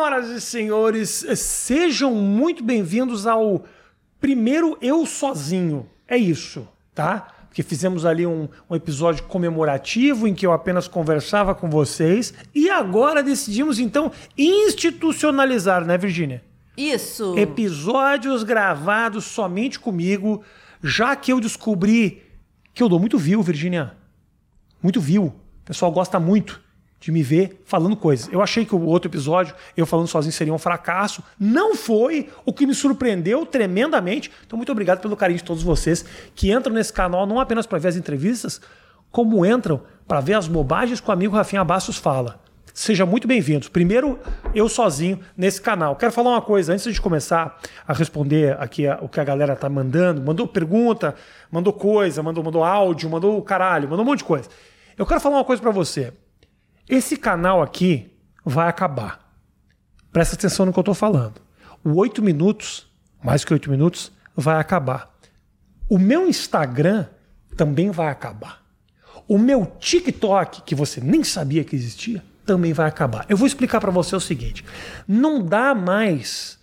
[0.00, 3.66] Senhoras e senhores, sejam muito bem-vindos ao
[4.18, 5.90] primeiro Eu Sozinho.
[6.08, 7.28] É isso, tá?
[7.46, 12.70] Porque fizemos ali um, um, episódio comemorativo em que eu apenas conversava com vocês e
[12.70, 16.42] agora decidimos então institucionalizar, né, Virgínia?
[16.78, 17.36] Isso.
[17.36, 20.42] Episódios gravados somente comigo,
[20.82, 22.22] já que eu descobri
[22.72, 23.92] que eu dou muito view, Virgínia.
[24.82, 25.24] Muito view.
[25.26, 26.58] O pessoal gosta muito
[27.00, 28.28] de me ver falando coisas.
[28.30, 31.24] Eu achei que o outro episódio, eu falando sozinho, seria um fracasso.
[31.38, 34.30] Não foi, o que me surpreendeu tremendamente.
[34.46, 36.04] Então, muito obrigado pelo carinho de todos vocês
[36.34, 38.60] que entram nesse canal não apenas para ver as entrevistas,
[39.10, 42.38] como entram para ver as bobagens que o amigo Rafinha Bastos fala.
[42.72, 43.68] Seja muito bem-vindos.
[43.68, 44.18] Primeiro,
[44.54, 45.96] eu sozinho nesse canal.
[45.96, 49.68] Quero falar uma coisa antes de começar a responder aqui o que a galera tá
[49.68, 50.22] mandando.
[50.22, 51.14] Mandou pergunta,
[51.50, 54.48] mandou coisa, mandou, mandou áudio, mandou caralho, mandou um monte de coisa.
[54.96, 56.12] Eu quero falar uma coisa para você.
[56.90, 58.10] Esse canal aqui
[58.44, 59.32] vai acabar.
[60.12, 61.40] Presta atenção no que eu estou falando.
[61.84, 62.88] O 8 minutos,
[63.22, 65.14] mais que 8 minutos, vai acabar.
[65.88, 67.06] O meu Instagram
[67.56, 68.60] também vai acabar.
[69.28, 73.24] O meu TikTok, que você nem sabia que existia, também vai acabar.
[73.28, 74.64] Eu vou explicar para você o seguinte:
[75.06, 76.58] não dá mais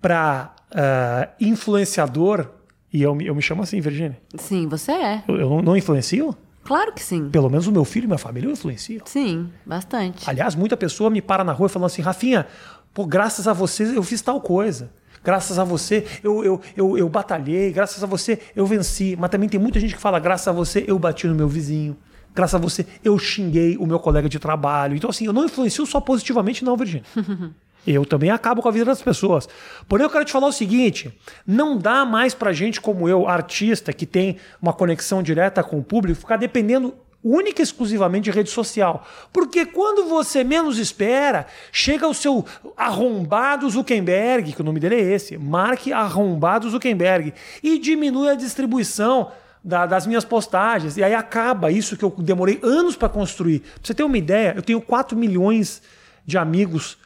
[0.00, 2.48] para uh, ah, influenciador,
[2.92, 4.20] e eu, eu me chamo assim, Virginia.
[4.36, 5.22] Sim, você é.
[5.28, 6.36] Eu, eu não influencio?
[6.68, 7.30] Claro que sim.
[7.30, 9.00] Pelo menos o meu filho e minha família eu influencio.
[9.06, 10.28] Sim, bastante.
[10.28, 12.46] Aliás, muita pessoa me para na rua falando assim, Rafinha,
[12.92, 14.90] pô, graças a você eu fiz tal coisa.
[15.24, 19.16] Graças a você eu, eu, eu, eu batalhei, graças a você eu venci.
[19.18, 21.96] Mas também tem muita gente que fala, graças a você eu bati no meu vizinho.
[22.34, 24.94] Graças a você eu xinguei o meu colega de trabalho.
[24.94, 27.02] Então, assim, eu não influencio só positivamente, não, Virgínia.
[27.86, 29.48] Eu também acabo com a vida das pessoas.
[29.88, 31.12] Porém, eu quero te falar o seguinte:
[31.46, 35.84] não dá mais pra gente, como eu, artista, que tem uma conexão direta com o
[35.84, 39.06] público, ficar dependendo única e exclusivamente de rede social.
[39.32, 42.44] Porque quando você menos espera, chega o seu
[42.76, 49.32] arrombado Zuckerberg, que o nome dele é esse, marque arrombado Zuckerberg, e diminui a distribuição
[49.62, 50.96] da, das minhas postagens.
[50.96, 53.60] E aí acaba isso que eu demorei anos para construir.
[53.60, 55.82] Pra você ter uma ideia, eu tenho 4 milhões
[56.24, 56.98] de amigos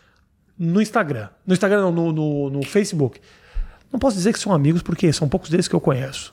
[0.59, 1.29] no Instagram.
[1.47, 3.21] No Instagram, não, no, no, no Facebook.
[3.93, 6.33] Não posso dizer que são amigos, porque são poucos deles que eu conheço.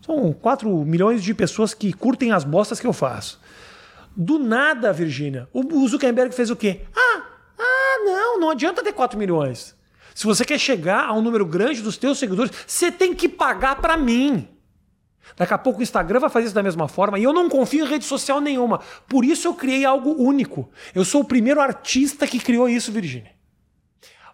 [0.00, 3.40] São 4 milhões de pessoas que curtem as bostas que eu faço.
[4.16, 6.82] Do nada, Virgínia, o Zuckerberg fez o quê?
[6.96, 7.22] Ah,
[7.58, 9.76] ah, não, não adianta ter 4 milhões.
[10.14, 13.76] Se você quer chegar a um número grande dos teus seguidores, você tem que pagar
[13.76, 14.48] para mim.
[15.36, 17.84] Daqui a pouco o Instagram vai fazer isso da mesma forma e eu não confio
[17.84, 18.80] em rede social nenhuma.
[19.06, 20.70] Por isso eu criei algo único.
[20.94, 23.35] Eu sou o primeiro artista que criou isso, Virgínia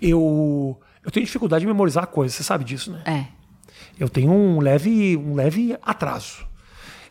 [0.00, 3.02] Eu, eu tenho dificuldade de memorizar coisas, você sabe disso, né?
[3.04, 3.26] É.
[3.98, 6.46] Eu tenho um leve, um leve atraso.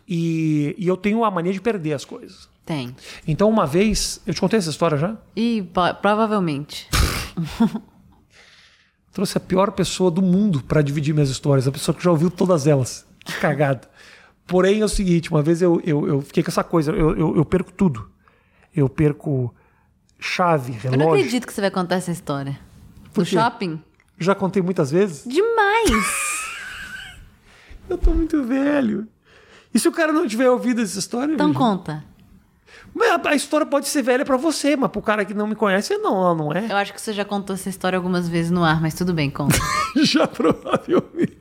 [0.07, 2.47] E, e eu tenho a mania de perder as coisas.
[2.65, 2.95] Tem.
[3.27, 5.17] Então, uma vez, eu te contei essa história já?
[5.35, 5.67] E
[6.01, 6.87] provavelmente.
[9.11, 12.31] Trouxe a pior pessoa do mundo para dividir minhas histórias, a pessoa que já ouviu
[12.31, 13.05] todas elas.
[13.23, 13.87] Que cagada.
[14.47, 17.35] Porém, é o seguinte: uma vez eu, eu, eu fiquei com essa coisa, eu, eu,
[17.37, 18.09] eu perco tudo.
[18.75, 19.53] Eu perco
[20.19, 21.13] chave, Eu não relógio.
[21.19, 22.59] acredito que você vai contar essa história.
[23.13, 23.35] Por No quê?
[23.35, 23.79] shopping?
[24.17, 25.23] Já contei muitas vezes.
[25.27, 26.33] Demais!
[27.89, 29.07] Eu tô muito velho.
[29.73, 31.33] E se o cara não tiver ouvido essa história?
[31.33, 32.03] Então conta.
[32.93, 35.97] Mas a, história pode ser velha pra você, mas pro cara que não me conhece,
[35.97, 36.67] não, ela não é.
[36.71, 39.29] Eu acho que você já contou essa história algumas vezes no ar, mas tudo bem,
[39.29, 39.57] conta.
[40.03, 41.37] Já provavelmente.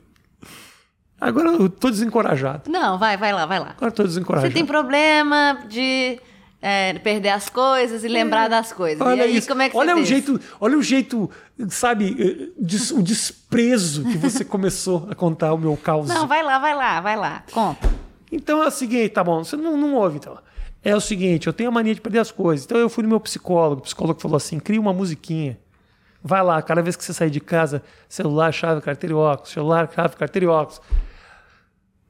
[1.19, 2.69] Agora eu tô desencorajado.
[2.69, 3.69] Não, vai, vai lá, vai lá.
[3.77, 4.53] Agora eu tô Você desencorajado.
[4.53, 6.19] tem problema de
[6.61, 8.99] é, perder as coisas e lembrar das coisas.
[8.99, 9.47] Olha e aí, isso.
[9.47, 10.07] como é que olha você o fez?
[10.09, 11.31] jeito, olha o jeito,
[11.69, 16.09] sabe, eh, des- o desprezo que você começou a contar o meu caos.
[16.09, 17.43] Não, vai lá, vai lá, vai lá.
[17.51, 17.89] Conta.
[18.29, 20.37] Então é o seguinte, tá bom, você não, não ouve então.
[20.83, 22.65] É o seguinte, eu tenho a mania de perder as coisas.
[22.65, 25.57] Então eu fui no meu psicólogo, o psicólogo falou assim: cria uma musiquinha.
[26.21, 29.89] Vai lá, cada vez que você sair de casa, celular, chave, carteira e óculos, celular,
[29.93, 30.81] chave, carteira e óculos.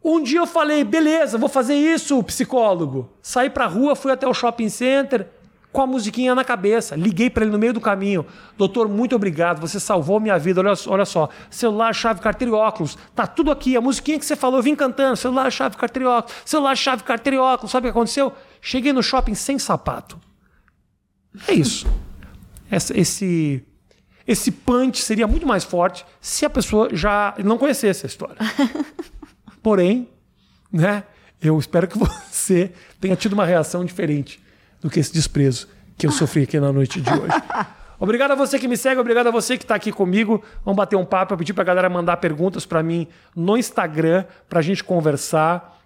[0.04, 3.10] Um dia eu falei, beleza, vou fazer isso, psicólogo.
[3.22, 5.28] Saí pra rua, fui até o shopping center
[5.72, 6.96] com a musiquinha na cabeça.
[6.96, 8.26] Liguei pra ele no meio do caminho.
[8.58, 10.60] Doutor, muito obrigado, você salvou minha vida.
[10.60, 12.98] Olha, só- olha só, celular, chave, carteira e óculos.
[13.16, 15.16] Tá tudo aqui, a musiquinha que você falou, eu vim cantando.
[15.16, 16.36] Celular, chave, carteira e óculos.
[16.46, 17.72] Celular, chave, carteira e óculos.
[17.72, 18.34] Sabe o que aconteceu?
[18.66, 20.18] Cheguei no shopping sem sapato.
[21.50, 21.86] É isso.
[22.72, 23.62] Essa- esse
[24.26, 28.38] esse punch seria muito mais forte se a pessoa já não conhecesse a história.
[29.62, 30.08] Porém,
[30.72, 31.04] né?
[31.42, 31.98] Eu espero que
[32.32, 32.72] você
[33.02, 34.42] tenha tido uma reação diferente
[34.80, 35.68] do que esse desprezo
[35.98, 37.34] que eu sofri aqui na noite de hoje.
[38.00, 40.42] Obrigado a você que me segue, obrigado a você que está aqui comigo.
[40.64, 41.34] Vamos bater um papo.
[41.34, 45.83] Eu pedi para a galera mandar perguntas para mim no Instagram para a gente conversar.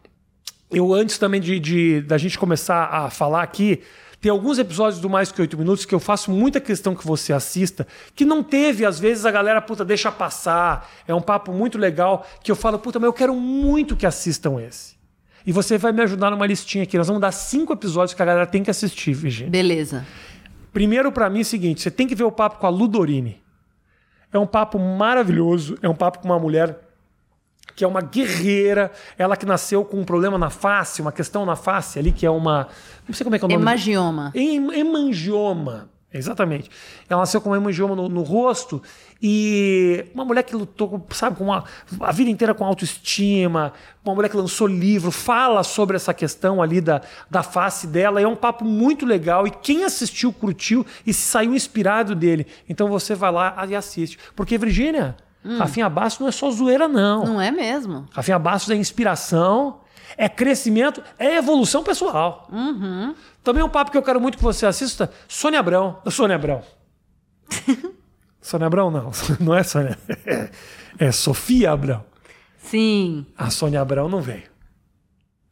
[0.72, 3.81] Eu, antes também de, de- da gente começar a falar aqui,
[4.19, 7.31] tem alguns episódios do Mais Que Oito Minutos que eu faço muita questão que você
[7.31, 10.90] assista, que não teve, às vezes a galera, puta, deixa passar.
[11.08, 14.60] É um papo muito legal que eu falo, puta, mas eu quero muito que assistam
[14.62, 14.98] esse.
[15.46, 16.98] E você vai me ajudar numa listinha aqui.
[16.98, 19.50] Nós vamos dar cinco episódios que a galera tem que assistir, Virginia.
[19.50, 20.06] Beleza.
[20.74, 23.42] Primeiro, pra mim, é o seguinte: você tem que ver o papo com a Ludorini.
[24.34, 25.78] É um papo maravilhoso.
[25.81, 26.78] É um papo com uma mulher
[27.75, 28.92] que é uma guerreira.
[29.18, 32.30] Ela que nasceu com um problema na face, uma questão na face ali, que é
[32.31, 32.68] uma.
[33.08, 33.62] Não sei como é que é o nome.
[33.62, 34.31] Hemagioma.
[34.36, 35.90] Hem- Hemangioma.
[36.14, 36.69] Exatamente.
[37.10, 38.81] Ela nasceu com uma hemangioma no, no rosto
[39.22, 41.66] e uma mulher que lutou, sabe, com uma,
[42.00, 43.74] a vida inteira com autoestima,
[44.06, 48.22] uma mulher que lançou livro, fala sobre essa questão ali da, da face dela.
[48.22, 52.48] É um papo muito legal e quem assistiu curtiu e saiu inspirado dele.
[52.69, 54.18] Então você vai lá e assiste.
[54.34, 55.16] Porque, Virgínia,
[55.57, 57.25] Rafinha Bastos não é só zoeira, não.
[57.25, 58.05] Não é mesmo?
[58.11, 59.79] Rafinha Bastos é inspiração,
[60.17, 62.49] é crescimento, é evolução pessoal.
[63.44, 65.99] Também um papo que eu quero muito que você assista, Sônia Abrão.
[66.09, 66.61] Sônia Abrão.
[68.41, 69.11] Sônia Abrão, não.
[69.39, 69.97] Não é Sônia.
[70.97, 72.03] É Sofia Abrão.
[72.57, 73.25] Sim.
[73.38, 74.44] A Sônia Abrão não veio.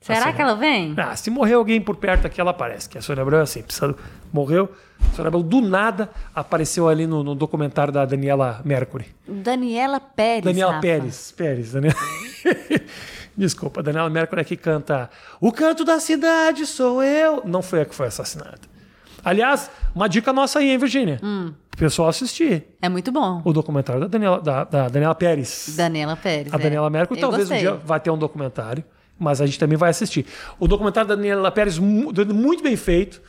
[0.05, 0.93] Será Sônia- que ela vem?
[0.97, 2.87] Ah, se morrer alguém por perto aqui, ela aparece.
[2.87, 3.95] Que a Sônia Abrão é assim, precisa...
[4.31, 4.69] morreu.
[5.01, 9.07] A Sônia Abrão, do nada, apareceu ali no, no documentário da Daniela Mercury.
[9.27, 10.43] Daniela Pérez.
[10.45, 10.81] Daniela Rafa.
[10.81, 11.31] Pérez.
[11.35, 11.95] Pérez, Daniela.
[13.35, 15.09] Desculpa, Daniela Mercury é que canta
[15.41, 17.41] O canto da cidade sou eu.
[17.43, 18.61] Não foi a que foi assassinada.
[19.23, 21.19] Aliás, uma dica nossa aí, hein, Virgínia?
[21.23, 21.51] Hum.
[21.73, 23.41] O pessoal assistir É muito bom.
[23.43, 25.73] o documentário da Daniela, da, da Daniela Pérez.
[25.75, 26.53] Daniela Pérez.
[26.53, 26.59] A é.
[26.59, 27.67] Daniela Mercury Eu talvez um gostei.
[27.67, 28.83] dia vai ter um documentário,
[29.17, 30.25] mas a gente também vai assistir.
[30.59, 33.21] O documentário da Daniela Pérez, mu- muito bem feito,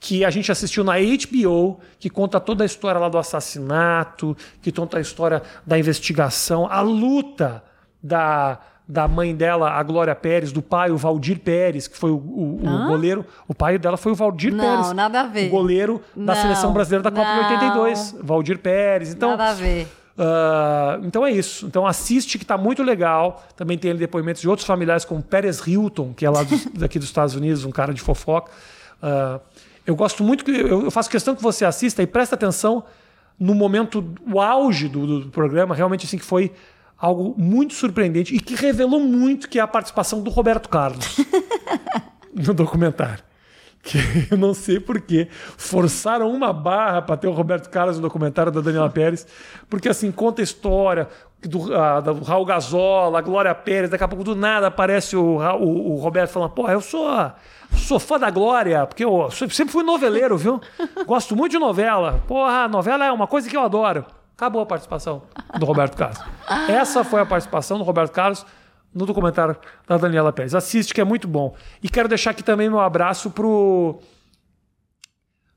[0.00, 4.70] que a gente assistiu na HBO, que conta toda a história lá do assassinato, que
[4.70, 7.62] conta a história da investigação, a luta
[8.02, 12.16] da, da mãe dela, a Glória Pérez, do pai, o Valdir Pérez, que foi o,
[12.16, 13.24] o- o goleiro.
[13.48, 14.92] O pai dela foi o Valdir Não, Pérez.
[14.92, 15.46] nada a ver.
[15.48, 17.44] O goleiro da Não, seleção brasileira da Copa de não.
[17.82, 18.16] 82.
[18.20, 19.14] Valdir Pérez.
[19.14, 19.88] Então, Nada a ver.
[20.18, 21.66] Ah, então é isso.
[21.66, 23.44] Então assiste que tá muito legal.
[23.56, 26.98] Também tem ali depoimentos de outros familiares, como Pérez Hilton, que é lá dos- daqui
[26.98, 28.50] dos Estados Unidos, um cara de fofoca.
[29.02, 29.40] Ah,
[29.86, 32.84] eu gosto muito que eu, eu faço questão que você assista e presta atenção
[33.38, 36.52] no momento, o auge do, do programa, realmente assim que foi
[36.96, 41.16] algo muito surpreendente e que revelou muito que é a participação do Roberto Carlos
[42.32, 43.22] no documentário.
[43.84, 43.98] Que
[44.32, 45.28] eu não sei porquê.
[45.30, 49.26] Forçaram uma barra para ter o Roberto Carlos no documentário da Daniela Pérez,
[49.68, 51.08] porque assim, conta a história
[51.42, 55.38] do, ah, do Raul Gazola, a Glória Pérez, daqui a pouco do nada aparece o,
[55.38, 57.06] o, o Roberto falando, porra, eu sou,
[57.76, 60.60] sou fã da Glória, porque eu sempre fui noveleiro, viu?
[61.06, 62.22] Gosto muito de novela.
[62.26, 64.06] Porra, novela é uma coisa que eu adoro.
[64.36, 65.22] Acabou a participação
[65.58, 66.18] do Roberto Carlos.
[66.68, 68.44] Essa foi a participação do Roberto Carlos
[68.94, 70.54] no documentário da Daniela Pérez.
[70.54, 71.54] Assiste, que é muito bom.
[71.82, 73.98] E quero deixar aqui também meu abraço pro,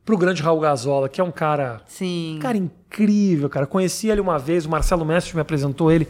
[0.03, 2.39] pro grande Raul Gazola, que é um cara, Sim.
[2.41, 3.67] cara incrível, cara.
[3.67, 6.08] Conheci ele uma vez, o Marcelo Mestre me apresentou ele.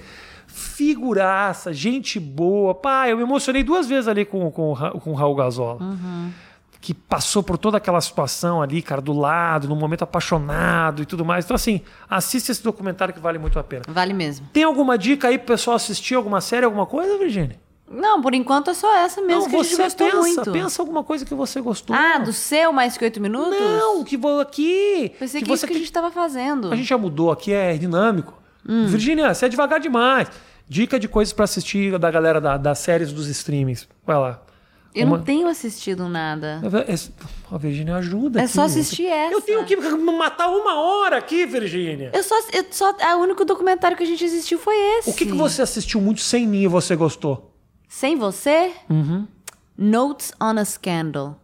[0.48, 2.74] Figuraça, gente boa.
[2.74, 5.80] Pá, eu me emocionei duas vezes ali com, com, com o Raul Gazola
[6.80, 11.26] que passou por toda aquela situação ali, cara, do lado, num momento apaixonado e tudo
[11.26, 11.46] mais.
[11.46, 13.84] Então, assim, assiste esse documentário que vale muito a pena.
[13.88, 14.48] Vale mesmo.
[14.54, 17.60] Tem alguma dica aí pro pessoal assistir alguma série, alguma coisa, Virginia?
[17.90, 20.52] Não, por enquanto é só essa mesmo Não, que a gente você gostou pensa, muito.
[20.52, 21.96] pensa alguma coisa que você gostou.
[21.96, 23.58] Ah, do seu mais que oito minutos?
[23.60, 25.14] Não, que vou aqui.
[25.18, 26.72] Pensei que, que isso você que a gente tava fazendo.
[26.72, 28.34] A gente já mudou, aqui é dinâmico.
[28.68, 28.88] Hum.
[28.88, 30.28] Virginia, você é devagar demais.
[30.68, 33.88] Dica de coisas pra assistir da galera da- das séries dos streamings.
[34.06, 34.42] Vai lá.
[35.00, 36.62] Eu Uma- não tenho assistido nada.
[37.52, 38.54] A Virginia ajuda É aqui.
[38.54, 39.34] só assistir essa.
[39.34, 42.10] Eu tenho que matar uma hora aqui, Virginia.
[42.14, 42.92] Eu só, eu só.
[43.18, 45.10] O único documentário que a gente assistiu foi esse.
[45.10, 47.54] O que, que você assistiu muito sem mim e você gostou?
[47.88, 48.72] Sem você?
[48.90, 49.28] Uhum.
[49.78, 51.40] Notes on a Scandal.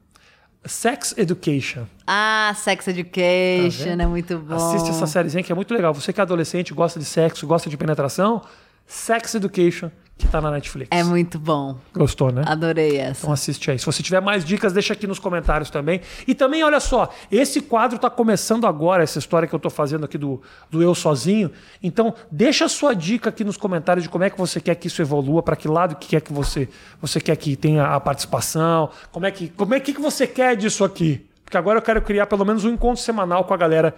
[0.65, 1.85] Sex Education.
[2.07, 4.57] Ah, Sex Education, é muito bom.
[4.57, 5.93] Tá Assiste essa sériezinha que é muito legal.
[5.93, 8.41] Você que é adolescente, gosta de sexo, gosta de penetração,
[8.87, 10.89] Sex Education, que tá na Netflix.
[10.91, 11.77] É muito bom.
[11.93, 12.43] Gostou, né?
[12.45, 13.21] Adorei essa.
[13.21, 13.79] Então assiste aí.
[13.79, 16.01] Se você tiver mais dicas, deixa aqui nos comentários também.
[16.27, 20.05] E também, olha só, esse quadro está começando agora, essa história que eu estou fazendo
[20.05, 21.51] aqui do, do Eu Sozinho.
[21.81, 24.87] Então, deixa a sua dica aqui nos comentários de como é que você quer que
[24.87, 26.69] isso evolua, para que lado que quer que você,
[27.01, 30.55] você quer que tenha a participação, como é que, como é que, que você quer
[30.55, 31.27] disso aqui.
[31.43, 33.95] Porque agora eu quero criar pelo menos um encontro semanal com a galera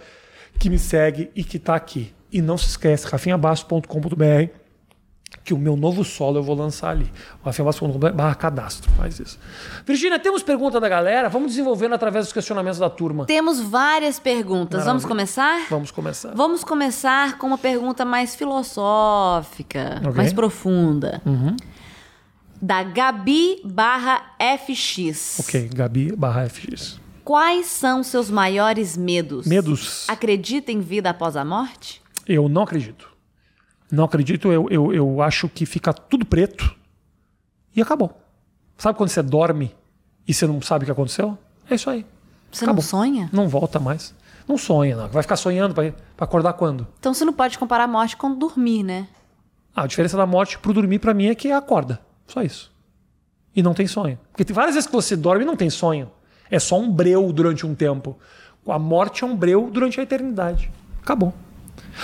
[0.58, 2.12] que me segue e que está aqui.
[2.32, 4.65] E não se esquece, rafinhabasso.com.br
[5.46, 7.08] que o meu novo solo eu vou lançar ali.
[7.44, 8.90] Rafinhabasso.com.br barra cadastro.
[8.92, 9.38] Faz isso.
[9.86, 11.28] Virgínia, temos pergunta da galera?
[11.28, 13.24] Vamos desenvolvendo através dos questionamentos da turma.
[13.26, 14.84] Temos várias perguntas.
[14.84, 15.08] Vamos Maravilha.
[15.08, 15.66] começar?
[15.70, 16.34] Vamos começar.
[16.34, 20.14] Vamos começar com uma pergunta mais filosófica, Ok.
[20.16, 21.22] mais profunda.
[22.60, 24.22] Da Gabi barra
[24.58, 25.38] FX.
[25.40, 26.98] Ok, Gabi barra FX.
[27.22, 29.46] Quais são seus maiores medos?
[29.46, 30.06] Medos?
[30.08, 32.02] Acredita em vida após a morte?
[32.26, 33.14] Eu não acredito.
[33.90, 36.74] Não acredito, eu, eu, eu acho que fica tudo preto
[37.74, 38.20] e acabou.
[38.76, 39.74] Sabe quando você dorme
[40.26, 41.38] e você não sabe o que aconteceu?
[41.70, 42.04] É isso aí.
[42.50, 42.82] Você Acabou.
[42.82, 43.30] não sonha?
[43.32, 44.14] Não volta mais.
[44.48, 45.08] Não sonha, não.
[45.08, 46.86] Vai ficar sonhando para acordar quando?
[46.98, 49.08] Então você não pode comparar a morte com dormir, né?
[49.74, 52.00] Ah, a diferença da morte pro dormir pra mim é que acorda.
[52.26, 52.72] Só isso.
[53.54, 54.18] E não tem sonho.
[54.30, 56.10] Porque tem várias vezes que você dorme e não tem sonho.
[56.50, 58.16] É só um breu durante um tempo.
[58.68, 60.70] A morte é um breu durante a eternidade.
[61.02, 61.32] Acabou.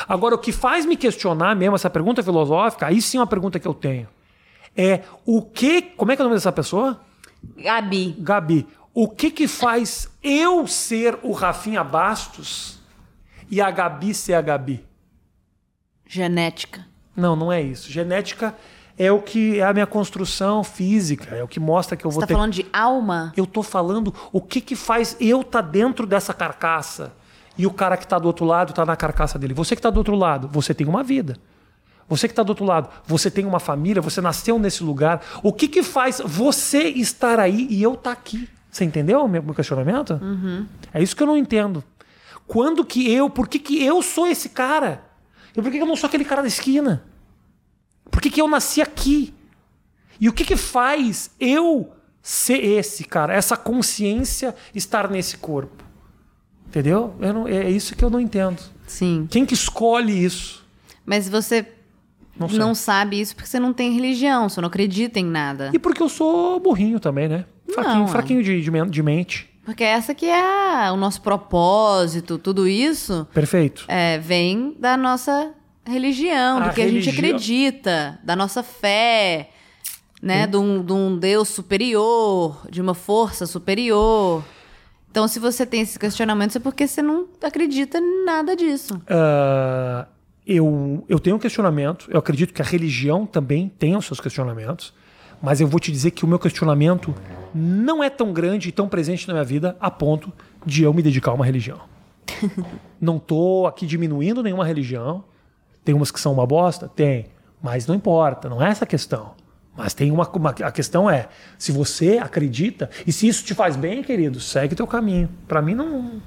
[0.09, 3.59] Agora, o que faz me questionar mesmo essa pergunta filosófica, aí sim é uma pergunta
[3.59, 4.09] que eu tenho.
[4.77, 5.83] É o que.
[5.83, 7.01] Como é que é o nome dessa pessoa?
[7.57, 8.17] Gabi.
[8.19, 8.67] Gabi.
[8.95, 12.79] O que que faz eu ser o Rafinha Bastos
[13.51, 14.85] e a Gabi ser a Gabi?
[16.07, 16.87] Genética.
[17.17, 17.91] Não, não é isso.
[17.91, 18.55] Genética
[18.99, 22.17] é o que é a minha construção física, é o que mostra que eu Você
[22.17, 22.35] vou tá ter.
[22.35, 23.33] falando de alma?
[23.37, 27.13] Eu tô falando o que que faz eu estar dentro dessa carcaça
[27.57, 29.55] e o cara que tá do outro lado tá na carcaça dele.
[29.55, 31.37] Você que tá do outro lado, você tem uma vida.
[32.09, 35.23] Você que tá do outro lado, você tem uma família, você nasceu nesse lugar.
[35.43, 38.49] O que que faz você estar aí e eu estar aqui?
[38.71, 40.15] Você entendeu o meu questionamento?
[40.93, 41.85] É isso que eu não entendo.
[42.47, 45.05] Quando que eu, por que que eu sou esse cara?
[45.57, 47.05] E por que que eu não sou aquele cara da esquina?
[48.11, 49.35] Por que, que eu nasci aqui?
[50.21, 51.93] E o que, que faz eu
[52.23, 53.35] ser esse, cara?
[53.35, 55.83] Essa consciência estar nesse corpo.
[56.73, 57.15] Entendeu?
[57.21, 58.59] Eu não- é isso que eu não entendo.
[58.87, 59.29] Sim.
[59.31, 60.65] Quem que escolhe isso?
[61.05, 61.67] Mas você
[62.39, 65.71] Não não, sabe isso porque você não tem religião, você não acredita em nada.
[65.75, 67.45] E porque eu sou burrinho também, né?
[67.75, 68.09] Fraquinho, Não, é.
[68.09, 69.51] fraquinho de, de, men- de mente.
[69.67, 73.85] Porque essa que é o nosso propósito, tudo isso Perfeito.
[73.87, 75.53] é, vem da nossa
[75.85, 77.13] religião, A do que a gente religião.
[77.37, 79.51] acredita, da nossa fé,
[80.23, 80.47] né?
[80.47, 84.43] De um, de um Deus superior, de uma força superior.
[85.13, 88.99] Então, se você tem esses questionamentos, é porque você não acredita em nada disso.
[89.07, 90.07] Ah,
[90.47, 92.07] eu, eu tenho um questionamento.
[92.11, 94.95] Eu acredito que a religião também tem os seus questionamentos.
[95.43, 97.15] Mas eu vou te dizer que o meu questionamento
[97.55, 100.33] não é tão grande e tão presente na minha vida a ponto
[100.65, 101.81] de eu me dedicar a uma religião.
[102.99, 105.25] não tô aqui diminuindo nenhuma religião.
[105.85, 106.89] Tem umas que são uma bosta?
[106.89, 107.27] Tem.
[107.63, 109.35] Mas não importa, não é essa a questão.
[109.77, 113.75] Mas tem uma, uma- A questão é: se você acredita, e se isso te faz
[113.77, 115.29] bem, querido, segue teu caminho.
[115.49, 116.21] Para mim, não,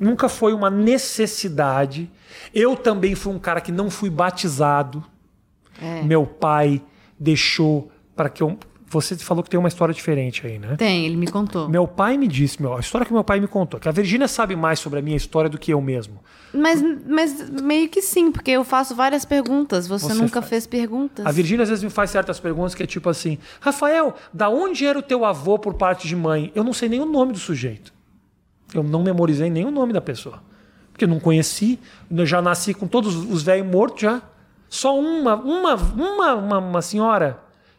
[0.00, 2.10] nunca foi uma necessidade.
[2.54, 5.04] Eu também fui um cara que não fui batizado.
[5.80, 6.02] É.
[6.02, 6.82] Meu pai
[7.18, 8.58] deixou para que eu.
[8.88, 10.76] Você falou que tem uma história diferente aí, né?
[10.76, 11.68] Tem, ele me contou.
[11.68, 14.28] Meu pai me disse, meu, a história que meu pai me contou, que a Virgínia
[14.28, 16.20] sabe mais sobre a minha história do que eu mesmo.
[16.54, 19.88] Mas, mas meio que sim, porque eu faço várias perguntas.
[19.88, 20.48] Você, Você nunca faz.
[20.50, 21.26] fez perguntas.
[21.26, 24.86] A Virgínia às vezes me faz certas perguntas que é tipo assim: Rafael, da onde
[24.86, 26.52] era o teu avô por parte de mãe?
[26.54, 27.92] Eu não sei nem o nome do sujeito.
[28.72, 30.42] Eu não memorizei nem o nome da pessoa.
[30.92, 31.78] Porque eu não conheci,
[32.10, 34.22] eu já nasci com todos os velhos mortos já.
[34.68, 37.38] Só uma, uma, uma, uma, uma senhora,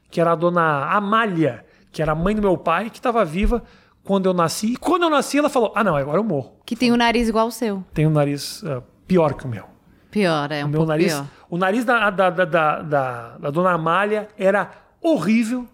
[0.10, 3.64] que era a dona Amália, que era a mãe do meu pai, que estava viva
[4.04, 4.74] quando eu nasci.
[4.74, 6.54] E quando eu nasci, ela falou: Ah, não, agora eu morro.
[6.66, 7.84] Que tem o nariz igual o seu.
[7.94, 9.66] Tenho um nariz ah, pior que o meu.
[10.10, 11.26] Pior, é um O meu pouco nariz, pior.
[11.50, 14.72] o nariz da, da, da, da, da, da dona Amália era
[15.02, 15.68] horrível.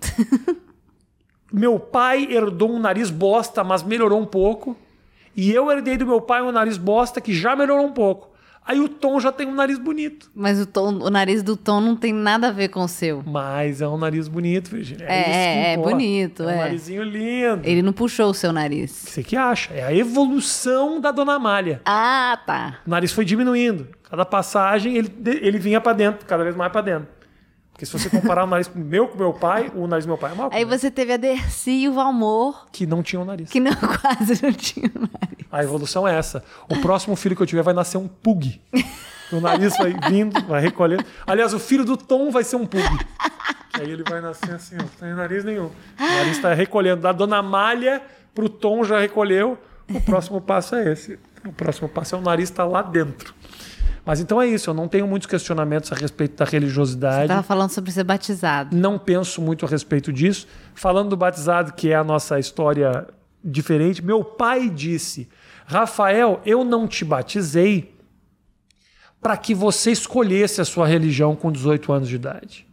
[1.54, 4.76] meu pai herdou um nariz bosta, mas melhorou um pouco.
[5.36, 8.33] E eu herdei do meu pai um nariz bosta que já melhorou um pouco.
[8.66, 10.32] Aí o Tom já tem um nariz bonito.
[10.34, 13.22] Mas o, tom, o nariz do Tom não tem nada a ver com o seu.
[13.26, 15.06] Mas é um nariz bonito, Virginia.
[15.06, 16.56] É, é, é bonito, É um é.
[16.56, 17.62] narizinho lindo.
[17.64, 18.92] Ele não puxou o seu nariz.
[18.92, 19.74] Você que acha?
[19.74, 21.82] É a evolução da dona Amália.
[21.86, 22.78] Ah, tá.
[22.88, 23.88] O nariz foi diminuindo.
[24.10, 27.08] Cada passagem ele, ele vinha pra dentro, cada vez mais pra dentro.
[27.74, 30.18] Porque se você comparar o nariz meu com o meu pai, o nariz do meu
[30.18, 30.54] pai é maior.
[30.54, 33.50] Aí você teve a Dercy e o Valmor, Que não tinha o nariz.
[33.50, 35.48] que não, quase não tinha o nariz.
[35.52, 36.44] A evolução é essa.
[36.70, 38.62] O próximo filho que eu tiver vai nascer um pug.
[39.32, 41.04] O nariz vai vindo, vai recolhendo.
[41.26, 42.84] Aliás, o filho do Tom vai ser um pug.
[43.74, 45.66] Que aí ele vai nascer assim, ó, não tem nariz nenhum.
[45.66, 47.02] O nariz está recolhendo.
[47.02, 48.02] Da dona Malha
[48.36, 49.58] pro Tom já recolheu.
[49.90, 51.18] O próximo passo é esse.
[51.46, 53.34] O próximo passo é o nariz estar lá dentro.
[54.06, 54.70] Mas então é isso.
[54.70, 57.28] Eu não tenho muitos questionamentos a respeito da religiosidade.
[57.28, 58.76] Tava falando sobre ser batizado.
[58.76, 60.48] Não penso muito a respeito disso.
[60.74, 63.08] Falando do batizado, que é a nossa história
[63.44, 65.30] diferente, meu pai disse:
[65.66, 67.94] Rafael, eu não te batizei
[69.22, 72.68] para que você escolhesse a sua religião com 18 anos de idade.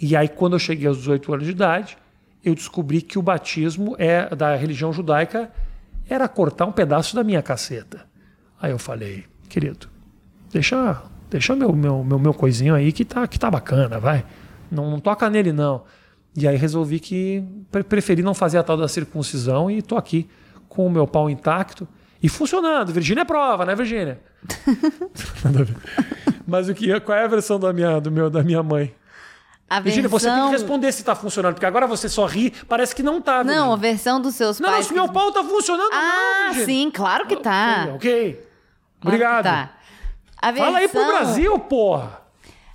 [0.00, 1.98] E aí, quando eu cheguei aos 18 anos de idade,
[2.44, 5.50] eu descobri que o batismo é da religião judaica
[6.08, 8.06] era cortar um pedaço da minha caceta.
[8.60, 9.88] Aí eu falei, querido,
[10.54, 14.24] deixa, deixa meu, meu, meu, meu coisinho aí que tá, que tá bacana, vai.
[14.70, 15.82] Não, não toca nele, não.
[16.36, 20.28] E aí resolvi que pre- preferi não fazer a tal da circuncisão e tô aqui
[20.68, 21.86] com o meu pau intacto
[22.22, 22.92] e funcionando.
[22.92, 24.18] Virgínia é prova, né, Virgínia?
[26.46, 28.94] Mas o que, qual é a versão da minha, do meu, da minha mãe?
[29.68, 30.50] A Virgínia, você tem versão...
[30.50, 33.42] que responder se tá funcionando, porque agora você só ri, parece que não tá.
[33.42, 34.86] Não, a versão dos seus não, não, pais.
[34.86, 36.66] se meu pau tá funcionando, não, Ah, Virgínia.
[36.66, 37.86] sim, claro que tá.
[37.88, 38.32] Ok, ok.
[39.00, 39.44] Claro Obrigado.
[39.44, 39.72] que tá.
[40.50, 42.22] Versão, Fala aí pro Brasil, porra.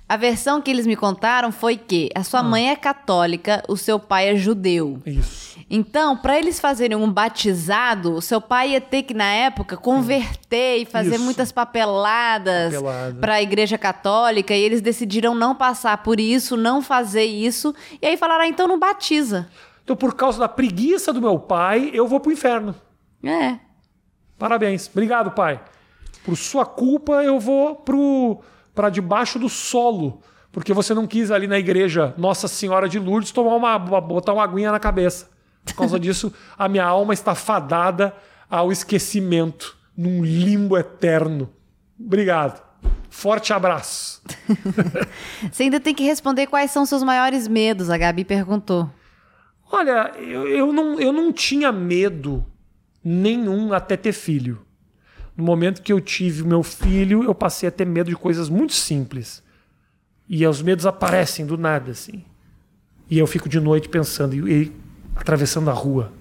[0.08, 2.24] A versão que eles me contaram foi que a Ah.
[2.24, 5.00] sua mãe é católica, o seu pai é judeu.
[5.06, 5.50] Isso.
[5.70, 10.78] Então, para eles fazerem um batizado, o seu pai ia ter que, na época, converter
[10.78, 11.24] e fazer Isso.
[11.24, 13.20] muitas papeladas Papelada.
[13.20, 14.52] para a igreja católica.
[14.52, 17.72] E eles decidiram não passar por isso, não fazer isso.
[18.02, 19.48] E aí falaram, ah, então não batiza.
[19.84, 22.74] Então, por causa da preguiça do meu pai, eu vou pro inferno.
[23.22, 23.58] É.
[24.38, 24.88] Parabéns.
[24.92, 25.60] Obrigado, pai.
[26.24, 28.40] Por sua culpa, eu vou pro
[28.74, 33.32] para debaixo do solo, porque você não quis ali na igreja Nossa Senhora de Lourdes
[33.32, 35.28] tomar uma botar uma aguinha na cabeça.
[35.64, 38.14] Por causa disso, a minha alma está fadada
[38.48, 41.50] ao esquecimento, num limbo eterno.
[41.98, 42.62] Obrigado.
[43.10, 44.22] Forte abraço.
[45.50, 48.88] Você ainda tem que responder quais são seus maiores medos, a Gabi perguntou.
[49.70, 52.44] Olha, eu, eu, não, eu não tinha medo
[53.04, 54.64] nenhum até ter filho.
[55.40, 58.50] No momento que eu tive o meu filho, eu passei a ter medo de coisas
[58.50, 59.42] muito simples.
[60.28, 62.22] E os medos aparecem do nada, assim.
[63.08, 64.72] E eu fico de noite pensando, e, e
[65.16, 66.12] atravessando a rua.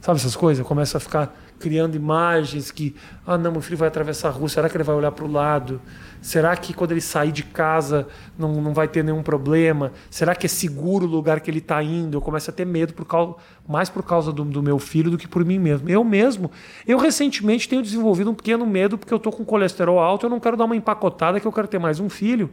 [0.00, 0.58] Sabe essas coisas?
[0.58, 2.94] Eu começo a ficar criando imagens que,
[3.26, 5.30] ah, não, meu filho vai atravessar a rua, será que ele vai olhar para o
[5.30, 5.80] lado?
[6.20, 9.92] Será que quando ele sair de casa não, não vai ter nenhum problema?
[10.10, 12.16] Será que é seguro o lugar que ele está indo?
[12.16, 13.34] Eu começo a ter medo por causa,
[13.66, 15.88] mais por causa do, do meu filho do que por mim mesmo.
[15.88, 16.50] Eu mesmo,
[16.86, 20.40] eu recentemente tenho desenvolvido um pequeno medo porque eu estou com colesterol alto, eu não
[20.40, 22.50] quero dar uma empacotada que eu quero ter mais um filho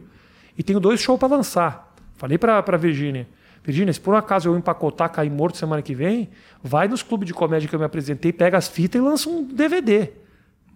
[0.56, 1.92] e tenho dois shows para lançar.
[2.16, 3.28] Falei para a Virgínia.
[3.66, 6.30] Virgínia, se por um acaso eu empacotar, cair morto semana que vem,
[6.62, 9.42] vai nos clubes de comédia que eu me apresentei, pega as fitas e lança um
[9.42, 10.12] DVD.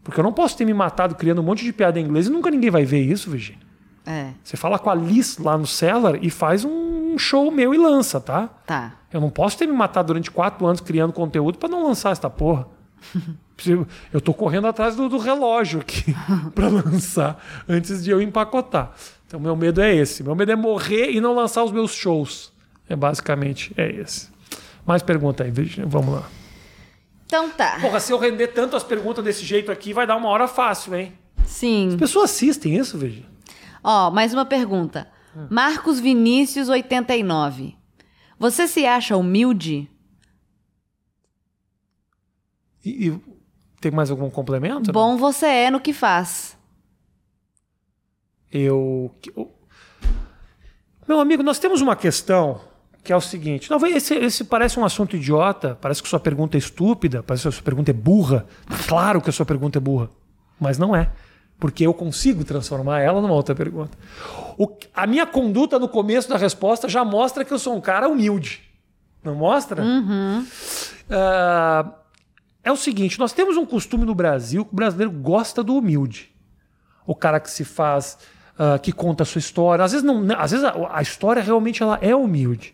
[0.03, 2.31] Porque eu não posso ter me matado criando um monte de piada em inglês e
[2.31, 3.63] nunca ninguém vai ver isso, Virgínia.
[4.05, 7.79] É, Você fala com a Liz lá no Cellar e faz um show meu e
[7.79, 8.49] lança, tá?
[8.67, 8.95] tá.
[9.13, 12.29] Eu não posso ter me matado durante quatro anos criando conteúdo para não lançar esta
[12.29, 12.67] porra.
[14.11, 16.17] Eu tô correndo atrás do, do relógio aqui
[16.55, 18.93] para lançar antes de eu empacotar.
[19.27, 20.23] Então meu medo é esse.
[20.23, 22.53] Meu medo é morrer e não lançar os meus shows.
[22.91, 24.29] É basicamente é esse.
[24.85, 25.87] Mais pergunta aí, Virginia.
[25.89, 26.29] Vamos lá.
[27.25, 27.79] Então tá.
[27.81, 30.95] Porra, se eu render tanto as perguntas desse jeito aqui, vai dar uma hora fácil,
[30.97, 31.13] hein?
[31.47, 31.89] Sim.
[31.91, 33.29] As pessoas assistem isso, Virginia.
[33.83, 35.09] Ó, mais uma pergunta.
[35.49, 37.77] Marcos Vinícius, 89.
[38.39, 39.89] Você se acha humilde?
[42.85, 43.21] E, e
[43.81, 44.91] tem mais algum complemento?
[44.93, 46.59] Bom você é no que faz.
[48.53, 49.55] Eu, eu-
[51.07, 52.61] Meu amigo, nós temos uma questão
[53.03, 56.57] que é o seguinte: talvez esse, esse parece um assunto idiota, parece que sua pergunta
[56.57, 58.47] é estúpida, parece que a sua pergunta é burra.
[58.87, 60.09] Claro que a sua pergunta é burra,
[60.59, 61.11] mas não é.
[61.59, 63.97] Porque eu consigo transformar ela numa outra pergunta.
[64.57, 68.09] O- a minha conduta no começo da resposta já mostra que eu sou um cara
[68.09, 68.63] humilde.
[69.23, 69.83] Não mostra?
[71.11, 71.93] Ah,
[72.63, 76.31] é o seguinte: nós temos um costume no Brasil que o brasileiro gosta do humilde
[77.07, 78.19] o cara que se faz,
[78.59, 79.85] ah, que conta a sua história.
[79.85, 82.73] Às vezes, não, às vezes a, a história realmente ela é humilde.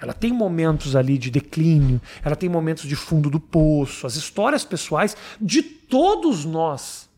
[0.00, 4.06] Ela tem momentos ali de declínio, ela tem momentos de fundo do poço.
[4.06, 7.08] As histórias pessoais de todos nós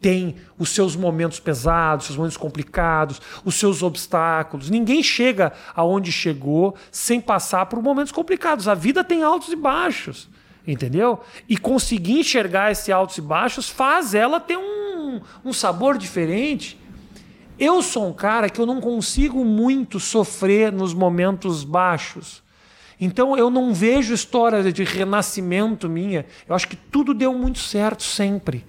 [0.00, 4.68] têm os seus momentos pesados, seus momentos complicados, os seus obstáculos.
[4.68, 8.68] Ninguém chega aonde chegou sem passar por momentos complicados.
[8.68, 10.28] A vida tem altos e baixos.
[10.66, 11.20] Entendeu?
[11.48, 16.78] E conseguir enxergar esses altos e baixos faz ela ter um, um sabor diferente.
[17.58, 22.42] Eu sou um cara que eu não consigo muito sofrer nos momentos baixos.
[23.00, 26.26] Então eu não vejo história de renascimento minha.
[26.46, 28.64] Eu acho que tudo deu muito certo sempre.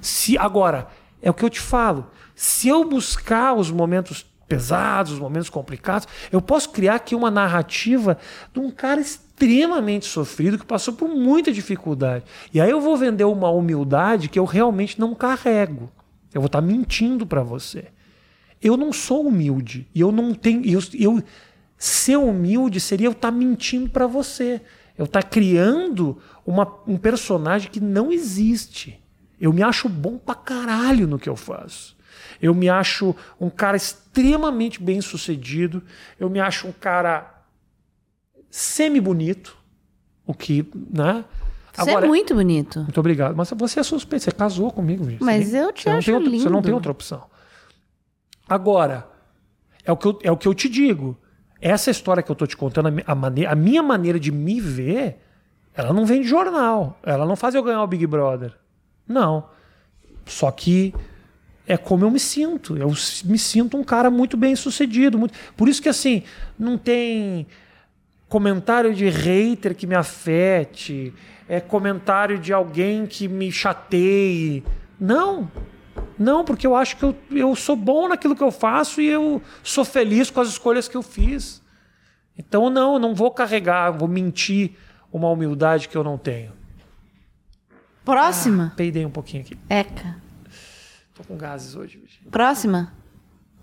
[0.00, 0.88] Se agora
[1.20, 2.10] é o que eu te falo.
[2.34, 8.18] Se eu buscar os momentos pesados, os momentos complicados, eu posso criar aqui uma narrativa
[8.52, 12.24] de um cara extremamente sofrido que passou por muita dificuldade.
[12.52, 15.90] E aí eu vou vender uma humildade que eu realmente não carrego.
[16.32, 17.86] Eu vou estar mentindo para você.
[18.62, 21.22] Eu não sou humilde e eu não tenho eu, eu
[21.76, 24.60] ser humilde seria eu estar mentindo para você.
[24.96, 29.02] Eu estar criando uma, um personagem que não existe.
[29.40, 31.96] Eu me acho bom pra caralho no que eu faço.
[32.40, 35.82] Eu me acho um cara extremamente bem sucedido.
[36.20, 37.42] Eu me acho um cara
[38.50, 39.56] semi-bonito.
[40.26, 41.24] O que, né?
[41.74, 42.80] Você é muito bonito.
[42.80, 43.34] Muito obrigado.
[43.34, 45.22] Mas você é suspeito, você casou comigo, gente.
[45.22, 46.62] Mas eu te você não acho tem outra- Você não lindo.
[46.62, 47.24] tem outra opção.
[48.52, 49.08] Agora,
[49.82, 51.16] é o que eu, é o que eu te digo.
[51.58, 55.18] Essa história que eu tô te contando, a, mi- a, minha maneira de me ver,
[55.74, 56.98] ela não vem de jornal.
[57.02, 58.52] Ela não faz eu ganhar o Big Brother.
[59.08, 59.48] Não.
[60.26, 60.94] Só que
[61.66, 62.76] é como eu me sinto.
[62.76, 62.88] Eu
[63.24, 65.18] me sinto um cara muito bem sucedido.
[65.18, 65.32] Muito...
[65.56, 66.22] Por isso que, assim,
[66.58, 67.46] não tem
[68.28, 71.14] comentário de hater que me afete,
[71.48, 74.62] é comentário de alguém que me chateie.
[75.00, 75.50] Não.
[76.18, 79.40] Não, porque eu acho que eu, eu sou bom naquilo que eu faço e eu
[79.62, 81.62] sou feliz com as escolhas que eu fiz.
[82.38, 84.72] Então, não, eu não vou carregar, vou mentir
[85.12, 86.52] uma humildade que eu não tenho.
[88.04, 88.72] Próxima.
[88.76, 89.56] Peidei um pouquinho aqui.
[89.68, 90.16] Eca.
[91.14, 92.02] Tô com gases hoje.
[92.30, 92.92] Próxima.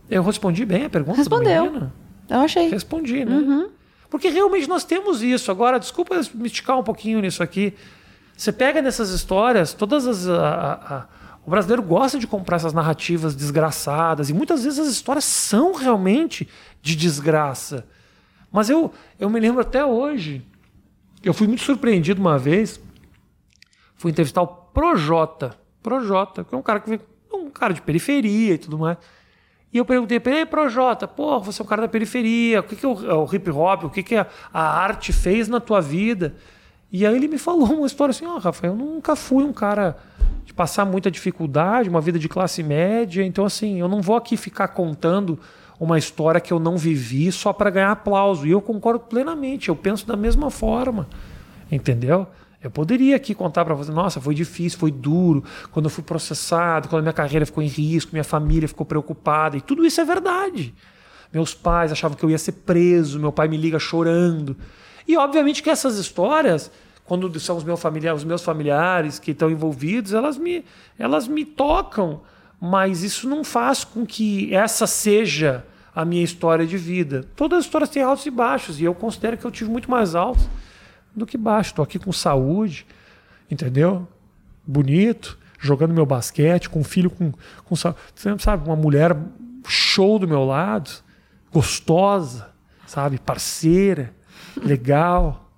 [0.10, 1.90] Eu respondi bem a pergunta Respondeu.
[2.30, 2.70] Eu achei.
[2.70, 3.68] Respondi, né?
[4.10, 5.52] Porque realmente nós temos isso.
[5.52, 7.74] Agora, desculpa me esticar um pouquinho nisso aqui.
[8.36, 10.28] Você pega nessas histórias, todas as.
[10.28, 10.74] a-
[11.14, 11.19] a-
[11.50, 16.48] o brasileiro gosta de comprar essas narrativas desgraçadas, e muitas vezes as histórias são realmente
[16.80, 17.88] de desgraça.
[18.52, 20.46] Mas eu, eu me lembro até hoje.
[21.24, 22.80] Eu fui muito surpreendido uma vez.
[23.96, 25.58] Fui entrevistar o Projota.
[25.82, 27.02] Projota, que é um cara que veio-
[27.34, 29.00] um cara de periferia e tudo mais.
[29.74, 32.64] E eu perguntei pra ele, "Ei, Projota, pô, você é um cara da periferia, o
[32.64, 35.48] que, que é o, é o hip hop, o que, que a, a arte fez
[35.48, 36.36] na tua vida?
[36.92, 39.98] E aí ele me falou uma história assim, ó, Rafael, eu nunca fui um cara
[40.60, 44.68] passar muita dificuldade, uma vida de classe média, então assim, eu não vou aqui ficar
[44.68, 45.40] contando
[45.80, 48.46] uma história que eu não vivi só para ganhar aplauso.
[48.46, 51.08] E eu concordo plenamente, eu penso da mesma forma.
[51.72, 52.28] Entendeu?
[52.62, 56.90] Eu poderia aqui contar para você, nossa, foi difícil, foi duro, quando eu fui processado,
[56.90, 60.04] quando a minha carreira ficou em risco, minha família ficou preocupada, e tudo isso é
[60.04, 60.76] verdade.
[61.32, 64.58] Meus pais achavam que eu ia ser preso, meu pai me liga chorando.
[65.08, 66.70] E obviamente que essas histórias,
[67.10, 70.64] quando são os meus familiares, os meus familiares que estão envolvidos, elas me,
[70.98, 72.22] elas me tocam,
[72.62, 77.26] mas isso não faz com que essa seja a minha história de vida.
[77.36, 80.14] Todas as histórias têm altos e baixos, e eu considero que eu tive muito mais
[80.14, 80.48] altos
[81.16, 81.72] do que baixo.
[81.72, 82.86] Estou aqui com saúde,
[83.50, 84.08] entendeu?
[84.64, 87.34] Bonito, jogando meu basquete, com um filho com,
[87.66, 87.96] com sa-
[88.38, 89.18] sabe, uma mulher
[89.68, 90.92] show do meu lado,
[91.52, 92.52] gostosa,
[92.86, 94.14] sabe, parceira,
[94.64, 95.49] legal,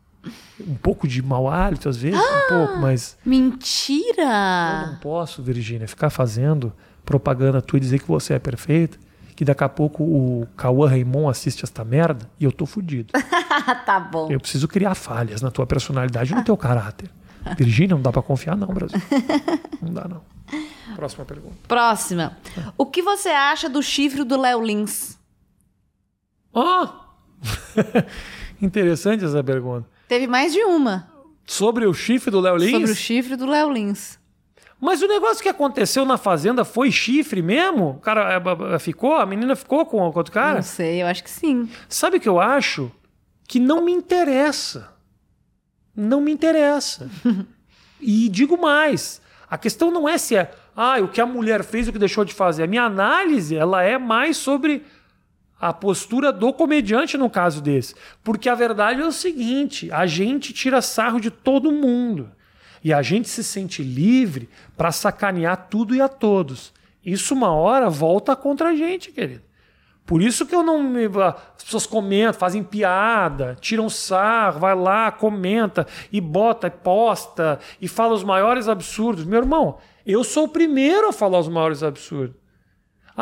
[0.68, 4.88] um pouco de mau hálito às vezes, um pouco, mas eu Mentira!
[4.88, 6.74] não posso, Virgínia, ficar fazendo
[7.06, 8.98] propaganda tua e dizer que você é perfeita,
[9.36, 13.12] que daqui a pouco o Cauã Raymond assiste esta merda e eu tô fudido.
[13.14, 14.30] Ah, tá bom.
[14.32, 17.10] Eu preciso criar falhas na tua personalidade e no teu caráter.
[17.58, 19.02] Virgínia, não dá pra confiar não, Brasil.
[19.82, 20.22] Não dá não.
[20.96, 21.56] Próxima pergunta.
[21.68, 22.38] Próxima.
[22.78, 25.18] O que você acha do chifre do Léo Lins?
[26.54, 26.88] Ó!
[28.62, 29.90] Interessante essa pergunta.
[30.12, 31.10] Teve mais de uma.
[31.46, 32.72] Sobre o chifre do Léo Lins?
[32.72, 34.20] Sobre o chifre do Léo Lins.
[34.78, 37.92] Mas o negócio que aconteceu na fazenda foi chifre mesmo?
[37.92, 38.44] O cara
[38.74, 39.16] é, ficou?
[39.16, 40.56] A menina ficou com, com outro cara?
[40.56, 41.70] Não sei, eu acho que sim.
[41.88, 42.92] Sabe o que eu acho?
[43.48, 44.94] Que não me interessa.
[45.96, 47.10] Não me interessa.
[48.02, 51.88] e digo mais: a questão não é se é ah, o que a mulher fez,
[51.88, 52.64] o que deixou de fazer.
[52.64, 54.84] A minha análise ela é mais sobre
[55.62, 57.94] a postura do comediante no caso desse.
[58.24, 62.32] Porque a verdade é o seguinte: a gente tira sarro de todo mundo.
[62.84, 66.74] E a gente se sente livre para sacanear tudo e a todos.
[67.06, 69.44] Isso uma hora volta contra a gente, querido.
[70.04, 71.06] Por isso que eu não me.
[71.06, 77.88] As pessoas comentam, fazem piada, tiram sarro, vai lá, comenta e bota, e posta e
[77.88, 79.26] fala os maiores absurdos.
[79.26, 82.41] Meu irmão, eu sou o primeiro a falar os maiores absurdos.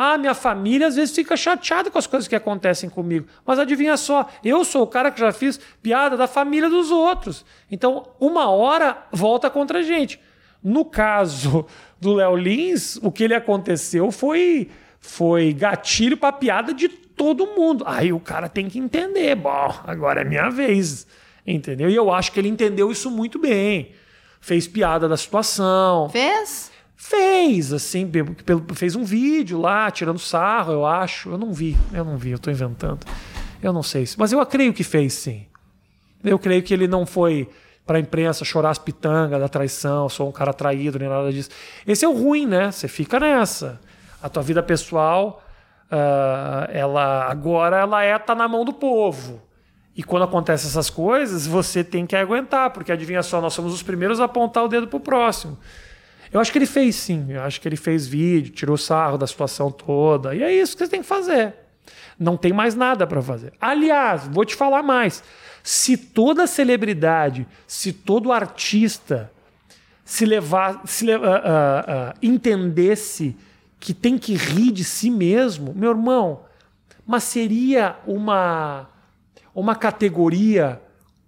[0.02, 3.26] Ah, minha família às vezes fica chateada com as coisas que acontecem comigo.
[3.44, 7.44] Mas adivinha só, eu sou o cara que já fiz piada da família dos outros.
[7.70, 10.18] Então, uma hora volta contra a gente.
[10.64, 11.66] No caso
[12.00, 17.84] do Léo Lins, o que ele aconteceu foi foi gatilho para piada de todo mundo.
[17.86, 21.06] Aí o cara tem que entender, bom, agora é minha vez,
[21.46, 21.90] entendeu?
[21.90, 23.92] E eu acho que ele entendeu isso muito bem.
[24.40, 26.08] Fez piada da situação.
[26.08, 26.69] Fez?
[27.02, 28.12] Fez, assim,
[28.74, 31.30] fez um vídeo lá, tirando sarro, eu acho.
[31.30, 33.06] Eu não vi, eu não vi, eu tô inventando.
[33.62, 34.04] Eu não sei.
[34.18, 35.46] Mas eu creio que fez, sim.
[36.22, 37.48] Eu creio que ele não foi
[37.86, 41.48] para a imprensa chorar as pitangas da traição, sou um cara traído, nem nada disso.
[41.86, 42.70] Esse é o ruim, né?
[42.70, 43.80] Você fica nessa.
[44.22, 45.42] A tua vida pessoal,
[45.90, 49.40] uh, ela agora ela é tá na mão do povo.
[49.96, 53.82] E quando acontecem essas coisas, você tem que aguentar, porque adivinha só, nós somos os
[53.82, 55.56] primeiros a apontar o dedo pro próximo.
[56.32, 57.26] Eu acho que ele fez sim.
[57.30, 60.34] Eu acho que ele fez vídeo, tirou sarro da situação toda.
[60.34, 61.54] E é isso que você tem que fazer.
[62.18, 63.52] Não tem mais nada para fazer.
[63.60, 65.22] Aliás, vou te falar mais.
[65.62, 69.30] Se toda celebridade, se todo artista
[70.04, 73.36] se levar, se uh, uh, uh, entendesse
[73.78, 76.42] que tem que rir de si mesmo, meu irmão,
[77.06, 78.88] mas seria uma
[79.54, 80.80] uma categoria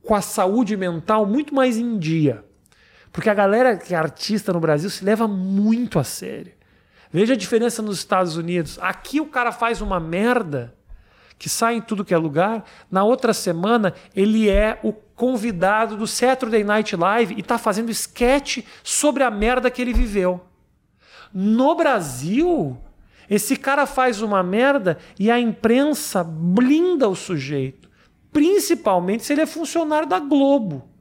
[0.05, 2.45] com a saúde mental muito mais em dia.
[3.12, 6.53] Porque a galera que é artista no Brasil se leva muito a sério.
[7.12, 8.79] Veja a diferença nos Estados Unidos.
[8.81, 10.75] Aqui o cara faz uma merda
[11.38, 12.64] que sai em tudo que é lugar.
[12.90, 18.64] Na outra semana, ele é o convidado do Saturday Night Live e está fazendo sketch
[18.83, 20.40] sobre a merda que ele viveu.
[21.35, 22.79] No Brasil,
[23.29, 27.90] esse cara faz uma merda e a imprensa blinda o sujeito.
[28.33, 30.91] Principalmente se ele é funcionário da Globo.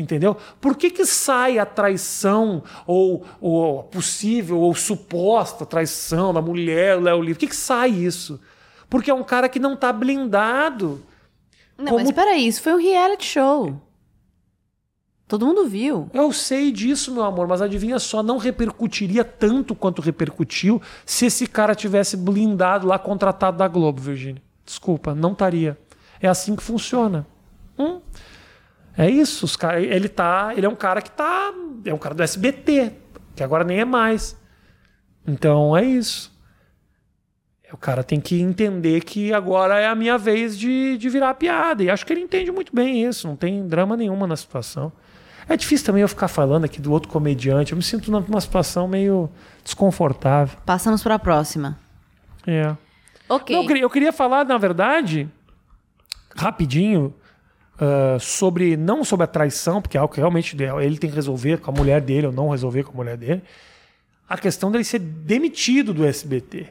[0.00, 0.36] Entendeu?
[0.60, 7.04] Por que, que sai a traição, ou, ou possível, ou suposta traição da mulher, do
[7.04, 7.34] Léo Livre?
[7.34, 8.40] Por que, que sai isso?
[8.88, 11.02] Porque é um cara que não está blindado.
[11.76, 11.98] Não, como...
[11.98, 13.80] mas peraí, isso foi um reality show.
[15.28, 16.10] Todo mundo viu.
[16.14, 21.46] Eu sei disso, meu amor, mas adivinha só, não repercutiria tanto quanto repercutiu se esse
[21.46, 24.42] cara tivesse blindado lá, contratado da Globo, Virgínia.
[24.64, 25.78] Desculpa, não estaria.
[26.20, 27.26] É assim que funciona.
[27.78, 28.00] Hum?
[28.96, 31.52] É isso, os cara, ele tá, ele é um cara que tá,
[31.84, 32.92] é um cara do SBT,
[33.34, 34.36] que agora nem é mais.
[35.26, 36.30] Então é isso.
[37.72, 41.84] O cara tem que entender que agora é a minha vez de, de virar piada.
[41.84, 44.92] E acho que ele entende muito bem isso, não tem drama nenhuma na situação.
[45.48, 47.72] É difícil também eu ficar falando aqui do outro comediante.
[47.72, 49.30] Eu me sinto numa situação meio
[49.64, 50.58] desconfortável.
[50.64, 51.78] Passamos para a próxima.
[52.46, 52.76] É.
[53.28, 53.54] Ok.
[53.54, 55.28] Não, eu, queria, eu queria falar, na verdade,
[56.36, 57.14] rapidinho,
[57.80, 61.60] Uh, sobre não sobre a traição, porque é algo que realmente ele tem que resolver
[61.60, 63.42] com a mulher dele ou não resolver com a mulher dele,
[64.28, 66.66] a questão dele ser demitido do SBT.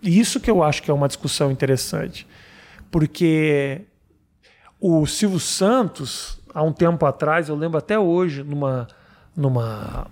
[0.00, 2.26] E isso que eu acho que é uma discussão interessante,
[2.92, 3.82] porque
[4.80, 8.86] o Silvio Santos, há um tempo atrás, eu lembro até hoje, numa,
[9.34, 10.06] numa,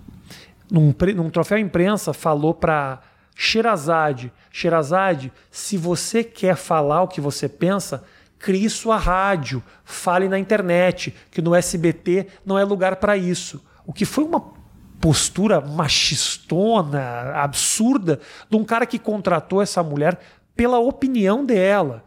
[0.69, 3.01] num, num troféu imprensa, falou para
[3.35, 8.03] Sherazade: Sherazade, se você quer falar o que você pensa,
[8.39, 13.63] crie sua rádio, fale na internet, que no SBT não é lugar para isso.
[13.85, 14.53] O que foi uma
[14.99, 18.19] postura machistona, absurda,
[18.49, 20.19] de um cara que contratou essa mulher
[20.55, 22.03] pela opinião dela.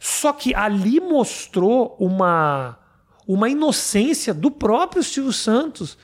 [0.00, 2.78] Só que ali mostrou uma,
[3.26, 5.96] uma inocência do próprio Silvio Santos.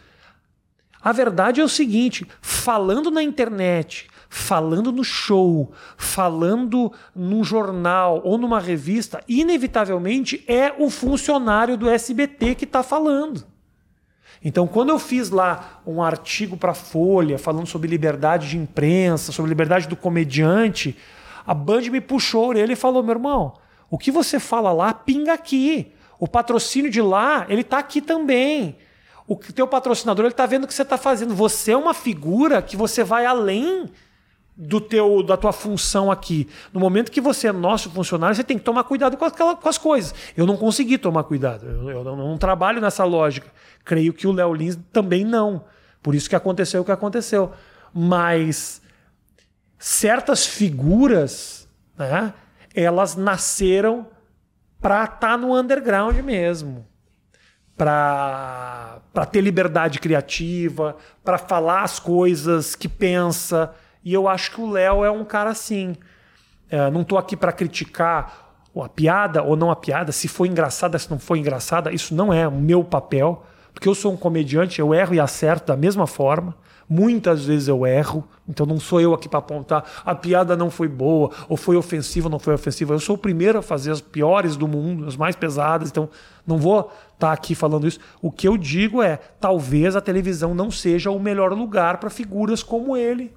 [1.02, 8.38] A verdade é o seguinte: falando na internet, falando no show, falando num jornal ou
[8.38, 13.44] numa revista, inevitavelmente é o funcionário do SBT que está falando.
[14.42, 19.32] Então, quando eu fiz lá um artigo para a Folha falando sobre liberdade de imprensa,
[19.32, 20.96] sobre liberdade do comediante,
[21.46, 23.52] a Band me puxou a orelha e falou: meu irmão,
[23.90, 25.92] o que você fala lá pinga aqui.
[26.18, 28.78] O patrocínio de lá, ele tá aqui também.
[29.28, 31.34] O teu patrocinador, ele tá vendo o que você tá fazendo.
[31.34, 33.90] Você é uma figura que você vai além
[34.62, 36.48] do teu da tua função aqui.
[36.72, 39.68] No momento que você é nosso funcionário, você tem que tomar cuidado com, aquela, com
[39.68, 40.14] as coisas.
[40.36, 41.66] Eu não consegui tomar cuidado.
[41.66, 43.50] Eu, eu não, não, trabalho nessa lógica.
[43.84, 45.64] Creio que o Léo Lins também não.
[46.00, 47.52] Por isso que aconteceu o que aconteceu.
[47.92, 48.80] Mas
[49.78, 52.32] certas figuras, né,
[52.72, 54.06] elas nasceram
[54.80, 56.86] para estar tá no underground mesmo.
[57.76, 59.00] Para
[59.32, 65.04] ter liberdade criativa, para falar as coisas que pensa, e eu acho que o Léo
[65.04, 65.94] é um cara assim.
[66.70, 70.98] É, não estou aqui para criticar a piada ou não a piada, se foi engraçada,
[70.98, 71.92] se não foi engraçada.
[71.92, 75.66] Isso não é o meu papel, porque eu sou um comediante, eu erro e acerto
[75.66, 76.56] da mesma forma.
[76.88, 80.88] Muitas vezes eu erro, então não sou eu aqui para apontar a piada não foi
[80.88, 82.92] boa, ou foi ofensiva ou não foi ofensiva.
[82.92, 86.08] Eu sou o primeiro a fazer as piores do mundo, as mais pesadas, então
[86.46, 88.00] não vou estar tá aqui falando isso.
[88.20, 92.62] O que eu digo é: talvez a televisão não seja o melhor lugar para figuras
[92.62, 93.32] como ele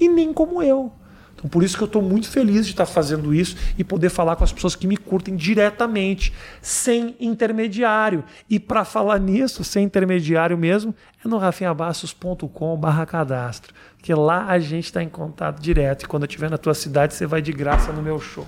[0.00, 0.92] e nem como eu.
[1.40, 4.36] Então, por isso que eu estou muito feliz de estar fazendo isso e poder falar
[4.36, 8.22] com as pessoas que me curtem diretamente, sem intermediário.
[8.48, 14.84] E para falar nisso, sem intermediário mesmo, é no rafinhabastos.com/barra cadastro, porque lá a gente
[14.84, 16.02] está em contato direto.
[16.02, 18.46] E quando eu estiver na tua cidade, você vai de graça no meu show.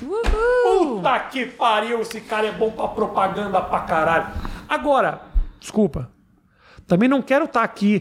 [0.00, 1.00] Uhul.
[1.00, 4.28] Puta que pariu, esse cara é bom para propaganda pra caralho.
[4.68, 5.22] Agora,
[5.58, 6.08] desculpa,
[6.86, 8.00] também não quero estar tá aqui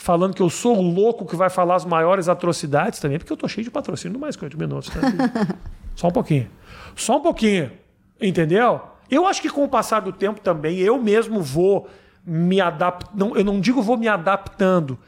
[0.00, 3.36] falando que eu sou o louco que vai falar as maiores atrocidades também, porque eu
[3.36, 4.88] tô cheio de patrocínio mais que 8 minutos.
[4.88, 4.98] Tá?
[5.94, 6.48] Só um pouquinho.
[6.96, 7.70] Só um pouquinho.
[8.18, 8.80] Entendeu?
[9.10, 11.86] Eu acho que com o passar do tempo também, eu mesmo vou
[12.24, 13.36] me adaptando.
[13.36, 14.98] Eu não digo vou me adaptando,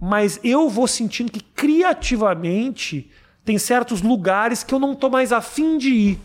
[0.00, 3.10] mas eu vou sentindo que criativamente
[3.44, 6.18] tem certos lugares que eu não tô mais afim de ir.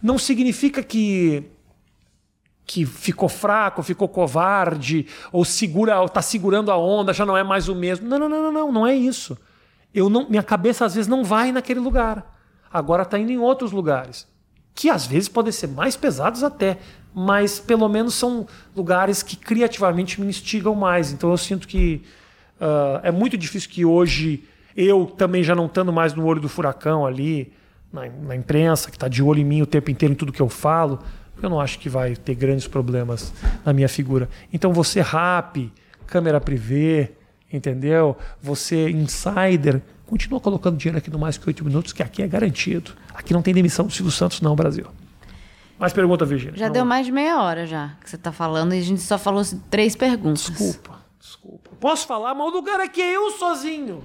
[0.00, 1.42] Não significa que
[2.66, 7.68] que ficou fraco, ficou covarde, ou segura, está segurando a onda, já não é mais
[7.68, 8.08] o mesmo.
[8.08, 9.36] Não, não, não, não, não, não é isso.
[9.94, 12.34] Eu não, minha cabeça às vezes não vai naquele lugar.
[12.72, 14.26] Agora está indo em outros lugares,
[14.74, 16.78] que às vezes podem ser mais pesados até,
[17.14, 21.12] mas pelo menos são lugares que criativamente me instigam mais.
[21.12, 22.02] Então eu sinto que
[22.60, 24.42] uh, é muito difícil que hoje
[24.76, 27.52] eu também já não estando mais no olho do furacão ali
[27.92, 30.42] na, na imprensa, que está de olho em mim o tempo inteiro em tudo que
[30.42, 30.98] eu falo
[31.42, 33.32] eu não acho que vai ter grandes problemas
[33.64, 34.28] na minha figura.
[34.52, 35.72] Então você rap,
[36.06, 37.12] câmera privê,
[37.52, 38.16] entendeu?
[38.42, 42.92] Você insider, continua colocando dinheiro aqui no mais que oito minutos, que aqui é garantido.
[43.14, 44.86] Aqui não tem demissão do Silvio Santos não, Brasil.
[45.78, 46.56] Mais pergunta, Virginia.
[46.56, 46.72] Já não.
[46.72, 49.42] deu mais de meia hora já que você está falando e a gente só falou
[49.70, 50.44] três perguntas.
[50.50, 51.70] Desculpa, desculpa.
[51.80, 54.02] Posso falar, mas o lugar aqui é eu sozinho.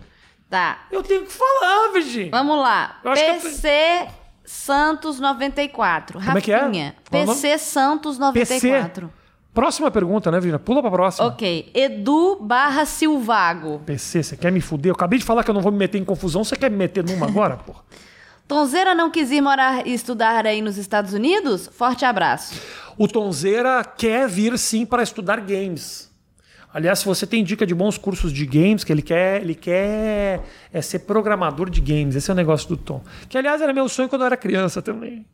[0.50, 0.88] Tá.
[0.92, 2.32] Eu tenho que falar, Virginia.
[2.32, 3.00] Vamos lá.
[3.04, 4.08] PC
[4.51, 6.17] Santos 94.
[6.17, 7.23] Como Rafinha, é que é?
[7.23, 9.07] PC Santos 94.
[9.07, 9.13] PC.
[9.53, 10.57] Próxima pergunta, né, Vina?
[10.57, 11.27] Pula pra próxima.
[11.27, 11.69] Ok.
[11.71, 13.79] Edu barra Silvago.
[13.85, 14.89] PC, você quer me fuder?
[14.89, 16.43] Eu acabei de falar que eu não vou me meter em confusão.
[16.43, 17.83] Você quer me meter numa agora, porra?
[18.47, 21.69] Tonzeira não quis ir morar e estudar aí nos Estados Unidos?
[21.71, 22.59] Forte abraço.
[22.97, 26.09] O Tonzeira quer vir sim para estudar games.
[26.71, 30.41] Aliás, se você tem dica de bons cursos de games, que ele quer, ele quer
[30.71, 32.15] é ser programador de games.
[32.15, 33.01] Esse é o negócio do Tom.
[33.27, 35.25] Que, aliás, era meu sonho quando eu era criança também.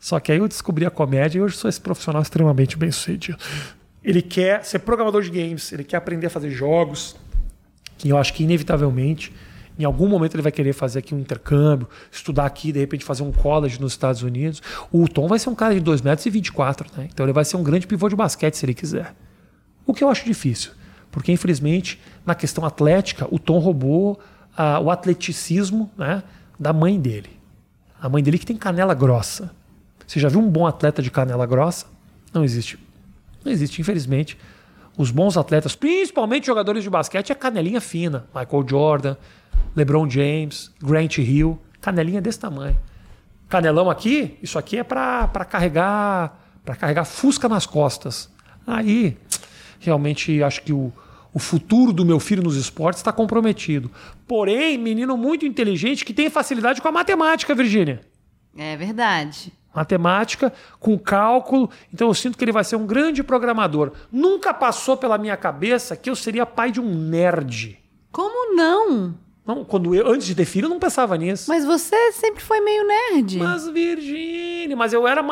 [0.00, 3.38] Só que aí eu descobri a comédia e hoje sou esse profissional extremamente bem sucedido.
[4.02, 7.14] Ele quer ser programador de games, ele quer aprender a fazer jogos,
[7.98, 9.30] que eu acho que inevitavelmente,
[9.78, 13.22] em algum momento ele vai querer fazer aqui um intercâmbio, estudar aqui, de repente fazer
[13.22, 14.62] um college nos Estados Unidos.
[14.90, 17.08] O Tom vai ser um cara de 2,24 metros 24, né?
[17.12, 19.14] Então ele vai ser um grande pivô de basquete se ele quiser.
[19.86, 20.72] O que eu acho difícil.
[21.10, 24.18] Porque, infelizmente, na questão atlética, o Tom roubou
[24.58, 26.22] uh, o atleticismo né,
[26.58, 27.30] da mãe dele.
[28.00, 29.50] A mãe dele que tem canela grossa.
[30.06, 31.86] Você já viu um bom atleta de canela grossa?
[32.32, 32.78] Não existe.
[33.44, 34.38] Não existe, infelizmente.
[34.96, 38.26] Os bons atletas, principalmente jogadores de basquete, é canelinha fina.
[38.34, 39.16] Michael Jordan,
[39.74, 41.58] LeBron James, Grant Hill.
[41.80, 42.78] Canelinha desse tamanho.
[43.48, 48.30] Canelão aqui, isso aqui é para carregar para carregar fusca nas costas.
[48.66, 49.16] Aí
[49.80, 50.92] realmente acho que o,
[51.34, 53.90] o futuro do meu filho nos esportes está comprometido.
[54.26, 58.00] Porém, menino muito inteligente que tem facilidade com a matemática, Virgínia.
[58.56, 59.52] É verdade.
[59.74, 61.70] Matemática, com cálculo.
[61.92, 63.92] Então eu sinto que ele vai ser um grande programador.
[64.10, 67.78] Nunca passou pela minha cabeça que eu seria pai de um nerd.
[68.10, 69.14] Como não?
[69.46, 71.48] Não, quando eu, antes de ter filho, eu não pensava nisso.
[71.48, 73.38] Mas você sempre foi meio nerd.
[73.38, 75.24] Mas, Virgínia, mas eu era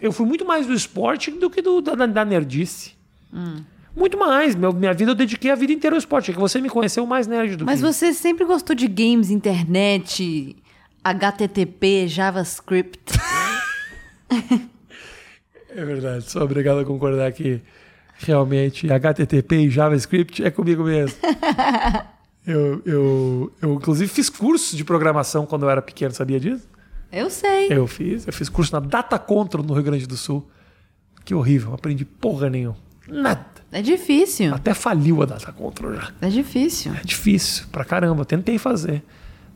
[0.00, 2.94] eu fui muito mais do esporte do que do, da, da nerdice.
[3.32, 3.62] Hum.
[3.94, 4.54] Muito mais.
[4.54, 6.30] Meu, minha vida eu dediquei a vida inteira ao esporte.
[6.30, 7.86] É que você me conheceu mais nerd do Mas que...
[7.86, 10.56] você sempre gostou de games, internet,
[11.04, 13.12] HTTP, JavaScript.
[15.74, 17.60] É verdade, sou obrigado a concordar que
[18.18, 21.16] realmente HTTP e JavaScript é comigo mesmo.
[22.46, 26.68] eu, eu, eu, inclusive, fiz cursos de programação quando eu era pequeno, sabia disso?
[27.10, 27.68] Eu sei.
[27.70, 28.26] Eu fiz.
[28.26, 30.46] Eu fiz curso na Data Control no Rio Grande do Sul.
[31.24, 32.76] Que horrível, não aprendi porra nenhuma.
[33.08, 33.46] Nada.
[33.72, 34.54] É difícil.
[34.54, 36.10] Até faliu a Data Control já.
[36.20, 36.92] É difícil.
[36.92, 38.20] É difícil, pra caramba.
[38.20, 39.02] Eu tentei fazer.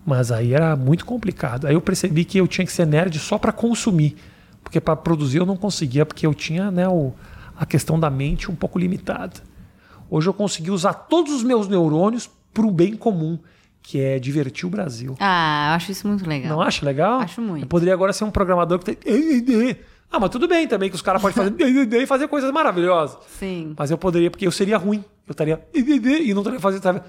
[0.07, 1.67] Mas aí era muito complicado.
[1.67, 4.17] Aí eu percebi que eu tinha que ser nerd só para consumir.
[4.64, 7.12] Porque para produzir eu não conseguia, porque eu tinha né, o,
[7.57, 9.35] a questão da mente um pouco limitada.
[10.09, 13.39] Hoje eu consegui usar todos os meus neurônios para o bem comum,
[13.83, 15.14] que é divertir o Brasil.
[15.21, 16.51] Ah, eu acho isso muito legal.
[16.51, 17.21] Não acha legal?
[17.21, 17.64] Acho muito.
[17.64, 19.77] Eu poderia agora ser um programador que tem.
[20.11, 21.55] Ah, mas tudo bem também que os caras podem fazer
[22.03, 23.19] e fazer coisas maravilhosas.
[23.39, 23.75] Sim.
[23.79, 25.05] Mas eu poderia, porque eu seria ruim.
[25.27, 27.03] Eu estaria e não estaria fazendo sabe,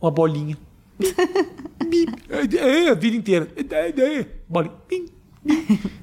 [0.00, 0.58] uma bolinha.
[2.90, 3.48] a vida inteira.
[4.48, 4.72] Bolinha.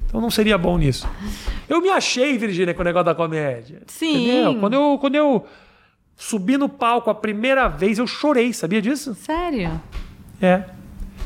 [0.06, 1.06] Então não seria bom nisso.
[1.68, 3.82] Eu me achei, Virgínia, com o negócio da comédia.
[3.86, 4.24] Sim.
[4.24, 4.60] Entendeu?
[4.60, 5.46] Quando eu, quando eu
[6.16, 9.14] subi no palco a primeira vez, eu chorei, sabia disso?
[9.14, 9.80] Sério?
[10.40, 10.64] É.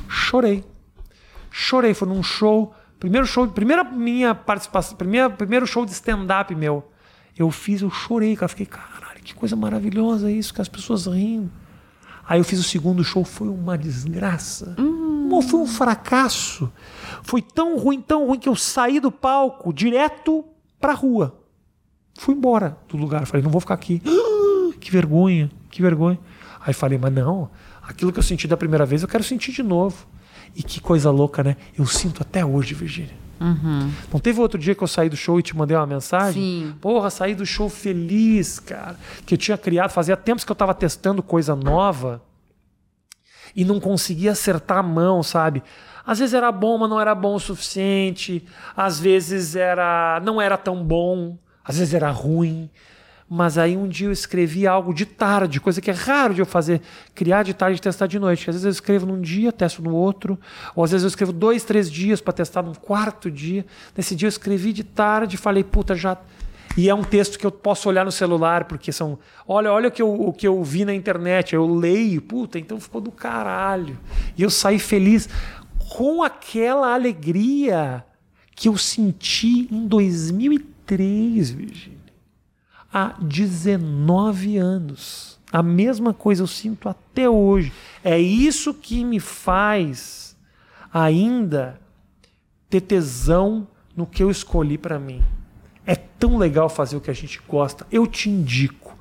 [0.08, 0.64] Chorei.
[1.50, 1.94] Chorei.
[1.94, 6.88] Foi num show Primeiro show, primeira minha participação, primeira, primeiro show de stand-up meu.
[7.36, 8.48] Eu fiz, eu chorei, cara.
[8.48, 11.50] Fiquei, caralho, que coisa maravilhosa isso, que as pessoas rindo.
[12.24, 14.76] Aí eu fiz o segundo show, foi uma desgraça.
[14.78, 15.40] Hum.
[15.42, 16.70] Foi um fracasso.
[17.24, 20.44] Foi tão ruim, tão ruim que eu saí do palco direto
[20.80, 21.36] pra rua.
[22.16, 23.26] Fui embora do lugar.
[23.26, 24.00] Falei, não vou ficar aqui.
[24.78, 26.20] que vergonha, que vergonha.
[26.60, 27.50] Aí falei, mas não,
[27.82, 30.06] aquilo que eu senti da primeira vez eu quero sentir de novo.
[30.54, 31.56] E que coisa louca, né?
[31.78, 33.22] Eu sinto até hoje, Virgínia.
[33.40, 33.90] Uhum.
[34.12, 36.42] Não teve outro dia que eu saí do show e te mandei uma mensagem?
[36.42, 36.74] Sim.
[36.80, 38.96] Porra, saí do show feliz, cara.
[39.26, 42.22] Que eu tinha criado, fazia tempos que eu estava testando coisa nova
[43.54, 45.62] e não conseguia acertar a mão, sabe?
[46.06, 48.44] Às vezes era bom, mas não era bom o suficiente.
[48.76, 51.36] Às vezes era não era tão bom.
[51.64, 52.70] Às vezes era ruim.
[53.34, 56.44] Mas aí um dia eu escrevi algo de tarde, coisa que é raro de eu
[56.44, 56.82] fazer,
[57.14, 58.50] criar de tarde e testar de noite.
[58.50, 60.38] Às vezes eu escrevo num dia, testo no outro,
[60.76, 63.64] ou às vezes eu escrevo dois, três dias para testar no quarto dia.
[63.96, 66.18] Nesse dia eu escrevi de tarde, falei, puta, já.
[66.76, 69.18] E é um texto que eu posso olhar no celular, porque são.
[69.48, 72.78] Olha, olha o que eu, o que eu vi na internet, eu leio, puta, então
[72.78, 73.98] ficou do caralho.
[74.36, 75.26] E eu saí feliz
[75.88, 78.04] com aquela alegria
[78.54, 82.01] que eu senti em 2003, Virgínia
[82.92, 85.38] há 19 anos.
[85.50, 87.72] A mesma coisa eu sinto até hoje.
[88.04, 90.36] É isso que me faz
[90.92, 91.80] ainda
[92.68, 93.66] ter tesão
[93.96, 95.22] no que eu escolhi para mim.
[95.86, 97.86] É tão legal fazer o que a gente gosta.
[97.90, 98.96] Eu te indico.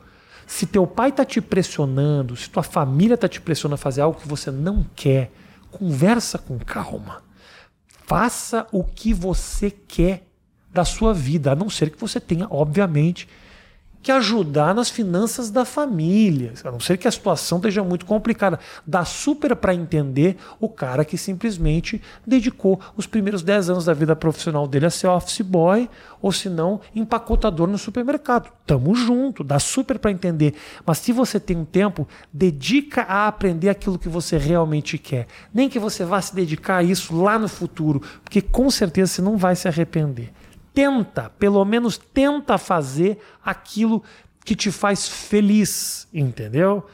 [0.46, 4.20] Se teu pai tá te pressionando, se tua família tá te pressionando a fazer algo
[4.20, 5.32] que você não quer,
[5.72, 7.24] conversa com calma.
[7.88, 10.28] Faça o que você quer
[10.74, 13.28] da sua vida, a não ser que você tenha, obviamente,
[14.02, 18.60] que ajudar nas finanças da família, a não ser que a situação esteja muito complicada.
[18.86, 24.16] Dá super para entender o cara que simplesmente dedicou os primeiros 10 anos da vida
[24.16, 25.90] profissional dele a ser office boy
[26.22, 28.52] ou se não empacotador no supermercado.
[28.66, 30.56] Tamo junto, dá super para entender.
[30.86, 35.28] Mas se você tem um tempo, dedica a aprender aquilo que você realmente quer.
[35.54, 39.22] Nem que você vá se dedicar a isso lá no futuro, porque com certeza você
[39.22, 40.32] não vai se arrepender
[40.74, 44.04] tenta, pelo menos tenta fazer aquilo
[44.44, 46.86] que te faz feliz, entendeu?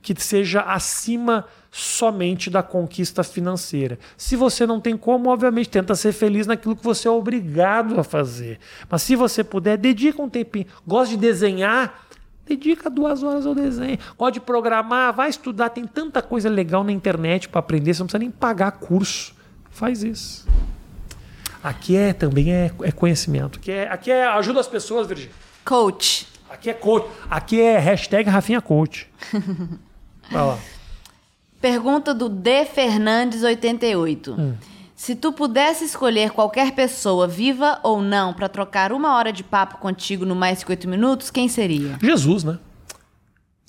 [0.00, 3.98] Que seja acima somente da conquista financeira.
[4.16, 8.04] Se você não tem como, obviamente, tenta ser feliz naquilo que você é obrigado a
[8.04, 8.58] fazer.
[8.90, 10.66] Mas se você puder, dedica um tempinho.
[10.86, 12.06] Gosta de desenhar?
[12.46, 13.98] Dedica duas horas ao desenho.
[14.18, 15.14] Gosta de programar?
[15.14, 15.70] Vai estudar.
[15.70, 17.94] Tem tanta coisa legal na internet para aprender.
[17.94, 19.34] Você não precisa nem pagar curso.
[19.70, 20.46] Faz isso.
[21.62, 23.58] Aqui é também é, é conhecimento.
[23.58, 25.32] Aqui é, aqui é ajuda as pessoas, Virgínia.
[25.64, 26.26] Coach.
[26.50, 27.08] Aqui é coach.
[27.30, 29.08] Aqui é hashtag Rafinha Coach.
[30.30, 30.58] Vai lá.
[31.60, 34.32] Pergunta do D Fernandes 88.
[34.32, 34.54] Hum.
[34.96, 39.78] Se tu pudesse escolher qualquer pessoa, viva ou não, para trocar uma hora de papo
[39.78, 41.98] contigo no Mais 58 Minutos, quem seria?
[42.00, 42.58] Jesus, né?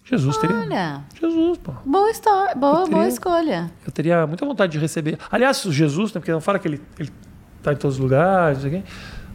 [0.03, 0.57] Jesus teria.
[0.57, 1.01] Olha.
[1.19, 1.71] Jesus, pô.
[1.85, 3.71] Boa história, boa, teria, boa escolha.
[3.85, 5.17] Eu teria muita vontade de receber.
[5.31, 7.11] Aliás, Jesus, né, porque não fala que ele, ele
[7.63, 8.59] tá em todos os lugares.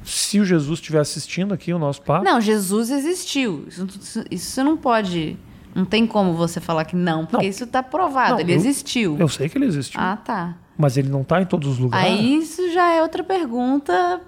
[0.04, 2.24] Se o Jesus estiver assistindo aqui o nosso papo.
[2.24, 3.64] Não, Jesus existiu.
[3.68, 5.36] Isso, isso você não pode.
[5.74, 7.50] Não tem como você falar que não, porque não.
[7.50, 8.32] isso está provado.
[8.32, 9.16] Não, ele eu, existiu.
[9.18, 10.00] Eu sei que ele existiu.
[10.00, 10.56] Ah, tá.
[10.76, 12.10] Mas ele não está em todos os lugares.
[12.10, 14.20] Aí isso já é outra pergunta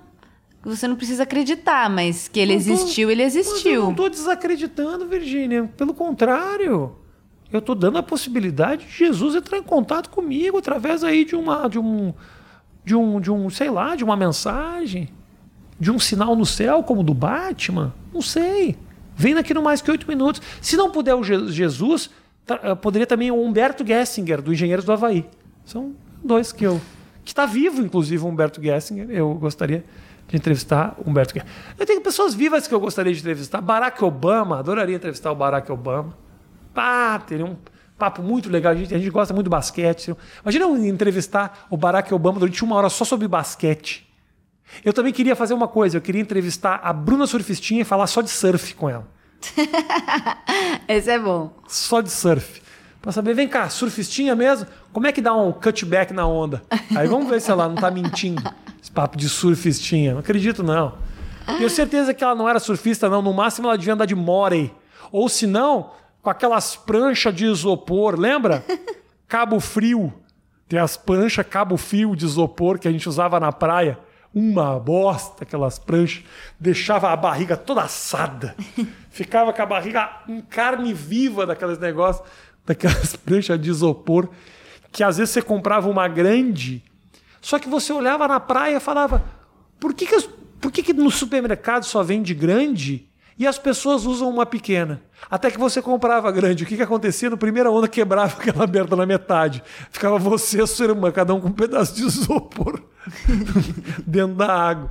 [0.63, 3.73] que você não precisa acreditar, mas que ele tô, existiu, ele existiu.
[3.73, 5.71] eu não estou desacreditando, Virgínia.
[5.77, 6.97] Pelo contrário.
[7.53, 11.67] Eu estou dando a possibilidade de Jesus entrar em contato comigo através aí de uma
[11.67, 12.15] de um
[12.85, 15.09] de um, de um, sei lá, de uma mensagem.
[15.79, 17.95] de um sinal no céu como o do Batman?
[18.13, 18.77] Não sei.
[19.17, 20.43] Vem daqui no mais que oito minutos.
[20.61, 22.11] Se não puder o Jesus,
[22.49, 25.27] eh, poderia também o Humberto Gessinger, do Engenheiros do Havaí.
[25.65, 26.81] São dois que eu.
[27.25, 29.11] Que está vivo, inclusive, o Humberto Gessinger.
[29.11, 29.85] Eu gostaria
[30.29, 31.55] de entrevistar o Humberto Gessinger.
[31.79, 33.61] Eu tenho pessoas vivas que eu gostaria de entrevistar.
[33.61, 36.17] Barack Obama, adoraria entrevistar o Barack Obama.
[36.75, 37.57] Pá, teria um
[38.01, 38.73] papo muito legal.
[38.73, 40.17] A gente, a gente gosta muito do basquete.
[40.43, 44.09] Imagina eu entrevistar o Barack Obama durante uma hora só sobre basquete.
[44.85, 45.99] Eu também queria fazer uma coisa.
[45.99, 49.07] Eu queria entrevistar a Bruna Surfistinha e falar só de surf com ela.
[50.89, 51.53] Esse é bom.
[51.69, 52.63] Só de surf.
[53.03, 54.67] Pra saber, vem cá, surfistinha mesmo?
[54.93, 56.63] Como é que dá um cutback na onda?
[56.95, 58.43] Aí vamos ver se ela não tá mentindo.
[58.81, 60.13] Esse papo de surfistinha.
[60.13, 60.95] Não acredito, não.
[61.47, 63.23] Tenho certeza que ela não era surfista, não.
[63.23, 64.73] No máximo ela devia andar de Morey.
[65.11, 65.91] Ou se não,
[66.23, 68.65] com aquelas pranchas de isopor, lembra?
[69.29, 70.13] Cabo frio.
[70.71, 73.99] Tem as pranchas cabo frio de isopor que a gente usava na praia.
[74.33, 76.23] Uma bosta, aquelas pranchas.
[76.61, 78.55] Deixava a barriga toda assada.
[79.11, 82.25] Ficava com a barriga em carne viva daqueles negócios,
[82.65, 84.29] daquelas pranchas de isopor.
[84.93, 86.85] Que às vezes você comprava uma grande,
[87.41, 89.25] só que você olhava na praia e falava:
[89.81, 90.29] por que, que,
[90.61, 95.01] por que, que no supermercado só vende grande e as pessoas usam uma pequena.
[95.31, 96.65] Até que você comprava grande.
[96.65, 97.31] O que, que acontecia?
[97.31, 99.63] No primeira onda quebrava aquela merda na metade.
[99.91, 102.83] Ficava você e a sua irmã, cada um com um pedaço de isopor
[104.07, 104.91] dentro da água.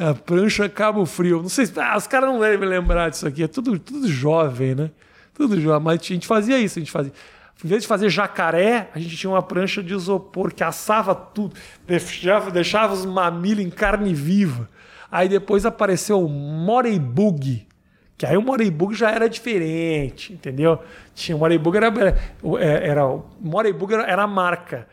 [0.00, 1.42] A prancha Cabo Frio.
[1.42, 1.78] Não sei se.
[1.78, 3.42] Ah, os caras não devem lembrar disso aqui.
[3.42, 4.90] É tudo, tudo jovem, né?
[5.34, 5.84] Tudo jovem.
[5.84, 6.78] Mas a gente fazia isso.
[6.78, 7.12] A gente fazia.
[7.62, 11.54] Em vez de fazer jacaré, a gente tinha uma prancha de isopor que assava tudo,
[11.86, 14.66] deixava, deixava os mamilhos em carne viva.
[15.10, 17.66] Aí depois apareceu o Moreybug,
[18.16, 20.78] que aí o Moreybug já era diferente, entendeu?
[21.14, 22.16] Tinha o Moreybug era, era,
[22.60, 23.24] era o
[23.92, 24.86] era, era a marca.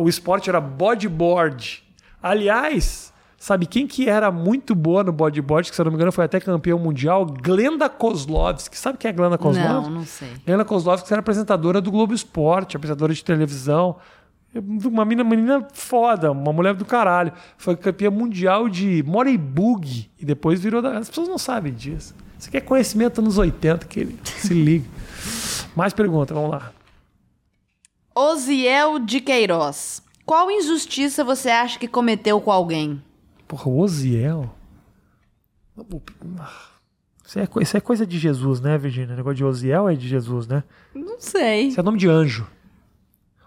[0.00, 1.82] O esporte era bodyboard.
[2.22, 6.12] Aliás, sabe quem que era muito boa no bodyboard, que se eu não me engano
[6.12, 7.26] foi até campeão mundial?
[7.26, 8.76] Glenda Kozlovski.
[8.78, 9.90] Sabe quem é Glenda Kozlovski?
[9.90, 10.28] Não, não sei.
[10.46, 13.96] Glenda Kozlovski era apresentadora do Globo Esporte, apresentadora de televisão.
[14.54, 17.32] Uma menina, menina foda, uma mulher do caralho.
[17.56, 20.82] Foi campeã mundial de Moreybug e depois virou.
[20.82, 20.98] Da...
[20.98, 22.14] As pessoas não sabem disso.
[22.38, 24.84] Você quer conhecimento nos 80, que ele se liga.
[25.74, 26.72] Mais perguntas, vamos lá.
[28.14, 30.02] Osiel de Queiroz.
[30.26, 33.02] Qual injustiça você acha que cometeu com alguém?
[33.48, 34.54] Porra, o Osiel.
[37.24, 39.14] Isso é, isso é coisa de Jesus, né, Virginia?
[39.14, 40.62] O negócio de Osiel é de Jesus, né?
[40.94, 41.68] Não sei.
[41.68, 42.46] Isso é nome de anjo.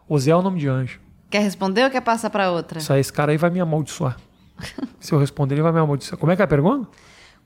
[0.07, 0.99] Osiel é o nome de anjo.
[1.29, 2.79] Quer responder ou quer passar para outra?
[2.79, 4.17] Isso aí, esse cara aí vai me amaldiçoar.
[4.99, 6.17] Se eu responder, ele vai me amaldiçoar.
[6.17, 6.87] Como é que é a pergunta?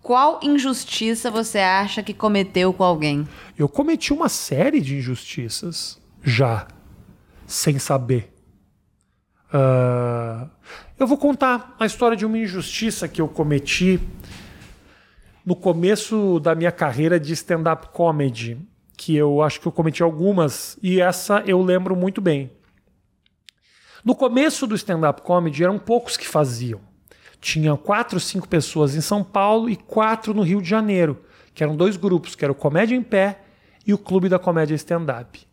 [0.01, 3.28] Qual injustiça você acha que cometeu com alguém?
[3.57, 6.68] Eu cometi uma série de injustiças já,
[7.45, 8.34] sem saber.
[9.53, 10.49] Uh,
[10.97, 13.99] eu vou contar a história de uma injustiça que eu cometi
[15.45, 18.57] no começo da minha carreira de stand-up comedy,
[19.00, 22.52] que eu acho que eu cometi algumas e essa eu lembro muito bem.
[24.04, 26.82] No começo do stand-up comedy eram poucos que faziam
[27.41, 31.22] tinha quatro, cinco pessoas em São Paulo e quatro no Rio de Janeiro,
[31.54, 33.39] que eram dois grupos, que era o Comédia em Pé
[33.86, 35.47] e o Clube da Comédia Stand-Up.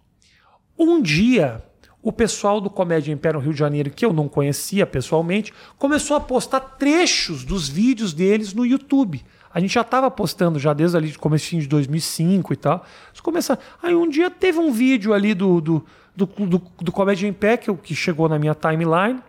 [0.79, 1.65] Um dia,
[2.03, 5.53] o pessoal do Comédia em Pé no Rio de Janeiro, que eu não conhecia pessoalmente,
[5.79, 9.25] começou a postar trechos dos vídeos deles no YouTube.
[9.53, 12.85] A gente já estava postando já desde ali começo de 2005 e tal.
[13.23, 13.59] Começa...
[13.83, 17.57] Aí um dia teve um vídeo ali do, do, do, do, do Comédia em Pé
[17.57, 19.21] que, que chegou na minha timeline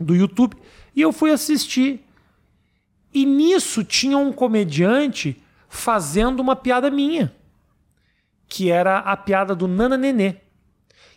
[0.00, 0.56] do YouTube
[0.94, 2.04] e eu fui assistir.
[3.12, 7.32] E nisso tinha um comediante fazendo uma piada minha,
[8.48, 10.36] que era a piada do Nana Nenê.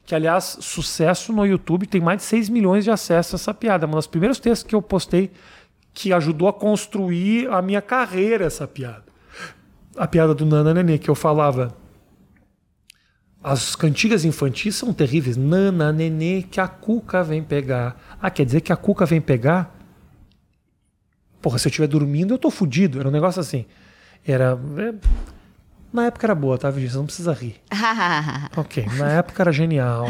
[0.05, 3.85] Que, aliás, sucesso no YouTube, tem mais de 6 milhões de acessos a essa piada.
[3.85, 5.31] Um dos primeiros textos que eu postei
[5.99, 9.03] que ajudou a construir a minha carreira, essa piada.
[9.97, 11.75] A piada do Nana Nenê, que eu falava.
[13.43, 15.35] As cantigas infantis são terríveis.
[15.35, 18.01] Nana, nenê, que a cuca vem pegar.
[18.21, 19.75] Ah, quer dizer que a cuca vem pegar?
[21.41, 22.97] Porra, se eu estiver dormindo, eu tô fudido.
[22.97, 23.65] Era um negócio assim.
[24.25, 24.57] Era.
[24.77, 24.93] É...
[25.91, 26.91] Na época era boa, tá, Virgínia?
[26.91, 27.55] Você não precisa rir.
[28.55, 30.05] ok, na época era genial.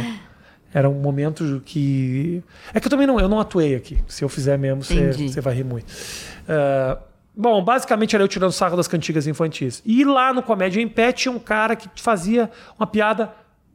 [0.74, 2.44] Era um momento que.
[2.74, 3.98] É que eu também não, eu não atuei aqui.
[4.08, 5.90] Se eu fizer mesmo, você, vai rir muito.
[5.90, 7.02] Uh,
[7.36, 9.82] bom, basicamente era eu tirando sarro das cantigas infantis.
[9.86, 13.34] E lá no Comédia em Pé tinha um cara que fazia uma piada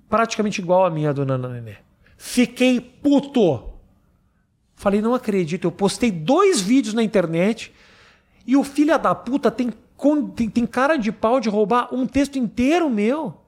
[0.08, 1.76] praticamente igual a minha do Nana Nenê.
[2.16, 3.70] Fiquei puto.
[4.76, 5.66] Falei, não acredito.
[5.66, 7.72] Eu postei dois vídeos na internet
[8.46, 9.72] e o filho da puta tem,
[10.36, 13.43] tem, tem cara de pau de roubar um texto inteiro meu.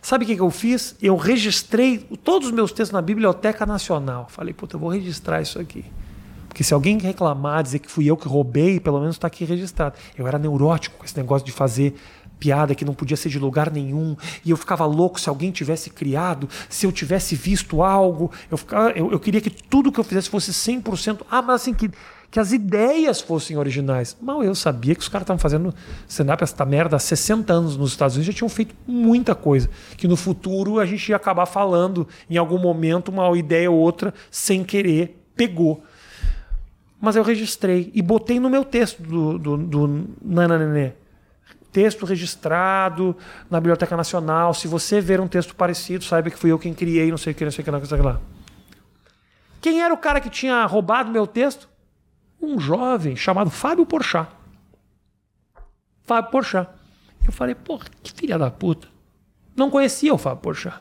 [0.00, 0.96] Sabe o que, que eu fiz?
[1.02, 4.26] Eu registrei todos os meus textos na Biblioteca Nacional.
[4.30, 5.84] Falei, puta, eu vou registrar isso aqui.
[6.48, 9.94] Porque se alguém reclamar, dizer que fui eu que roubei, pelo menos está aqui registrado.
[10.16, 11.94] Eu era neurótico com esse negócio de fazer
[12.38, 15.88] piada que não podia ser de lugar nenhum, e eu ficava louco se alguém tivesse
[15.90, 20.02] criado, se eu tivesse visto algo, eu, ficava, eu, eu queria que tudo que eu
[20.02, 21.88] fizesse fosse 100%, ah, mas assim, que,
[22.32, 24.16] que as ideias fossem originais.
[24.18, 25.72] Mal eu sabia que os caras estavam fazendo
[26.08, 29.68] stand-up essa merda há 60 anos nos Estados Unidos, já tinham feito muita coisa,
[29.98, 34.14] que no futuro a gente ia acabar falando em algum momento uma ideia ou outra,
[34.30, 35.84] sem querer, pegou.
[36.98, 40.94] Mas eu registrei e botei no meu texto do, do, do Nananene
[41.70, 43.16] texto registrado
[43.50, 44.52] na Biblioteca Nacional.
[44.52, 47.34] Se você ver um texto parecido, saiba que fui eu quem criei, não sei o
[47.34, 48.20] que, não sei o que, não sei o que lá.
[49.60, 51.71] Quem era o cara que tinha roubado meu texto?
[52.42, 54.28] Um jovem chamado Fábio Porchat.
[56.02, 56.68] Fábio Porchat.
[57.24, 58.88] Eu falei, porra, que filha da puta.
[59.56, 60.80] Não conhecia o Fábio Porchat.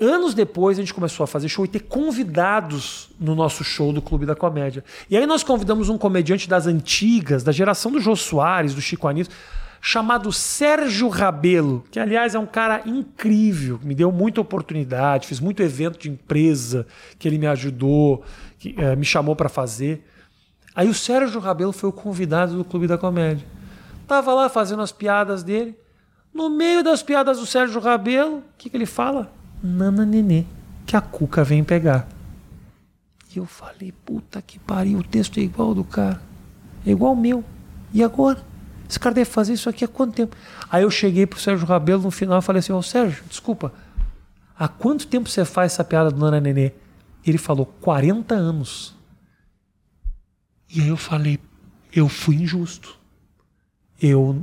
[0.00, 4.00] Anos depois a gente começou a fazer show e ter convidados no nosso show do
[4.00, 4.82] Clube da Comédia.
[5.10, 9.06] E aí nós convidamos um comediante das antigas, da geração do Jô Soares, do Chico
[9.06, 9.30] Anísio,
[9.78, 15.62] chamado Sérgio Rabelo, que aliás é um cara incrível, me deu muita oportunidade, fiz muito
[15.62, 16.86] evento de empresa
[17.18, 18.22] que ele me ajudou,
[18.58, 20.06] que, é, me chamou para fazer.
[20.74, 23.46] Aí o Sérgio Rabelo foi o convidado do Clube da Comédia.
[24.06, 25.76] Tava lá fazendo as piadas dele.
[26.32, 29.32] No meio das piadas do Sérgio Rabelo, o que, que ele fala?
[29.62, 30.44] Nana Nenê,
[30.86, 32.08] que a Cuca vem pegar.
[33.34, 36.20] E eu falei, puta que pariu, o texto é igual do cara.
[36.86, 37.44] É igual ao meu.
[37.92, 38.40] E agora?
[38.88, 40.36] Esse cara deve fazer isso aqui há quanto tempo?
[40.68, 43.72] Aí eu cheguei pro Sérgio Rabelo no final e falei assim: Ô Sérgio, desculpa,
[44.58, 46.72] há quanto tempo você faz essa piada do Nana Nenê?
[47.24, 48.96] Ele falou: 40 anos.
[50.72, 51.38] E aí eu falei:
[51.92, 52.96] eu fui injusto.
[54.00, 54.42] Eu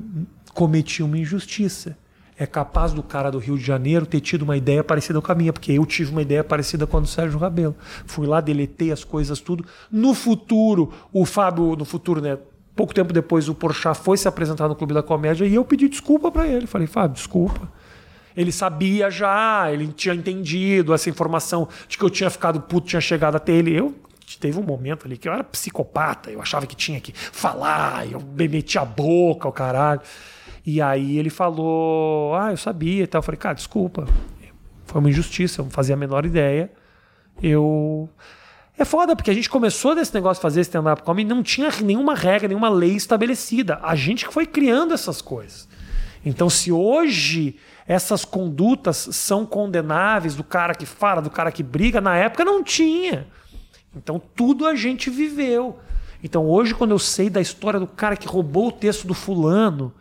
[0.54, 1.98] cometi uma injustiça.
[2.40, 5.36] É capaz do cara do Rio de Janeiro ter tido uma ideia parecida com a
[5.36, 7.76] minha, porque eu tive uma ideia parecida com a do Sérgio Rabelo.
[8.06, 9.66] Fui lá, deletei as coisas tudo.
[9.92, 12.38] No futuro, o Fábio, no futuro, né?
[12.76, 15.90] Pouco tempo depois, o Porchat foi se apresentar no Clube da Comédia e eu pedi
[15.90, 16.68] desculpa para ele.
[16.68, 17.72] Falei, Fábio, desculpa.
[18.36, 23.02] Ele sabia já, ele tinha entendido essa informação de que eu tinha ficado puto, tinha
[23.02, 23.76] chegado até ele.
[23.76, 23.96] Eu
[24.36, 28.20] teve um momento ali que eu era psicopata, eu achava que tinha que falar, eu
[28.20, 30.02] me metia a boca, o caralho.
[30.66, 33.20] E aí ele falou: Ah, eu sabia e tal.
[33.20, 34.06] Eu falei, cara, desculpa.
[34.86, 36.72] Foi uma injustiça, eu não fazia a menor ideia.
[37.42, 38.10] Eu.
[38.78, 41.70] É foda, porque a gente começou desse negócio de fazer stand-up comedy e não tinha
[41.82, 43.80] nenhuma regra, nenhuma lei estabelecida.
[43.82, 45.68] A gente que foi criando essas coisas.
[46.24, 47.56] Então, se hoje
[47.88, 52.62] essas condutas são condenáveis do cara que fala, do cara que briga, na época não
[52.62, 53.26] tinha.
[53.96, 55.80] Então, tudo a gente viveu.
[56.24, 59.94] Então, hoje, quando eu sei da história do cara que roubou o texto do fulano,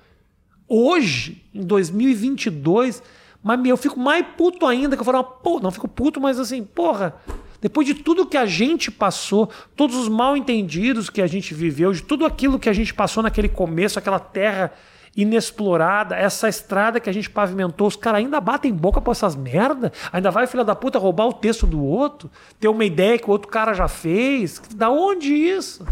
[0.68, 3.02] hoje, em 2022,
[3.42, 6.64] mas eu fico mais puto ainda que eu falo, pô, não fico puto, mas assim,
[6.64, 7.14] porra,
[7.60, 11.92] depois de tudo que a gente passou, todos os mal entendidos que a gente viveu,
[11.92, 14.72] de tudo aquilo que a gente passou naquele começo, aquela terra
[15.16, 19.90] inexplorada, essa estrada que a gente pavimentou, os caras ainda batem boca por essas merda,
[20.12, 23.30] ainda vai filha da puta roubar o texto do outro, ter uma ideia que o
[23.30, 24.60] outro cara já fez.
[24.74, 25.86] Da onde isso?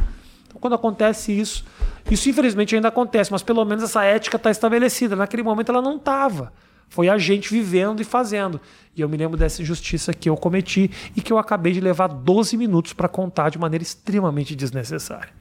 [0.46, 1.64] Então, quando acontece isso,
[2.10, 5.16] isso infelizmente ainda acontece, mas pelo menos essa ética está estabelecida.
[5.16, 6.52] Naquele momento ela não estava.
[6.90, 8.60] Foi a gente vivendo e fazendo.
[8.94, 12.08] E eu me lembro dessa injustiça que eu cometi e que eu acabei de levar
[12.08, 15.32] 12 minutos para contar de maneira extremamente desnecessária.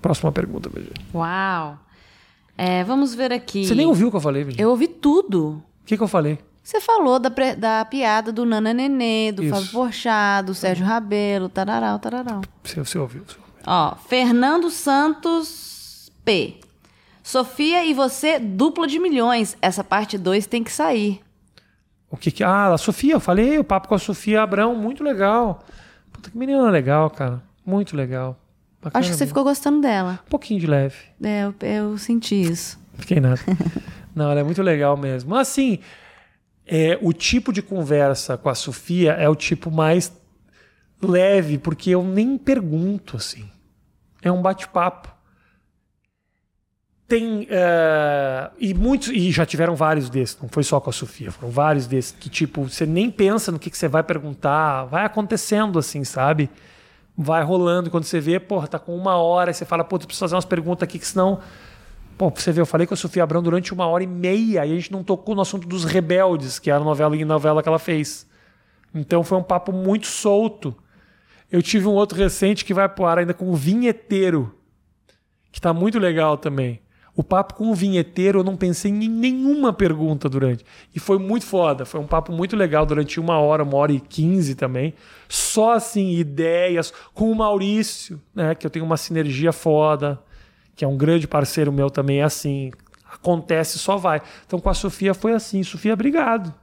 [0.00, 0.90] Próxima pergunta, BG.
[1.14, 1.78] Uau!
[2.60, 3.64] É, vamos ver aqui.
[3.64, 4.60] Você nem ouviu o que eu falei, BG?
[4.60, 5.62] Eu ouvi tudo.
[5.80, 6.40] O que, que eu falei?
[6.60, 9.54] Você falou da, da piada do Nana Nenê, do Isso.
[9.54, 12.42] Fábio Porchat, do Sérgio Rabelo, tararau, tararau.
[12.64, 13.22] Você, você ouviu.
[13.24, 13.54] Você ouviu.
[13.64, 16.56] Ó, Fernando Santos P.
[17.22, 19.56] Sofia e você, dupla de milhões.
[19.62, 21.20] Essa parte 2 tem que sair.
[22.10, 22.42] O que que.
[22.42, 25.62] Ah, a Sofia, eu falei, o papo com a Sofia Abrão, muito legal.
[26.12, 27.40] Puta que menina legal, cara.
[27.64, 28.36] Muito legal.
[28.80, 30.20] Bacana, Acho que você ficou gostando dela.
[30.26, 30.96] Um pouquinho de leve.
[31.22, 32.78] É, eu, eu senti isso.
[32.94, 33.40] Fiquei nada.
[34.14, 35.34] Não, ela é muito legal mesmo.
[35.34, 35.80] Assim,
[36.66, 40.12] é, o tipo de conversa com a Sofia é o tipo mais
[41.02, 43.48] leve, porque eu nem pergunto assim.
[44.22, 45.18] É um bate-papo
[47.08, 51.32] tem uh, e muitos e já tiveram vários desses não foi só com a Sofia
[51.32, 55.06] foram vários desses que tipo você nem pensa no que, que você vai perguntar vai
[55.06, 56.50] acontecendo assim sabe
[57.20, 60.36] vai rolando quando você vê porra tá com uma hora você fala pô preciso fazer
[60.36, 61.40] umas perguntas aqui que senão
[62.16, 64.72] pô você vê eu falei com a Sofia Abrão durante uma hora e meia e
[64.72, 67.68] a gente não tocou no assunto dos rebeldes que era a novela e novela que
[67.68, 68.24] ela fez.
[68.94, 70.74] Então foi um papo muito solto.
[71.50, 74.54] Eu tive um outro recente que vai pro ar ainda com o vinheteiro
[75.50, 76.80] que tá muito legal também
[77.18, 80.64] O papo com o vinheteiro, eu não pensei em nenhuma pergunta durante.
[80.94, 81.84] E foi muito foda.
[81.84, 84.94] Foi um papo muito legal durante uma hora, uma hora e quinze também.
[85.28, 88.54] Só assim, ideias com o Maurício, né?
[88.54, 90.16] Que eu tenho uma sinergia foda,
[90.76, 92.70] que é um grande parceiro meu também, é assim.
[93.12, 94.22] Acontece, só vai.
[94.46, 95.64] Então com a Sofia foi assim.
[95.64, 96.54] Sofia, obrigado.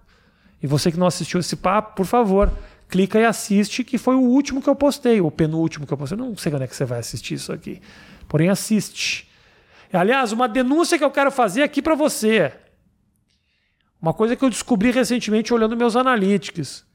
[0.63, 2.49] E você que não assistiu esse papo, por favor,
[2.87, 6.17] clica e assiste, que foi o último que eu postei, o penúltimo que eu postei.
[6.17, 7.81] Não sei quando é que você vai assistir isso aqui.
[8.29, 9.34] Porém, assiste.
[9.91, 12.51] Aliás, uma denúncia que eu quero fazer aqui para você.
[14.01, 16.85] Uma coisa que eu descobri recentemente olhando meus analytics.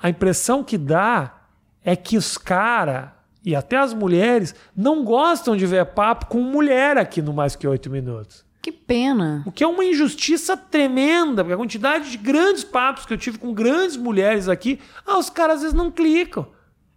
[0.00, 1.42] A impressão que dá
[1.84, 3.10] é que os caras
[3.44, 7.66] e até as mulheres não gostam de ver papo com mulher aqui no Mais Que
[7.66, 8.44] Oito Minutos.
[8.60, 9.42] Que pena.
[9.46, 13.38] O que é uma injustiça tremenda, porque a quantidade de grandes papos que eu tive
[13.38, 16.46] com grandes mulheres aqui, ah, os caras às vezes não clicam.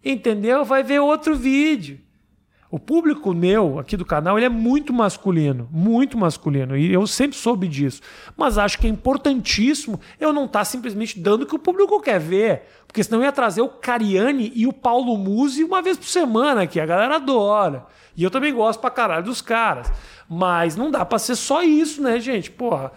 [0.04, 0.66] Entendeu?
[0.66, 2.00] Vai ver outro vídeo.
[2.72, 7.36] O público meu aqui do canal ele é muito masculino, muito masculino, e eu sempre
[7.36, 8.02] soube disso.
[8.38, 12.00] Mas acho que é importantíssimo eu não estar tá simplesmente dando o que o público
[12.02, 16.08] quer ver, porque senão ia trazer o Cariani e o Paulo Musi uma vez por
[16.08, 17.86] semana aqui, a galera adora.
[18.16, 19.92] E eu também gosto pra caralho dos caras.
[20.30, 22.50] Mas não dá pra ser só isso, né, gente?
[22.50, 22.94] Porra,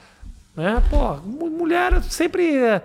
[0.56, 0.80] né?
[0.88, 2.80] Porra, mulher sempre é,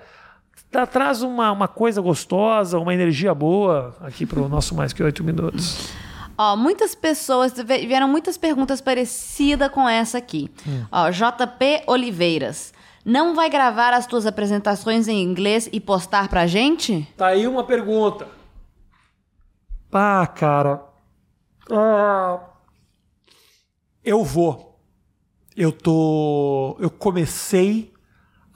[0.91, 6.08] traz uma, uma coisa gostosa, uma energia boa aqui pro nosso Mais Que Oito Minutos.
[6.41, 10.49] Ó, muitas pessoas vieram muitas perguntas parecidas com essa aqui.
[10.65, 10.85] Hum.
[10.89, 12.73] Ó, JP Oliveiras.
[13.03, 17.05] Não vai gravar as tuas apresentações em inglês e postar pra gente?
[17.17, 18.25] Tá aí uma pergunta.
[19.91, 20.81] Pá, cara.
[21.69, 22.39] Ah,
[24.01, 24.79] eu vou.
[25.57, 26.77] Eu tô.
[26.79, 27.91] Eu comecei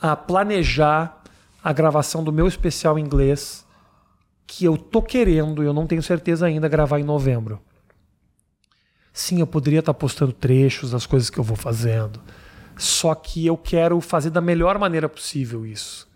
[0.01, 1.21] a planejar
[1.61, 3.65] a gravação do meu especial em inglês
[4.47, 7.59] que eu tô querendo, eu não tenho certeza ainda, gravar em novembro.
[9.13, 12.19] Sim, eu poderia estar postando trechos das coisas que eu vou fazendo.
[12.75, 16.09] Só que eu quero fazer da melhor maneira possível isso.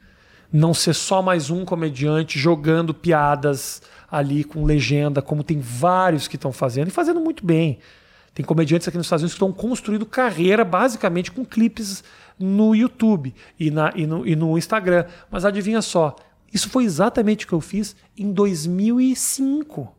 [0.52, 6.38] Não ser só mais um comediante jogando piadas ali com legenda, como tem vários que
[6.38, 7.78] estão fazendo, e fazendo muito bem.
[8.34, 12.04] Tem comediantes aqui nos Estados Unidos que estão construindo carreira basicamente com clipes
[12.39, 15.06] no YouTube e, na, e, no, e no Instagram.
[15.30, 16.16] Mas adivinha só,
[16.52, 19.95] isso foi exatamente o que eu fiz em 2005.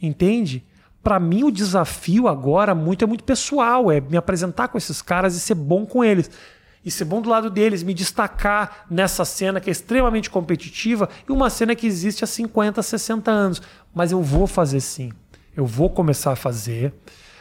[0.00, 0.64] Entende?
[1.02, 5.34] Para mim o desafio agora muito é muito pessoal, é me apresentar com esses caras
[5.34, 6.30] e ser bom com eles.
[6.84, 11.32] E ser bom do lado deles, me destacar nessa cena que é extremamente competitiva e
[11.32, 13.62] uma cena que existe há 50, 60 anos.
[13.94, 15.12] Mas eu vou fazer sim.
[15.56, 16.92] Eu vou começar a fazer.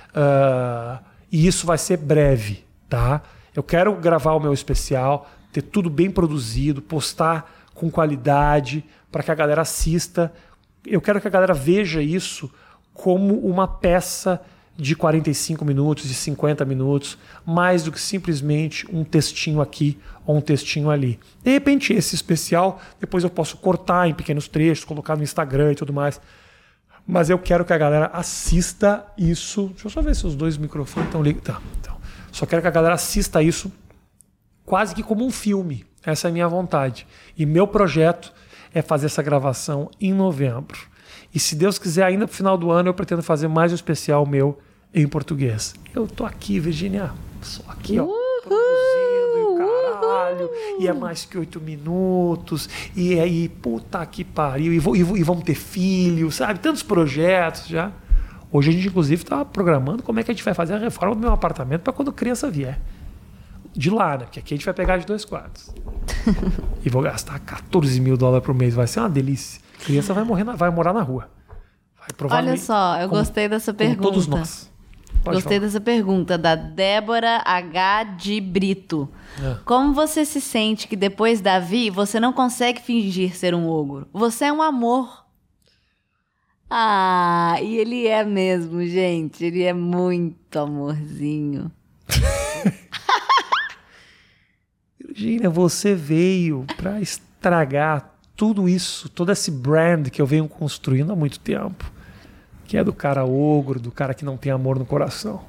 [0.10, 3.22] Uh, e isso vai ser breve, tá?
[3.56, 9.32] Eu quero gravar o meu especial, ter tudo bem produzido, postar com qualidade, para que
[9.32, 10.32] a galera assista.
[10.86, 12.52] Eu quero que a galera veja isso
[12.94, 14.42] como uma peça
[14.78, 20.42] de 45 minutos, de 50 minutos, mais do que simplesmente um textinho aqui ou um
[20.42, 21.20] textinho ali.
[21.44, 25.76] De repente, esse especial, depois eu posso cortar em pequenos trechos, colocar no Instagram e
[25.76, 26.20] tudo mais.
[27.06, 29.68] Mas eu quero que a galera assista isso.
[29.68, 31.44] Deixa eu só ver se os dois microfones estão ligados.
[31.44, 31.98] Tá, então.
[32.32, 33.72] Só quero que a galera assista isso
[34.66, 35.86] quase que como um filme.
[36.04, 37.06] Essa é a minha vontade.
[37.38, 38.34] E meu projeto
[38.74, 40.80] é fazer essa gravação em novembro.
[41.34, 44.26] E se Deus quiser, ainda pro final do ano, eu pretendo fazer mais um especial
[44.26, 44.60] meu
[44.94, 45.74] em português.
[45.96, 47.12] Eu tô aqui, Virginia.
[47.42, 48.06] Só aqui, ó.
[48.44, 50.50] Produzindo e caralho.
[50.80, 52.70] E é mais que oito minutos.
[52.94, 54.74] E aí, puta que pariu.
[54.74, 56.60] E, vou, e, vou, e vamos ter filhos, sabe?
[56.60, 57.94] Tantos projetos já.
[58.52, 61.16] Hoje a gente, inclusive, está programando como é que a gente vai fazer a reforma
[61.16, 62.78] do meu apartamento para quando a criança vier.
[63.74, 64.26] De lá, né?
[64.26, 65.74] Porque aqui a gente vai pegar de dois quartos.
[66.84, 68.74] e vou gastar 14 mil dólares por mês.
[68.74, 71.30] Vai ser uma delícia criança vai morrer, na, vai morar na rua.
[72.20, 74.02] Vai Olha só, eu como, gostei dessa pergunta.
[74.02, 74.72] todos nós.
[75.24, 75.68] Pode Gostei falar.
[75.68, 78.04] dessa pergunta da Débora H.
[78.18, 79.08] de Brito.
[79.40, 79.58] É.
[79.66, 84.08] Como você se sente que depois da Vi você não consegue fingir ser um ogro?
[84.12, 85.26] Você é um amor.
[86.68, 89.46] Ah, e ele é mesmo, gente.
[89.46, 91.72] Ele é muito amorzinho.
[94.98, 98.10] Virgínia, você veio para estragar
[98.42, 101.92] tudo isso, todo esse brand que eu venho construindo há muito tempo,
[102.66, 105.46] que é do cara ogro, do cara que não tem amor no coração.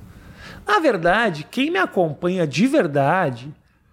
[0.67, 3.51] Na verdade, quem me acompanha de verdade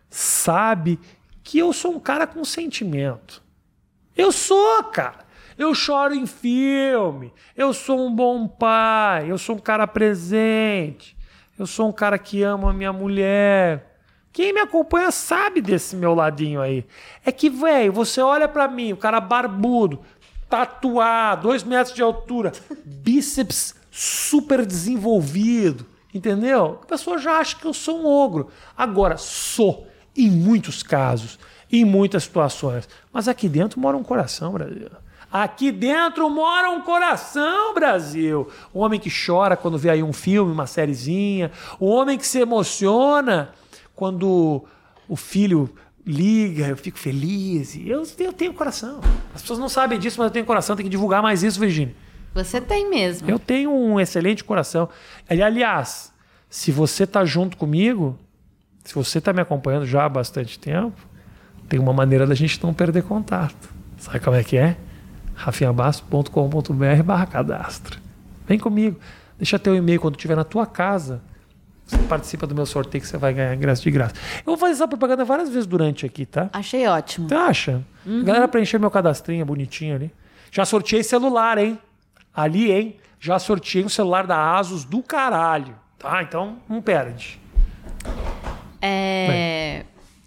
[0.10, 1.00] sabe
[1.42, 3.42] que eu sou um cara com sentimento.
[4.18, 5.20] Eu sou, cara.
[5.58, 7.32] Eu choro em filme.
[7.56, 9.32] Eu sou um bom pai.
[9.32, 11.16] Eu sou um cara presente.
[11.58, 13.89] Eu sou um cara que ama a minha mulher.
[14.32, 16.86] Quem me acompanha sabe desse meu ladinho aí.
[17.26, 20.00] É que, velho, você olha para mim, o cara barbudo,
[20.50, 22.52] tatuado, dois metros de altura,
[22.86, 26.80] bíceps super desenvolvido, Entendeu?
[26.82, 28.50] A pessoa já acha que eu sou um ogro.
[28.76, 31.38] Agora, sou, em muitos casos,
[31.72, 32.90] em muitas situações.
[33.14, 34.90] Mas aqui dentro mora um coração, Brasil.
[35.32, 38.50] Aqui dentro mora um coração, Brasil.
[38.74, 41.52] Um homem que chora quando vê aí um filme, uma sériezinha.
[41.80, 43.54] Um homem que se emociona
[44.00, 44.64] quando
[45.10, 45.70] o filho
[46.06, 47.76] liga, eu fico feliz.
[47.76, 49.02] Eu, eu tenho coração.
[49.36, 50.74] As pessoas não sabem disso, mas eu tenho coração.
[50.74, 51.94] Tem que divulgar mais isso, Virginia.
[52.34, 53.30] Você tem mesmo.
[53.30, 54.88] Eu tenho um excelente coração.
[55.30, 56.14] Aliás,
[56.50, 58.18] se você tá junto comigo,
[58.86, 60.96] se você tá me acompanhando já há bastante tempo,
[61.68, 63.70] tem uma maneira da gente não perder contato.
[63.98, 64.78] Sabe como é que é?
[65.36, 68.00] rafinhabasso.com.br barra cadastro.
[68.48, 68.98] Vem comigo.
[69.38, 71.22] Deixa teu e-mail quando estiver na tua casa.
[71.90, 74.14] Você participa do meu sorteio que você vai ganhar ingresso de graça.
[74.40, 76.48] Eu vou fazer essa propaganda várias vezes durante aqui, tá?
[76.54, 77.28] Achei ótimo.
[77.28, 77.84] Você acha?
[78.06, 80.14] A galera preencher meu cadastrinho bonitinho ali.
[80.52, 81.80] Já sorteei celular, hein?
[82.32, 82.96] Ali, hein?
[83.20, 85.76] Já sorteei um celular da Asus do caralho.
[85.98, 86.22] Tá?
[86.22, 87.40] Então, não perde.
[88.80, 89.84] É...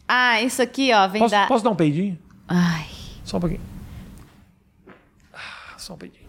[0.08, 1.46] Ah, isso aqui, ó, vem Posso, da...
[1.46, 2.18] posso dar um peidinho?
[2.48, 2.86] Ai,
[3.24, 3.60] Só um pouquinho.
[5.32, 6.26] Ah, só um peidinho.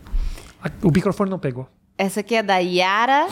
[0.64, 1.68] Ah, O microfone não pegou.
[1.98, 3.28] essa aqui é da Yara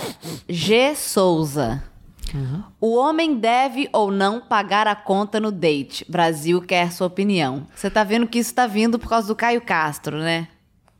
[0.49, 0.95] G.
[0.95, 1.83] Souza.
[2.79, 6.05] O homem deve ou não pagar a conta no date?
[6.09, 7.65] Brasil quer sua opinião.
[7.75, 10.47] Você tá vendo que isso tá vindo por causa do Caio Castro, né?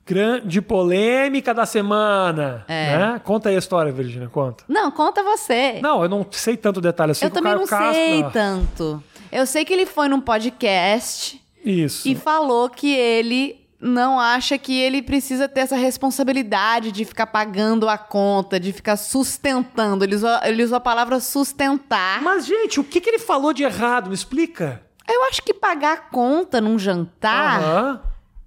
[0.06, 2.66] Grande polêmica da semana.
[2.68, 2.98] É.
[2.98, 3.22] Né?
[3.24, 4.64] Conta aí a história, Virginia, conta.
[4.68, 5.80] Não, conta você.
[5.82, 7.14] Não, eu não sei tanto detalhe.
[7.14, 9.04] Sei Eu também não Castro- sei tanto.
[9.32, 12.08] Eu sei que ele foi num podcast Isso.
[12.10, 17.90] e falou que ele não acha que ele precisa ter essa responsabilidade de ficar pagando
[17.90, 20.04] a conta, de ficar sustentando.
[20.06, 22.22] Ele usou, ele usou a palavra sustentar.
[22.22, 24.10] Mas, gente, o que, que ele falou de errado?
[24.10, 24.82] Me explica.
[25.10, 28.02] Eu acho que pagar a conta num jantar Aham.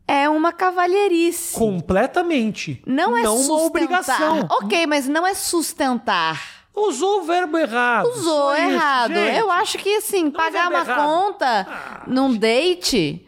[0.06, 1.54] é uma cavalheirice.
[1.58, 2.80] Completamente.
[2.86, 3.54] Não é Não sustentar.
[3.56, 4.46] uma obrigação.
[4.50, 6.40] Ok, mas não é sustentar.
[6.76, 8.06] Usou o verbo errado.
[8.08, 9.14] Usou errado.
[9.14, 9.36] gente.
[9.38, 11.06] Eu acho que, assim, pagar verbo uma errado.
[11.06, 11.66] conta
[12.06, 13.26] num date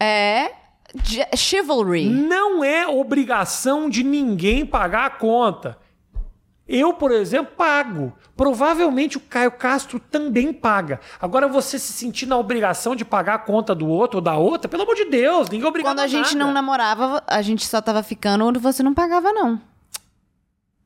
[0.00, 0.52] é
[1.36, 2.08] chivalry.
[2.08, 5.76] Não é obrigação de ninguém pagar a conta.
[6.66, 8.12] Eu, por exemplo, pago.
[8.36, 11.00] Provavelmente o Caio Castro também paga.
[11.20, 14.68] Agora, você se sentir na obrigação de pagar a conta do outro ou da outra,
[14.68, 16.44] pelo amor de Deus, ninguém é obrigado Quando a gente nada.
[16.46, 19.60] não namorava, a gente só tava ficando, você não pagava, não.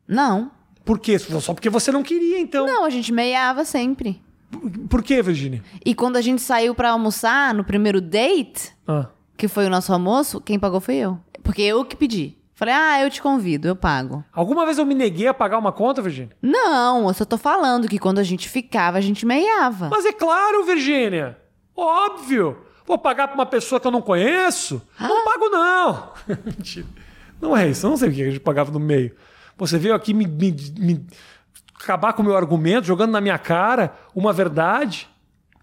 [0.07, 0.51] Não.
[0.85, 1.19] Por quê?
[1.19, 2.65] Só porque você não queria, então.
[2.67, 4.23] Não, a gente meiava sempre.
[4.89, 5.63] Por quê, Virginia?
[5.85, 9.07] E quando a gente saiu pra almoçar no primeiro date, Ah.
[9.43, 11.19] Que foi o nosso almoço, quem pagou foi eu.
[11.43, 12.39] Porque eu que pedi.
[12.55, 14.25] Falei, ah, eu te convido, eu pago.
[14.33, 16.31] Alguma vez eu me neguei a pagar uma conta, Virginia?
[16.41, 19.89] Não, eu só tô falando que quando a gente ficava, a gente meiava.
[19.89, 21.37] Mas é claro, Virgínia.
[21.77, 22.57] Óbvio.
[22.87, 24.81] Vou pagar pra uma pessoa que eu não conheço?
[24.97, 25.09] Ah.
[25.09, 26.13] Não pago, não.
[26.47, 26.87] Mentira.
[27.41, 27.85] Não é isso.
[27.85, 29.13] Eu não sei o que a gente pagava no meio.
[29.59, 31.05] Você veio aqui me, me- me
[31.81, 35.09] acabar com o meu argumento, jogando na minha cara uma verdade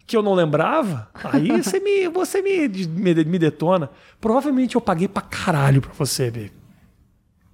[0.10, 1.08] que eu não lembrava.
[1.24, 3.92] Aí você me, você me, me, me detona.
[4.20, 6.59] Provavelmente eu paguei pra caralho pra você, baby.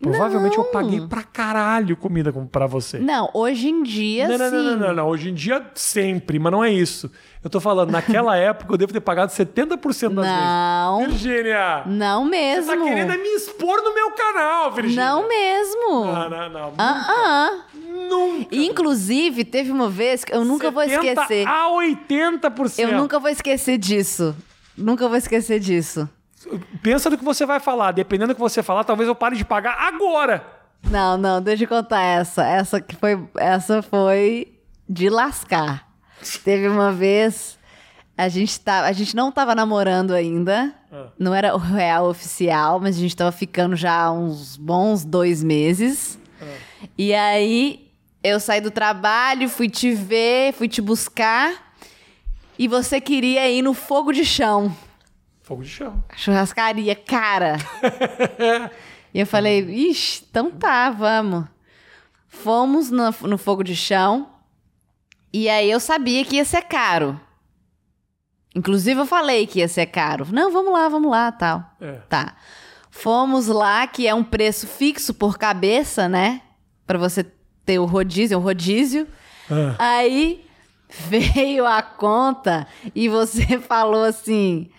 [0.02, 3.00] Provavelmente eu paguei pra caralho comida com- pra você.
[3.00, 4.56] Não, hoje em dia, Não, não, sim.
[4.56, 5.08] não, não, não, não.
[5.08, 7.10] Hoje em dia, sempre, mas não é isso.
[7.44, 11.00] Eu tô falando, naquela época eu devo ter pagado 70% das Não.
[11.00, 11.22] vezes.
[11.22, 11.84] Virgínia!
[11.86, 12.68] Não Você mesmo.
[12.76, 15.06] tá querendo é me expor no meu canal, Virgínia.
[15.06, 16.06] Não mesmo.
[16.06, 16.74] Não, não, não.
[16.78, 17.52] Ah, ah.
[18.10, 18.54] Nunca.
[18.56, 21.48] Inclusive, teve uma vez que eu nunca vou 70 esquecer.
[21.48, 22.80] a 80%.
[22.80, 24.36] Eu nunca vou esquecer disso.
[24.78, 26.08] Nunca vou esquecer disso.
[26.82, 27.92] Pensa no que você vai falar.
[27.92, 30.46] Dependendo do que você falar, talvez eu pare de pagar agora.
[30.90, 32.46] Não, não, deixa eu contar essa.
[32.46, 35.88] Essa que foi, essa foi de lascar.
[36.44, 37.58] Teve uma vez
[38.18, 40.74] a gente tá, a gente não tava namorando ainda.
[40.92, 41.08] Ah.
[41.20, 46.18] Não era o real oficial, mas a gente tava ficando já uns bons dois meses.
[46.98, 47.92] E aí
[48.24, 51.74] eu saí do trabalho, fui te ver, fui te buscar.
[52.58, 54.74] E você queria ir no fogo de chão.
[55.46, 56.04] Fogo de chão.
[56.16, 57.58] Churrascaria, cara.
[59.14, 61.46] e eu falei, ixi, então tá, vamos.
[62.28, 64.28] Fomos no, no fogo de chão.
[65.32, 67.22] E aí eu sabia que ia ser caro.
[68.56, 70.26] Inclusive eu falei que ia ser caro.
[70.32, 71.64] Não, vamos lá, vamos lá, tal.
[71.80, 71.92] É.
[72.10, 72.36] Tá.
[72.90, 76.42] Fomos lá, que é um preço fixo por cabeça, né?
[76.88, 77.24] Pra você
[77.64, 79.08] ter o rodízio, é um rodízio.
[79.52, 79.76] Ah.
[79.78, 80.44] Aí
[80.90, 82.66] veio a conta
[82.96, 84.72] e você falou assim: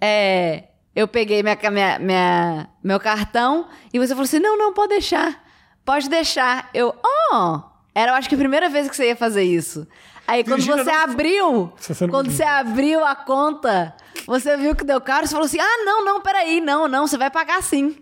[0.00, 4.90] é, eu peguei minha, minha, minha- meu cartão e você falou assim: não, não, pode
[4.90, 5.42] deixar.
[5.84, 6.68] Pode deixar.
[6.74, 6.94] Eu,
[7.32, 7.60] oh!
[7.94, 9.86] Era, eu acho que a primeira vez que você ia fazer isso.
[10.26, 13.94] Aí quando você não- abriu, Você não- quando você abriu a conta,
[14.26, 17.18] você viu que deu caro, você falou assim: ah, não, não, peraí, não, não, você
[17.18, 17.96] vai pagar sim.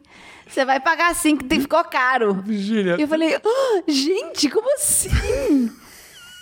[0.46, 2.34] Você vai pagar sim, que ficou caro.
[2.34, 2.96] Virgínia.
[2.98, 5.70] E eu falei, "Ah, gente, como assim?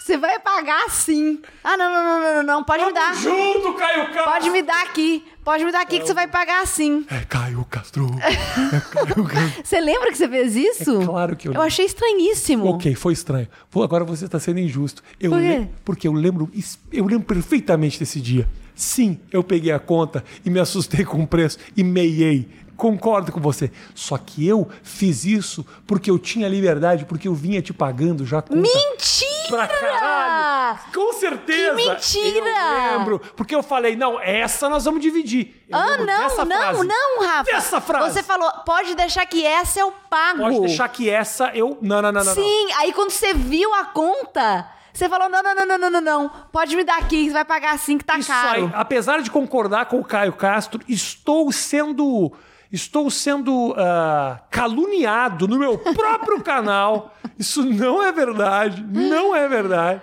[0.07, 1.40] Você vai pagar sim.
[1.64, 3.12] Ah, não, não, não, não, não, pode me dar.
[3.16, 4.22] Junto, Caio Castro!
[4.22, 5.24] Pode me dar aqui.
[5.44, 7.04] Pode me dar aqui que você vai pagar sim.
[7.11, 8.07] É Caio Castro.
[8.24, 9.64] É Caio Castro.
[9.64, 11.02] Você lembra que você fez isso?
[11.02, 11.66] É claro que eu Eu lembro.
[11.66, 12.66] achei estranhíssimo.
[12.68, 13.48] Ok, foi estranho.
[13.68, 15.02] Pô, agora você está sendo injusto.
[15.18, 15.66] Eu Por quê?
[15.84, 16.48] porque eu lembro,
[16.92, 18.48] eu lembro perfeitamente desse dia.
[18.76, 22.48] Sim, eu peguei a conta e me assustei com o preço e meiei.
[22.77, 23.70] Concordo com você.
[23.95, 28.43] Só que eu fiz isso porque eu tinha liberdade, porque eu vinha te pagando já
[28.43, 28.61] conta.
[28.61, 29.27] Mentira!
[29.49, 30.79] Pra caralho!
[30.95, 31.77] Com certeza!
[31.77, 32.49] Que mentira!
[32.93, 33.18] Eu lembro.
[33.37, 35.64] Porque eu falei, não, essa nós vamos dividir.
[35.68, 36.87] Eu Ah, não, não, frase.
[36.87, 37.51] não, Rafa.
[37.53, 38.12] Dessa frase.
[38.12, 40.41] Você falou, pode deixar que essa eu pago.
[40.41, 41.79] Pode deixar que essa eu.
[41.81, 42.24] Não, não, não, não.
[42.24, 42.35] não.
[42.35, 46.01] Sim, aí quando você viu a conta, você falou: não, não, não, não, não, não,
[46.01, 46.31] não.
[46.51, 48.64] Pode me dar aqui, você vai pagar assim que tá Isso caro.
[48.66, 52.33] aí, apesar de concordar com o Caio Castro, estou sendo.
[52.73, 57.14] Estou sendo ah, caluniado no meu próprio canal.
[57.39, 58.85] Isso não é verdade.
[58.89, 60.01] Não é verdade.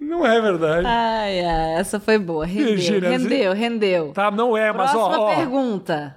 [0.00, 0.86] Não é verdade.
[0.86, 2.44] Ai, ai, essa foi boa.
[2.44, 4.12] Rendeu, Virgínia, rendeu, rendeu.
[4.12, 5.34] Tá, não é, mas ó, ó.
[5.36, 6.16] pergunta.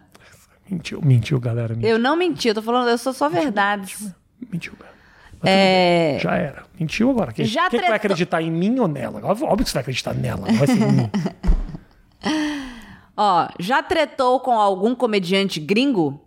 [0.70, 1.74] Mentiu, mentiu, galera.
[1.74, 4.14] Mentiu, Eu não menti, eu tô falando, eu sou só verdades.
[4.52, 4.74] mentiu.
[5.40, 6.18] Mas É.
[6.22, 6.64] Já era.
[6.80, 7.32] Mentiu agora.
[7.32, 9.22] Quem, quem que vai tretou- acreditar em mim ou nela?
[9.24, 11.10] Óbvio que você vai acreditar nela, não vai ser em mim.
[13.18, 16.24] Ó, já tretou com algum comediante gringo?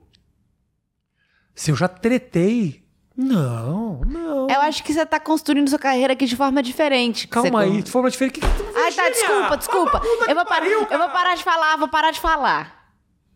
[1.55, 2.85] Se eu já tretei.
[3.17, 4.49] Não, não.
[4.51, 7.27] Eu acho que você tá construindo sua carreira aqui de forma diferente.
[7.29, 8.41] que Calma você aí, de forma diferente.
[8.41, 8.47] Que...
[8.47, 9.13] Ai, tá, Virgínia!
[9.13, 10.01] desculpa, desculpa.
[10.01, 12.81] Puta Eu vou, que par- eu vou parar de falar, vou parar de falar.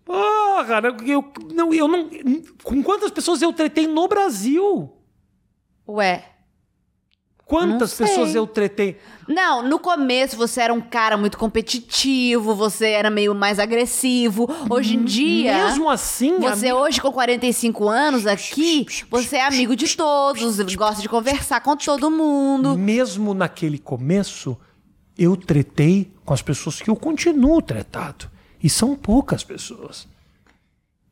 [0.05, 2.09] Porra, eu, não, eu não.
[2.63, 4.93] Com quantas pessoas eu tretei no Brasil?
[5.89, 6.34] Ué.
[7.47, 8.99] Quantas pessoas eu tretei?
[9.29, 14.49] Não, no começo você era um cara muito competitivo, você era meio mais agressivo.
[14.71, 15.67] Hoje em dia.
[15.67, 21.03] Mesmo assim, Você amiga- hoje com 45 anos aqui, você é amigo de todos, gosta
[21.03, 22.77] de conversar com todo mundo.
[22.79, 24.57] mesmo naquele começo,
[25.19, 28.31] eu tretei com as pessoas que eu continuo tretado.
[28.63, 30.09] E são poucas pessoas.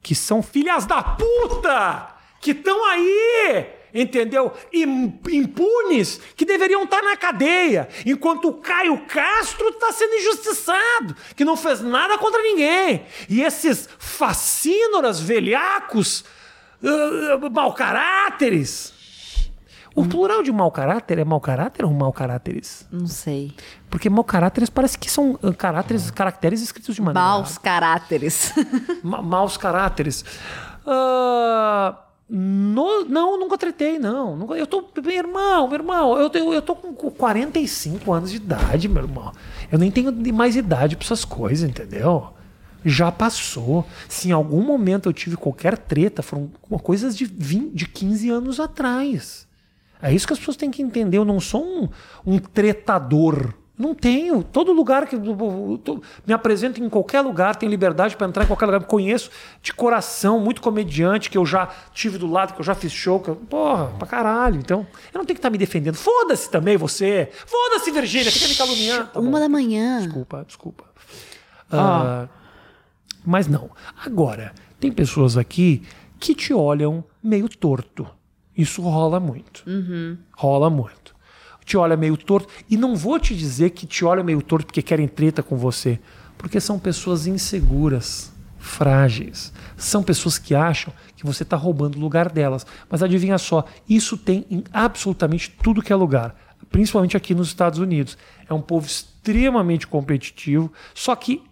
[0.02, 2.08] Que são filhas da puta!
[2.40, 3.66] Que estão aí!
[3.95, 4.53] Entendeu?
[4.72, 11.45] Im- Impunes que deveriam estar na cadeia, enquanto o Caio Castro está sendo injustiçado, que
[11.45, 13.05] não fez nada contra ninguém.
[13.28, 16.24] E esses fascínoras velhacos,
[16.82, 18.93] ah, mau caráteres.
[19.95, 22.86] O plural de mau caráter é mau caráter ou mau caráteres?
[22.90, 23.55] Não sei.
[23.90, 28.55] Porque mau caráteres parece que são ah, caráteres, caracteres escritos de maneira Maus caráteres.
[29.03, 30.24] Ma maus caráteres.
[30.86, 31.99] Ah,
[32.34, 34.34] no- não, nunca tretei, não.
[34.36, 34.82] Nunca- eu tô.
[35.02, 39.32] Meu irmão, meu irmão, eu, eu, eu tô com 45 anos de idade, meu irmão.
[39.70, 42.28] Eu nem tenho mais idade pra essas coisas, entendeu?
[42.84, 43.86] Já passou.
[44.08, 46.50] Se em algum momento eu tive qualquer treta, foram
[46.82, 49.46] coisas de, 20, de 15 anos atrás.
[50.00, 51.18] É isso que as pessoas têm que entender.
[51.18, 51.88] Eu não sou um,
[52.26, 53.52] um tretador.
[53.76, 54.42] Não tenho.
[54.44, 58.80] Todo lugar que me apresento em qualquer lugar, tenho liberdade para entrar em qualquer lugar.
[58.80, 59.30] Me conheço
[59.62, 63.18] de coração, muito comediante que eu já tive do lado, que eu já fiz show.
[63.18, 64.56] Que eu, porra, pra caralho.
[64.56, 65.96] Então, eu não tenho que estar me defendendo.
[65.96, 67.30] Foda-se também você.
[67.46, 68.30] Foda-se, Virgínia.
[68.30, 69.06] Fica me caluniando.
[69.08, 69.26] Tá bom.
[69.26, 70.02] Uma da manhã.
[70.02, 70.84] Desculpa, desculpa.
[71.70, 72.28] Ah,
[73.24, 73.70] mas não.
[74.04, 75.82] Agora, tem pessoas aqui
[76.20, 78.06] que te olham meio torto.
[78.56, 79.64] Isso rola muito.
[80.36, 81.01] Rola muito.
[81.64, 82.48] Te olha meio torto.
[82.68, 85.98] E não vou te dizer que te olha meio torto porque querem treta com você.
[86.36, 89.52] Porque são pessoas inseguras, frágeis.
[89.76, 92.66] São pessoas que acham que você está roubando o lugar delas.
[92.90, 96.34] Mas adivinha só, isso tem em absolutamente tudo que é lugar.
[96.70, 98.16] Principalmente aqui nos Estados Unidos.
[98.48, 100.72] É um povo extremamente competitivo.
[100.94, 101.42] Só que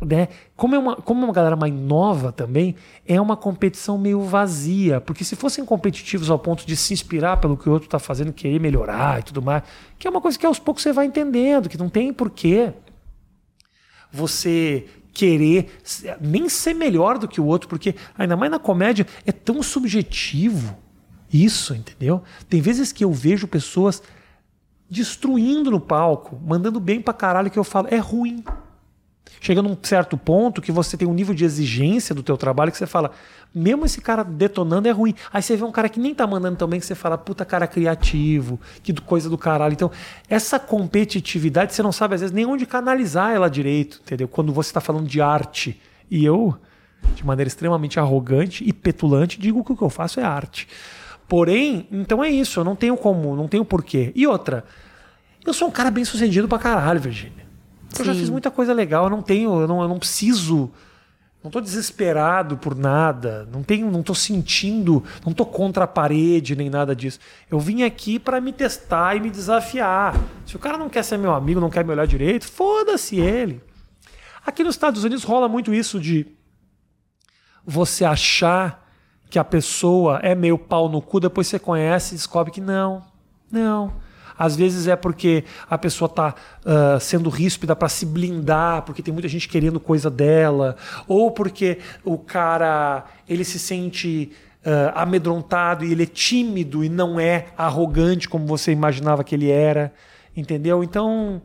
[0.00, 0.28] né?
[0.56, 2.76] Como é, uma, como é uma galera mais nova também,
[3.06, 5.00] é uma competição meio vazia.
[5.00, 8.32] Porque se fossem competitivos ao ponto de se inspirar pelo que o outro está fazendo,
[8.32, 9.62] querer melhorar e tudo mais,
[9.98, 12.72] que é uma coisa que aos poucos você vai entendendo, que não tem porquê
[14.10, 15.80] você querer
[16.20, 20.76] nem ser melhor do que o outro, porque ainda mais na comédia é tão subjetivo
[21.32, 22.22] isso, entendeu?
[22.48, 24.02] Tem vezes que eu vejo pessoas
[24.88, 28.42] destruindo no palco, mandando bem pra caralho que eu falo, é ruim.
[29.40, 32.78] Chega num certo ponto que você tem um nível de exigência do teu trabalho que
[32.78, 33.12] você fala,
[33.54, 35.14] mesmo esse cara detonando é ruim.
[35.32, 37.44] Aí você vê um cara que nem tá mandando tão bem que você fala, puta
[37.44, 39.72] cara criativo, que coisa do caralho.
[39.72, 39.90] Então,
[40.28, 44.28] essa competitividade você não sabe às vezes nem onde canalizar ela direito, entendeu?
[44.28, 45.80] Quando você tá falando de arte.
[46.10, 46.56] E eu,
[47.14, 50.68] de maneira extremamente arrogante e petulante, digo que o que eu faço é arte.
[51.28, 54.12] Porém, então é isso, eu não tenho como, não tenho porquê.
[54.14, 54.64] E outra,
[55.44, 57.00] eu sou um cara bem sucedido pra caralho,
[57.88, 58.00] Virgínia.
[58.00, 58.20] Eu já Sim.
[58.20, 60.70] fiz muita coisa legal, eu não tenho, eu não, eu não preciso
[61.42, 66.56] Não tô desesperado por nada, não tenho, não tô sentindo, não tô contra a parede
[66.56, 67.20] nem nada disso.
[67.50, 70.14] Eu vim aqui para me testar e me desafiar.
[70.44, 73.62] Se o cara não quer ser meu amigo, não quer me olhar direito, foda-se ele.
[74.44, 76.26] Aqui nos Estados Unidos rola muito isso de
[77.64, 78.86] você achar
[79.30, 83.04] que a pessoa é meio pau no cu, depois você conhece e descobre que não.
[83.50, 83.92] Não.
[84.38, 86.34] Às vezes é porque a pessoa está
[86.64, 90.76] uh, sendo ríspida para se blindar, porque tem muita gente querendo coisa dela,
[91.08, 94.30] ou porque o cara ele se sente
[94.64, 99.50] uh, amedrontado e ele é tímido e não é arrogante como você imaginava que ele
[99.50, 99.92] era,
[100.36, 100.84] entendeu?
[100.84, 101.42] Então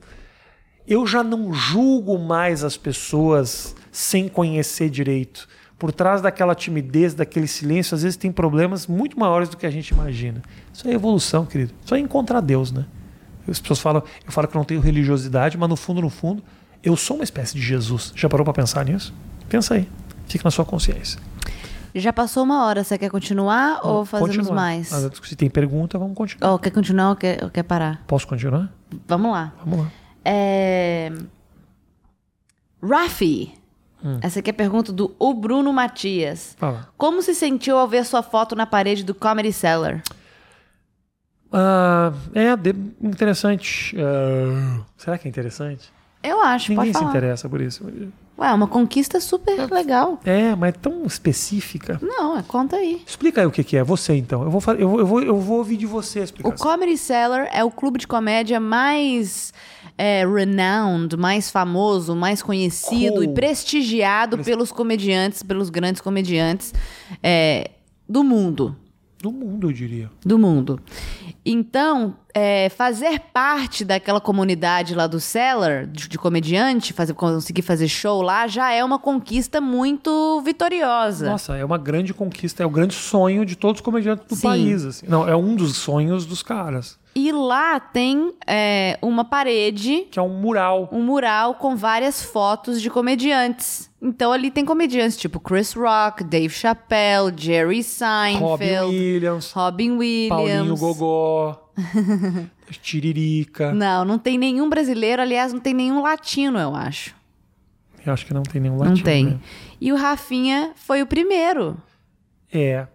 [0.88, 5.48] eu já não julgo mais as pessoas sem conhecer direito
[5.84, 9.70] por trás daquela timidez, daquele silêncio, às vezes tem problemas muito maiores do que a
[9.70, 10.42] gente imagina.
[10.72, 11.74] Isso é evolução, querido.
[11.84, 12.86] Isso é encontrar Deus, né?
[13.46, 16.42] As pessoas falam, eu falo que não tenho religiosidade, mas no fundo, no fundo,
[16.82, 18.14] eu sou uma espécie de Jesus.
[18.16, 19.14] Já parou para pensar nisso?
[19.50, 19.90] Pensa aí.
[20.26, 21.20] Fica na sua consciência.
[21.94, 22.82] Já passou uma hora.
[22.82, 24.56] Você quer continuar não, ou fazemos continuar.
[24.56, 24.94] mais?
[24.94, 26.54] Ah, se tem pergunta, vamos continuar.
[26.54, 28.02] Oh, quer continuar ou quer, ou quer parar?
[28.08, 28.72] Posso continuar?
[29.06, 29.52] Vamos lá.
[29.60, 29.92] Vamos lá.
[30.24, 31.12] É...
[32.82, 33.62] Rafi
[34.04, 34.20] Hum.
[34.22, 36.56] Essa aqui é a pergunta do O Bruno Matias.
[36.60, 36.90] Fala.
[36.98, 40.04] Como se sentiu ao ver sua foto na parede do Comedy Cellar?
[41.54, 43.96] Uh, é de, interessante.
[43.96, 45.94] Uh, será que é interessante?
[46.22, 47.86] Eu acho, Ninguém se interessa por isso.
[48.38, 50.20] Ué, é uma conquista super é, legal.
[50.26, 52.00] É, mas é tão específica.
[52.02, 53.02] Não, é, conta aí.
[53.06, 53.84] Explica aí o que, que é.
[53.84, 54.44] Você, então.
[54.44, 56.56] Eu vou, eu, eu, vou, eu vou ouvir de você a explicação.
[56.56, 59.54] O Comedy Cellar é o clube de comédia mais
[59.98, 63.24] é, renowned, mais famoso, mais conhecido cool.
[63.24, 66.74] e prestigiado pelos comediantes, pelos grandes comediantes
[67.22, 67.70] é,
[68.10, 68.76] do mundo.
[69.22, 70.12] Do mundo, eu diria.
[70.26, 70.82] Do mundo.
[71.46, 77.90] Então, é, fazer parte daquela comunidade lá do Cellar, de, de, comediante, fazer, conseguir fazer
[77.90, 81.30] show lá, já é uma conquista muito vitoriosa.
[81.30, 84.48] Nossa, é uma grande conquista, é o grande sonho de todos os comediantes do Sim.
[84.48, 84.86] país.
[84.86, 85.06] Assim.
[85.08, 86.98] Não, é um dos sonhos dos caras.
[87.16, 90.08] E lá tem é, uma parede.
[90.10, 90.90] Que é um mural.
[90.92, 93.92] Um mural com várias fotos de comediantes.
[94.02, 100.30] Então ali tem comediantes tipo Chris Rock, Dave Chappelle, Jerry Seinfeld, Robin Williams, Robin Williams,
[100.30, 101.72] Paulinho Gogó,
[102.82, 103.72] Tiririca.
[103.74, 107.16] Não, não tem nenhum brasileiro, aliás, não tem nenhum latino, eu acho.
[108.06, 108.98] Eu acho que não tem nenhum latino.
[108.98, 109.26] Não tem.
[109.26, 109.40] Né?
[109.80, 111.78] E o Rafinha foi o primeiro.
[112.52, 112.88] É.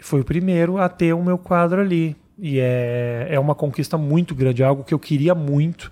[0.00, 2.16] Foi o primeiro a ter o meu quadro ali.
[2.46, 5.90] E é, é uma conquista muito grande, é algo que eu queria muito.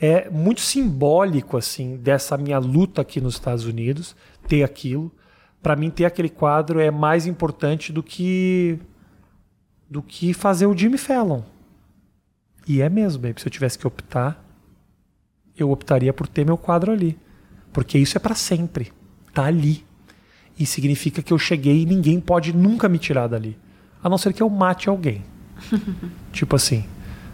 [0.00, 4.14] É muito simbólico, assim, dessa minha luta aqui nos Estados Unidos,
[4.46, 5.10] ter aquilo.
[5.60, 8.78] Para mim, ter aquele quadro é mais importante do que
[9.90, 11.42] do que fazer o Jimmy Fallon.
[12.64, 13.40] E é mesmo, baby.
[13.40, 14.40] Se eu tivesse que optar,
[15.58, 17.18] eu optaria por ter meu quadro ali.
[17.72, 18.92] Porque isso é para sempre.
[19.34, 19.84] Tá ali.
[20.56, 23.58] E significa que eu cheguei e ninguém pode nunca me tirar dali.
[24.00, 25.31] A não ser que eu mate alguém.
[26.32, 26.84] tipo assim,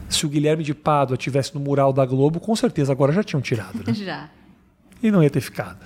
[0.09, 3.41] se o Guilherme de Pádua tivesse no mural da Globo, com certeza agora já tinham
[3.41, 3.79] tirado.
[3.87, 3.93] Né?
[3.95, 4.31] Já.
[5.03, 5.79] E não ia ter ficado.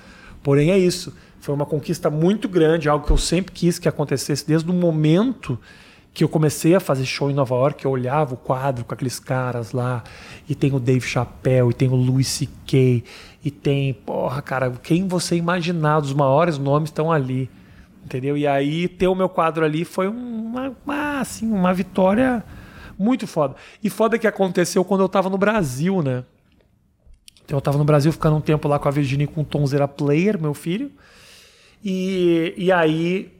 [0.42, 1.14] Porém, é isso.
[1.40, 5.58] Foi uma conquista muito grande, algo que eu sempre quis que acontecesse desde o momento
[6.14, 9.18] que eu comecei a fazer show em Nova York, eu olhava o quadro com aqueles
[9.18, 10.04] caras lá,
[10.48, 13.02] e tem o Dave Chappelle, e tem o Louis C.K.,
[13.44, 17.50] e tem, porra, cara, quem você imaginar, os maiores nomes estão ali
[18.04, 18.36] entendeu?
[18.36, 22.44] E aí ter o meu quadro ali foi uma, uma, assim, uma vitória
[22.98, 23.56] muito foda.
[23.82, 26.24] E foda que aconteceu quando eu tava no Brasil, né?
[27.44, 29.88] Então eu tava no Brasil ficando um tempo lá com a Virginia com o Tonzeira
[29.88, 30.90] Player, meu filho.
[31.84, 33.32] E, e aí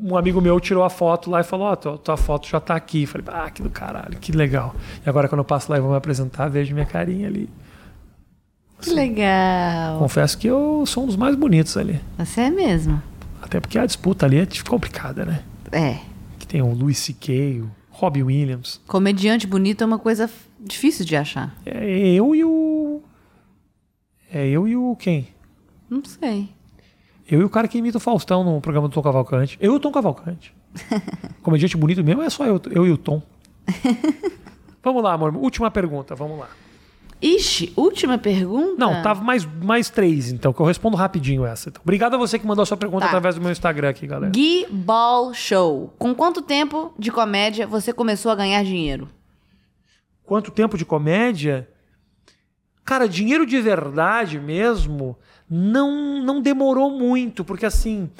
[0.00, 2.60] um amigo meu tirou a foto lá e falou: Ó, oh, tua, tua, foto já
[2.60, 3.06] tá aqui.
[3.06, 4.74] Falei, ah, que do caralho, que legal.
[5.04, 7.48] E agora quando eu passo lá e vou me apresentar, vejo minha carinha ali.
[8.78, 9.98] Assim, que legal.
[9.98, 12.00] Confesso que eu sou um dos mais bonitos ali.
[12.18, 13.02] Você é mesmo.
[13.52, 15.44] Até porque a disputa ali é complicada, né?
[15.70, 15.98] É.
[16.38, 18.80] Que tem o Louis C.K., o Robbie Williams.
[18.86, 21.54] Comediante bonito é uma coisa difícil de achar.
[21.66, 23.02] É eu e o.
[24.32, 25.28] É eu e o quem?
[25.90, 26.48] Não sei.
[27.28, 29.58] Eu e o cara que imita o Faustão no programa do Tom Cavalcante.
[29.60, 30.54] Eu e o Tom Cavalcante.
[31.42, 33.20] Comediante bonito mesmo é só eu, eu e o Tom.
[34.82, 35.36] vamos lá, amor.
[35.36, 36.48] Última pergunta, vamos lá.
[37.22, 38.74] Ixi, última pergunta?
[38.76, 41.68] Não, tava mais, mais três, então, que eu respondo rapidinho essa.
[41.68, 43.06] Então, obrigado a você que mandou a sua pergunta tá.
[43.06, 44.32] através do meu Instagram aqui, galera.
[44.32, 45.94] Gui Ball Show.
[45.96, 49.08] Com quanto tempo de comédia você começou a ganhar dinheiro?
[50.24, 51.68] Quanto tempo de comédia?
[52.84, 55.16] Cara, dinheiro de verdade mesmo
[55.48, 58.10] não, não demorou muito, porque assim.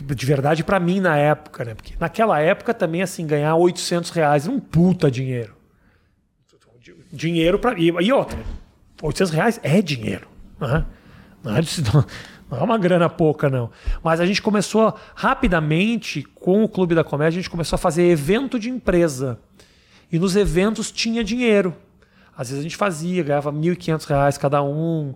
[0.00, 1.74] De verdade para mim na época, né?
[1.74, 5.63] Porque naquela época também, assim, ganhar 800 reais era um puta dinheiro
[7.14, 7.78] dinheiro para.
[7.78, 8.38] E, e outra,
[9.02, 10.28] 800 reais é dinheiro.
[10.60, 10.76] Não,
[11.56, 11.60] é,
[11.92, 12.04] não,
[12.50, 13.70] Não é uma grana pouca, não.
[14.02, 18.04] Mas a gente começou rapidamente, com o Clube da Comédia, a gente começou a fazer
[18.04, 19.38] evento de empresa.
[20.12, 21.74] E nos eventos tinha dinheiro.
[22.36, 25.14] Às vezes a gente fazia, ganhava R$ 1.500 cada um.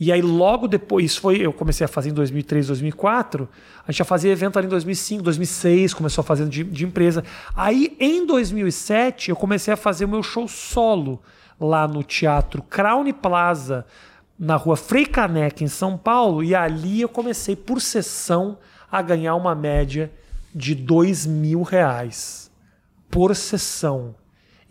[0.00, 3.46] E aí logo depois, isso foi, eu comecei a fazer em 2003, 2004,
[3.86, 7.22] a gente já fazia evento ali em 2005, 2006, começou a fazer de, de empresa.
[7.54, 11.20] Aí em 2007 eu comecei a fazer o meu show solo
[11.60, 13.84] lá no Teatro Crown Plaza,
[14.38, 18.56] na rua Frei Caneca, em São Paulo, e ali eu comecei por sessão
[18.90, 20.10] a ganhar uma média
[20.54, 22.50] de dois mil reais
[23.10, 24.14] por sessão.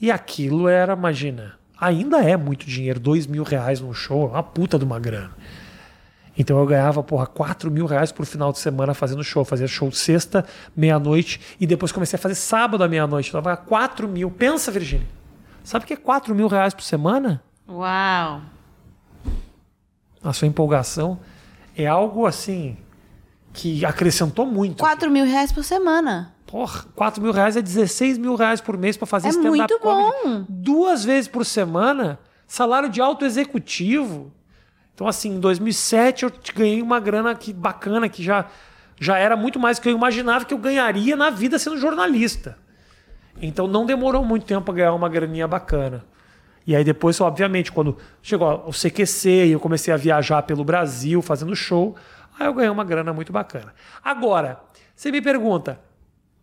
[0.01, 4.77] E aquilo era, imagina, ainda é muito dinheiro, dois mil reais num show, uma puta
[4.77, 5.31] de uma grana.
[6.39, 9.43] Então eu ganhava, porra, 4 mil reais por final de semana fazendo show.
[9.43, 13.27] Fazia show sexta, meia-noite, e depois comecei a fazer sábado à meia-noite.
[13.29, 14.31] Então eu 4 mil.
[14.31, 15.05] Pensa, Virgínia.
[15.65, 17.43] Sabe o que é 4 mil reais por semana?
[17.67, 18.41] Uau!
[20.23, 21.19] A sua empolgação
[21.75, 22.77] é algo assim
[23.51, 24.79] que acrescentou muito.
[24.79, 26.33] 4 mil reais por semana.
[26.49, 30.13] Porra, 4 mil reais é 16 mil reais por mês para fazer É stand-up comedy.
[30.23, 30.45] bom.
[30.49, 32.17] Duas vezes por semana,
[32.47, 34.33] salário de alto executivo.
[34.95, 38.47] Então, assim, em 2007 eu ganhei uma grana que, bacana, que já,
[38.99, 42.57] já era muito mais do que eu imaginava que eu ganharia na vida sendo jornalista.
[43.39, 46.03] Então não demorou muito tempo para ganhar uma graninha bacana.
[46.65, 51.21] E aí depois, obviamente, quando chegou o CQC e eu comecei a viajar pelo Brasil
[51.21, 51.95] fazendo show,
[52.39, 53.71] aí eu ganhei uma grana muito bacana.
[54.03, 54.59] Agora,
[54.95, 55.79] você me pergunta,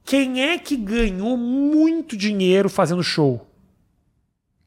[0.06, 3.44] quem é que ganhou muito dinheiro fazendo show?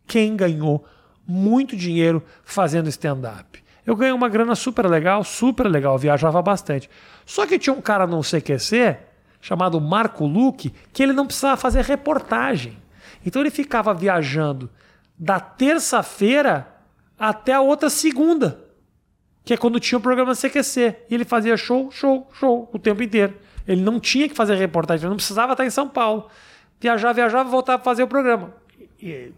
[0.05, 0.85] Quem ganhou
[1.25, 3.63] muito dinheiro fazendo stand-up?
[3.85, 6.89] Eu ganhei uma grana super legal, super legal, viajava bastante.
[7.25, 8.97] Só que tinha um cara no CQC
[9.39, 12.77] chamado Marco Luque que ele não precisava fazer reportagem.
[13.25, 14.69] Então ele ficava viajando
[15.17, 16.67] da terça-feira
[17.17, 18.59] até a outra segunda,
[19.45, 20.97] que é quando tinha o programa CQC.
[21.09, 23.35] E ele fazia show, show, show o tempo inteiro.
[23.69, 26.27] Ele não tinha que fazer reportagem, ele não precisava estar em São Paulo.
[26.81, 28.51] Viajava, viajava, voltava a fazer o programa.
[28.99, 29.31] E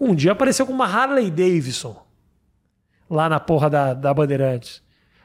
[0.00, 2.02] um dia apareceu com uma Harley Davidson
[3.10, 4.82] lá na porra da, da Bandeirantes.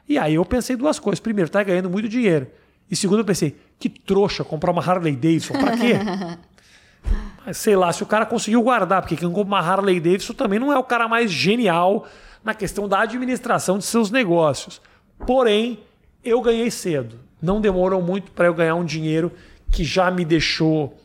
[0.07, 1.21] E aí eu pensei duas coisas.
[1.21, 2.47] Primeiro, tá ganhando muito dinheiro.
[2.91, 5.53] E segundo, eu pensei, que trouxa comprar uma Harley Davidson.
[5.53, 5.93] Pra quê?
[7.45, 10.59] Mas, sei lá, se o cara conseguiu guardar, porque quem compra uma Harley Davidson também
[10.59, 12.05] não é o cara mais genial
[12.43, 14.81] na questão da administração de seus negócios.
[15.25, 15.79] Porém,
[16.25, 17.28] eu ganhei cedo.
[17.41, 19.31] Não demorou muito para eu ganhar um dinheiro
[19.71, 20.97] que já me deixou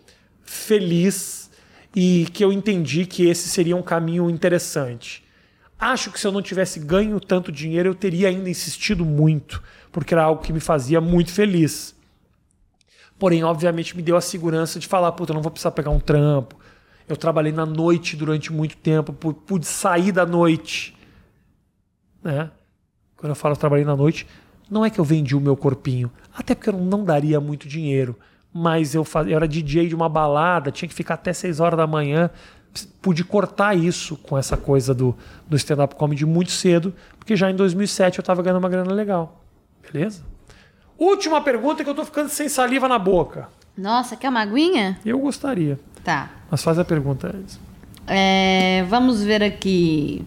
[0.42, 1.50] feliz
[1.94, 5.22] e que eu entendi que esse seria um caminho interessante.
[5.78, 9.62] Acho que se eu não tivesse ganho tanto dinheiro, eu teria ainda insistido muito,
[9.92, 11.94] porque era algo que me fazia muito feliz.
[13.18, 16.00] Porém, obviamente, me deu a segurança de falar, puta, eu não vou precisar pegar um
[16.00, 16.56] trampo.
[17.08, 20.96] Eu trabalhei na noite durante muito tempo, pu- pude sair da noite.
[22.22, 22.50] Né?
[23.16, 24.26] Quando eu falo eu trabalhei na noite,
[24.70, 28.16] não é que eu vendi o meu corpinho, até porque eu não daria muito dinheiro.
[28.52, 29.26] Mas eu, faz...
[29.26, 32.30] eu era DJ de uma balada, tinha que ficar até 6 horas da manhã.
[33.00, 35.16] Pude cortar isso com essa coisa do,
[35.48, 39.40] do stand-up comedy muito cedo, porque já em 2007 eu estava ganhando uma grana legal.
[39.92, 40.22] Beleza?
[40.98, 43.48] Última pergunta que eu tô ficando sem saliva na boca.
[43.76, 44.98] Nossa, quer uma aguinha?
[45.04, 45.78] Eu gostaria.
[46.04, 46.30] Tá.
[46.50, 47.58] Mas faz a pergunta antes.
[48.06, 50.24] É, vamos ver aqui.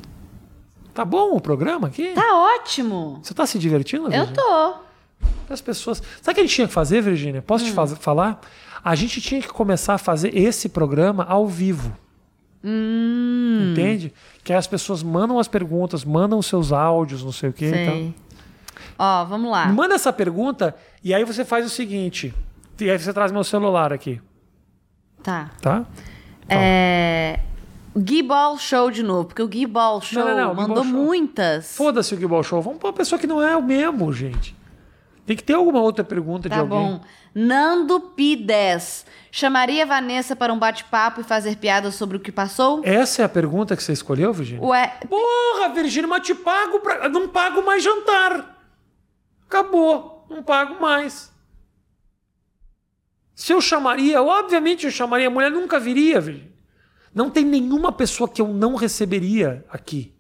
[0.98, 2.14] Tá bom o programa aqui?
[2.16, 3.20] Tá ótimo.
[3.22, 4.34] Você tá se divertindo, Eu Virgínia?
[4.34, 4.74] tô.
[5.54, 6.02] As pessoas.
[6.22, 7.40] Sabe o que a gente tinha que fazer, Virgínia?
[7.40, 8.42] Posso te faz- falar?
[8.84, 11.96] A gente tinha que começar a fazer esse programa ao vivo.
[12.64, 13.74] Hum.
[13.74, 14.12] Entende?
[14.44, 17.68] Que aí as pessoas mandam as perguntas, mandam os seus áudios, não sei o quê.
[17.68, 17.94] Então.
[17.94, 18.16] Sei.
[18.98, 19.68] Ó, vamos lá.
[19.68, 22.34] Manda essa pergunta e aí você faz o seguinte.
[22.82, 24.20] E aí você traz meu celular aqui,
[25.22, 25.52] Tá.
[25.62, 25.86] tá?
[26.50, 27.40] É.
[28.00, 30.84] Gui Ball Show de novo, porque o Gui Ball Show não, não, o Gui mandou
[30.84, 31.76] Ball muitas.
[31.76, 32.62] Foda-se o Guibal Show.
[32.62, 34.56] Vamos pra uma pessoa que não é o mesmo, gente.
[35.26, 36.78] Tem que ter alguma outra pergunta de Tá alguém.
[36.78, 37.02] bom.
[37.36, 39.06] Nando P10.
[39.30, 42.82] Chamaria Vanessa para um bate-papo e fazer piadas sobre o que passou?
[42.84, 44.66] Essa é a pergunta que você escolheu, Virgínia?
[44.66, 47.10] Ué, Porra, Virgínia, mas te pago pra...
[47.10, 48.58] Não pago mais jantar.
[49.48, 50.26] Acabou.
[50.30, 51.32] Não pago mais.
[53.36, 55.28] Se eu chamaria, obviamente eu chamaria.
[55.28, 56.47] A mulher nunca viria, Virgínia.
[57.18, 60.14] Não tem nenhuma pessoa que eu não receberia aqui.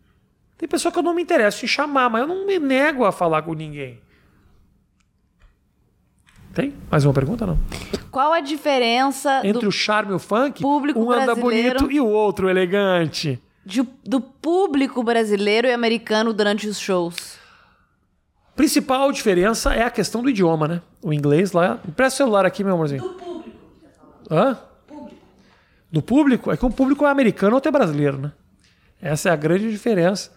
[0.58, 3.12] Tem pessoa que eu não me interesso em chamar, mas eu não me nego a
[3.12, 4.02] falar com ninguém.
[6.56, 6.74] Tem?
[6.90, 7.60] Mais uma pergunta, não?
[8.10, 12.08] qual a diferença Entre o charme e o funk, público um anda bonito e o
[12.08, 13.40] outro elegante.
[13.64, 17.38] de- do público brasileiro e americano durante os shows?
[18.56, 20.82] Principal diferença é a questão do idioma, né?
[21.04, 21.80] O inglês lá.
[21.88, 23.04] Empresta o celular aqui, meu amorzinho.
[23.04, 23.56] Do público.
[24.32, 24.58] Hã?
[25.92, 26.52] Do público?
[26.52, 28.32] É que o público é americano ou até brasileiro, né?
[29.02, 30.32] Essa é a grande diferença.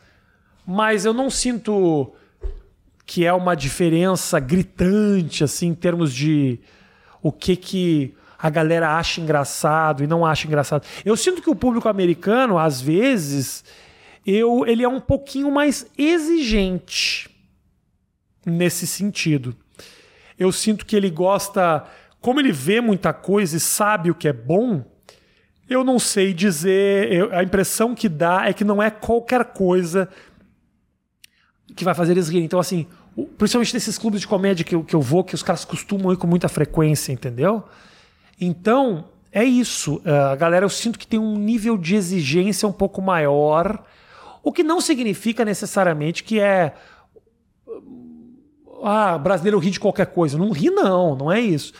[0.66, 2.12] Mas eu não sinto
[3.04, 6.60] que é uma diferença gritante, assim, em termos de
[7.20, 10.86] o que que a galera acha engraçado e não acha engraçado.
[11.04, 13.64] Eu sinto que o público americano, às vezes,
[14.24, 17.28] eu, ele é um pouquinho mais exigente
[18.46, 19.54] nesse sentido.
[20.38, 21.84] Eu sinto que ele gosta,
[22.20, 24.84] como ele vê muita coisa e sabe o que é bom,
[25.70, 27.12] eu não sei dizer.
[27.12, 30.08] eu- a impressão que dá é que não é qualquer coisa
[31.76, 32.44] que vai fazer eles rirem.
[32.44, 32.86] Então, assim,
[33.38, 36.16] principalmente nesses clubes de comédia que eu, que eu vou, que os caras costumam ir
[36.16, 37.62] com muita frequência, entendeu?
[38.40, 40.02] Então, é isso.
[40.04, 43.84] Ah, A galera, eu sinto que tem um nível de exigência um pouco maior,
[44.42, 46.74] o que não significa necessariamente que é.
[48.82, 50.38] Ah, brasileiro ri de qualquer coisa.
[50.38, 51.72] Não ri, não, não é isso.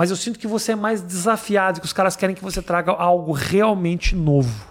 [0.00, 2.90] Mas eu sinto que você é mais desafiado, que os caras querem que você traga
[2.90, 4.66] algo realmente novo.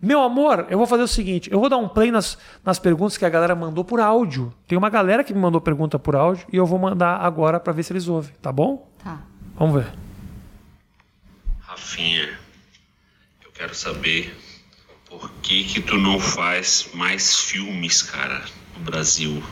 [0.00, 3.18] Meu amor, eu vou fazer o seguinte: eu vou dar um play nas, nas perguntas
[3.18, 4.50] que a galera mandou por áudio.
[4.66, 7.70] Tem uma galera que me mandou pergunta por áudio e eu vou mandar agora pra
[7.70, 8.90] ver se eles ouvem, tá bom?
[9.04, 9.20] Tá.
[9.58, 9.92] Vamos ver.
[11.60, 12.26] Rafinha,
[13.44, 14.34] eu quero saber
[15.04, 18.42] por que que tu não faz mais filmes, cara,
[18.74, 19.42] no Brasil.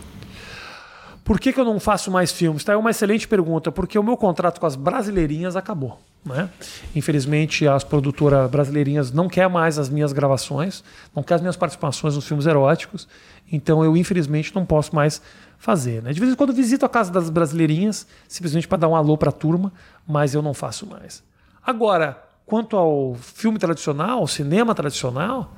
[1.25, 2.63] Por que, que eu não faço mais filmes?
[2.63, 5.99] Tá, é uma excelente pergunta, porque o meu contrato com as brasileirinhas acabou.
[6.23, 6.51] Né?
[6.95, 10.85] Infelizmente, as produtoras brasileirinhas não quer mais as minhas gravações,
[11.17, 13.09] não quer as minhas participações nos filmes eróticos,
[13.51, 15.23] então eu, infelizmente, não posso mais
[15.59, 16.03] fazer.
[16.03, 16.13] Né?
[16.13, 19.31] De vez em quando visito a casa das brasileirinhas, simplesmente para dar um alô para
[19.31, 19.73] a turma,
[20.07, 21.23] mas eu não faço mais.
[21.65, 25.55] Agora, quanto ao filme tradicional, ao cinema tradicional,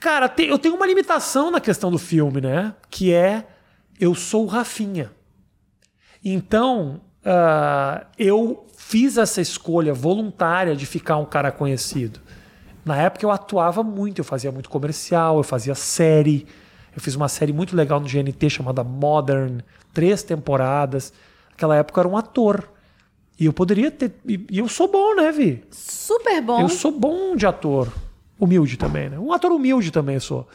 [0.00, 2.74] Cara, eu tenho uma limitação na questão do filme, né?
[2.90, 3.46] Que é
[3.98, 5.10] eu sou o Rafinha.
[6.24, 12.20] Então, ah, eu fiz essa escolha voluntária de ficar um cara conhecido.
[12.84, 16.46] Na época eu atuava muito, eu fazia muito comercial, eu fazia série.
[16.94, 19.60] Eu fiz uma série muito legal no GNT chamada Modern,
[19.92, 21.12] três temporadas.
[21.50, 22.68] Naquela época eu era um ator.
[23.40, 24.14] E eu poderia ter.
[24.26, 25.64] E e eu sou bom, né, Vi?
[25.70, 26.60] Super bom.
[26.60, 27.92] Eu sou bom de ator.
[28.38, 29.18] Humilde também, né?
[29.18, 30.46] Um ator humilde também eu sou.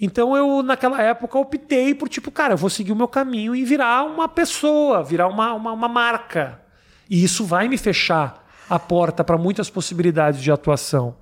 [0.00, 3.64] Então eu, naquela época, optei por, tipo, cara, eu vou seguir o meu caminho e
[3.64, 6.60] virar uma pessoa, virar uma, uma, uma marca.
[7.08, 11.16] E isso vai me fechar a porta para muitas possibilidades de atuação.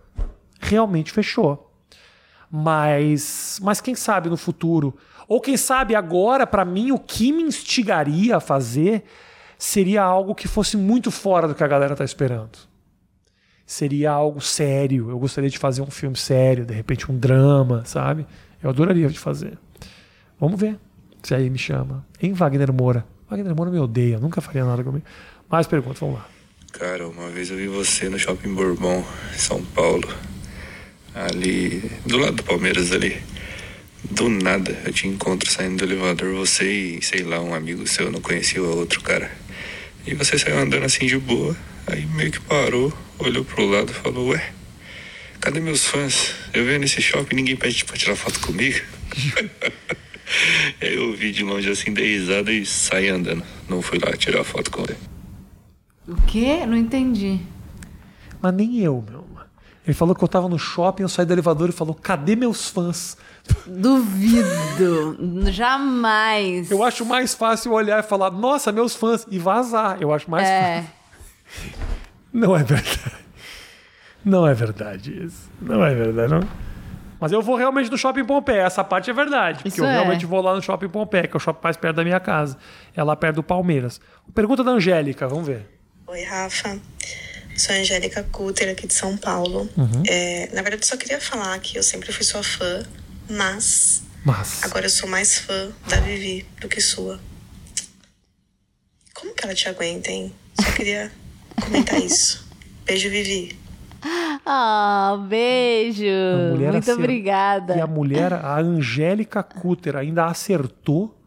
[0.59, 1.71] Realmente fechou.
[2.51, 4.97] Mas, mas quem sabe no futuro,
[5.29, 9.05] ou quem sabe agora, para mim, o que me instigaria a fazer
[9.57, 12.75] seria algo que fosse muito fora do que a galera tá esperando
[13.67, 15.11] seria algo sério.
[15.11, 18.27] Eu gostaria de fazer um filme sério, de repente um drama, sabe?
[18.65, 19.59] Eu adoraria de fazer.
[20.41, 20.79] Vamos ver
[21.23, 22.05] se aí me chama.
[22.21, 23.07] Em Wagner Moura.
[23.29, 25.05] Wagner Moura me odeia, nunca faria nada comigo.
[25.51, 26.27] Mais perguntas, vamos lá.
[26.73, 29.05] Cara, uma vez eu vi você no Shopping Bourbon,
[29.37, 30.09] São Paulo.
[31.15, 33.23] Ali, do lado do Palmeiras ali.
[34.11, 38.07] Do nada, eu te encontro saindo do elevador, você e, sei lá, um amigo seu,
[38.07, 39.31] eu não conhecia o outro cara.
[40.07, 41.55] E você saiu andando assim de boa,
[41.87, 44.53] aí meio que parou, olhou pro lado e falou, ué,
[45.45, 46.35] cadê meus fãs?
[46.55, 48.81] Eu venho nesse shopping e ninguém pede pra tirar foto comigo.
[50.81, 53.45] aí eu vi de longe assim, dei risada e saí andando.
[53.69, 54.97] Não fui lá tirar foto com ele.
[56.09, 56.65] O quê?
[56.67, 57.41] Não entendi.
[58.41, 59.25] Mas nem eu, meu.
[59.87, 62.71] Ele falou que eu tava no shopping, eu saí do elevador e falou: cadê meus
[62.71, 63.19] fãs?
[63.67, 65.19] Duvido.
[65.53, 66.71] Jamais.
[66.71, 69.99] Eu acho mais fácil olhar e falar, nossa, meus fãs, e vazar.
[70.01, 70.77] Eu acho mais É.
[70.83, 71.75] fácil.
[72.33, 73.24] Não é verdade.
[74.25, 75.51] Não é verdade isso.
[75.61, 76.41] Não é verdade, não.
[77.21, 78.63] Mas eu vou realmente no Shopping Pompeia.
[78.63, 79.57] Essa parte é verdade.
[79.59, 79.93] Porque Isso eu é.
[79.93, 82.57] realmente vou lá no Shopping Pompeia, que é o shopping mais perto da minha casa.
[82.95, 84.01] É lá perto do Palmeiras.
[84.35, 85.67] Pergunta da Angélica, vamos ver.
[86.07, 86.79] Oi, Rafa.
[87.57, 89.69] Sou a Angélica Cutter, aqui de São Paulo.
[90.09, 92.83] É, na verdade, eu só queria falar que eu sempre fui sua fã,
[93.31, 94.63] mas Mas.
[94.65, 97.19] agora eu sou mais fã da Vivi do que sua.
[99.15, 100.35] Como que ela te aguenta, hein?
[100.61, 101.11] Só queria
[101.63, 102.45] comentar isso.
[102.85, 103.57] Beijo, Vivi.
[104.47, 106.05] Ah, beijo.
[106.05, 107.77] A mulher Muito obrigada.
[107.77, 111.19] E a mulher, a Angélica Cutter, ainda acertou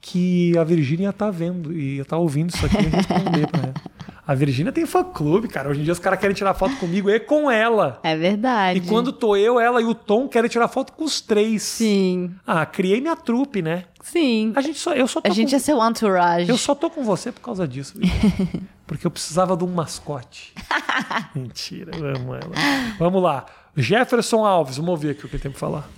[0.00, 3.74] que a Virgínia tá vendo e ia tá ouvindo isso aqui e responder pra ela.
[4.28, 5.70] A Virgínia tem fã-clube, cara.
[5.70, 7.98] Hoje em dia os caras querem tirar foto comigo e com ela.
[8.02, 8.78] É verdade.
[8.78, 11.62] E quando tô eu, ela e o Tom querem tirar foto com os três.
[11.62, 13.84] Sim, Ah, criei minha trupe, né?
[14.02, 14.52] sim.
[14.54, 16.50] A gente só, eu só tô A gente com, é seu entourage.
[16.50, 17.94] eu só tô com você por causa disso.
[18.86, 20.52] Porque eu precisava de um mascote.
[21.34, 22.52] Mentira, eu amo ela.
[22.98, 23.46] Vamos lá.
[23.74, 25.88] Jefferson Alves, vamos ouvir aqui o que ele tem pra falar.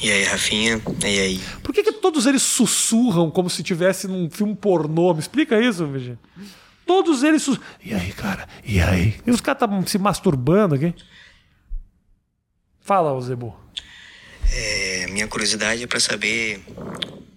[0.00, 0.80] E aí, Rafinha?
[1.04, 1.40] E aí?
[1.64, 5.12] Por que, que todos eles sussurram como se tivesse num filme pornô?
[5.14, 6.18] Me explica isso, Virgínia.
[6.86, 7.46] Todos eles.
[7.82, 8.48] E aí, cara?
[8.64, 9.20] E aí?
[9.26, 10.94] E os caras estavam se masturbando aqui?
[12.80, 13.54] Fala, Zebu.
[14.50, 16.62] É, minha curiosidade é pra saber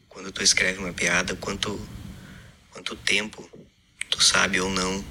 [0.09, 1.80] quando tu escreve uma piada, quanto,
[2.72, 3.47] quanto tempo
[4.09, 5.03] tu sabe ou não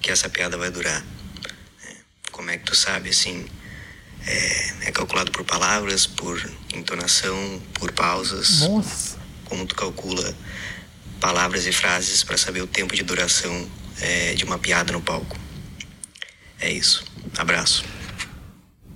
[0.00, 1.00] que essa piada vai durar.
[1.02, 1.96] né?
[2.30, 3.46] Como é que tu sabe, assim,
[4.26, 6.38] é, é calculado por palavras, por
[6.74, 8.60] entonação, por pausas.
[8.68, 9.18] Nossa.
[9.46, 10.34] Como tu calcula
[11.20, 13.66] palavras e frases para saber o tempo de duração
[14.00, 15.36] é, de uma piada no palco.
[16.60, 17.04] É isso.
[17.36, 17.84] Abraço.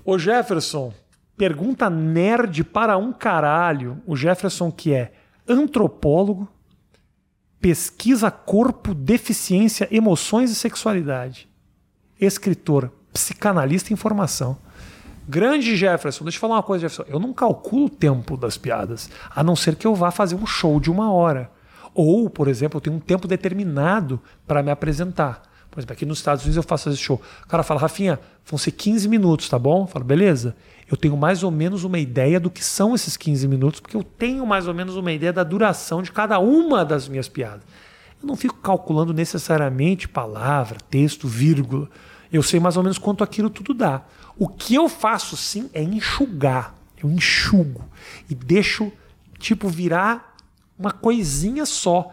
[0.04, 0.92] Ô Jefferson,
[1.36, 4.02] pergunta nerd para um caralho.
[4.06, 5.12] O Jefferson que é
[5.46, 6.48] antropólogo,
[7.60, 11.48] pesquisa corpo, deficiência, emoções e sexualidade.
[12.18, 14.56] Escritor, psicanalista em formação.
[15.28, 17.12] Grande Jefferson, deixa eu falar uma coisa, Jefferson.
[17.12, 20.46] Eu não calculo o tempo das piadas, a não ser que eu vá fazer um
[20.46, 21.50] show de uma hora.
[21.94, 25.42] Ou, por exemplo, eu tenho um tempo determinado para me apresentar.
[25.70, 27.20] Por exemplo, aqui nos Estados Unidos eu faço esse show.
[27.44, 29.82] O cara fala, Rafinha, vão ser 15 minutos, tá bom?
[29.82, 30.56] Eu falo, beleza.
[30.90, 34.02] Eu tenho mais ou menos uma ideia do que são esses 15 minutos, porque eu
[34.02, 37.62] tenho mais ou menos uma ideia da duração de cada uma das minhas piadas.
[38.20, 41.88] Eu não fico calculando necessariamente palavra, texto, vírgula.
[42.32, 44.02] Eu sei mais ou menos quanto aquilo tudo dá.
[44.36, 46.74] O que eu faço sim é enxugar.
[47.02, 47.84] Eu enxugo
[48.28, 48.92] e deixo
[49.38, 50.29] tipo virar
[50.80, 52.12] uma coisinha só.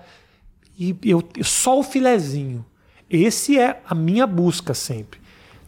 [0.78, 2.66] E eu só o filezinho.
[3.10, 5.20] Esse é a minha busca sempre.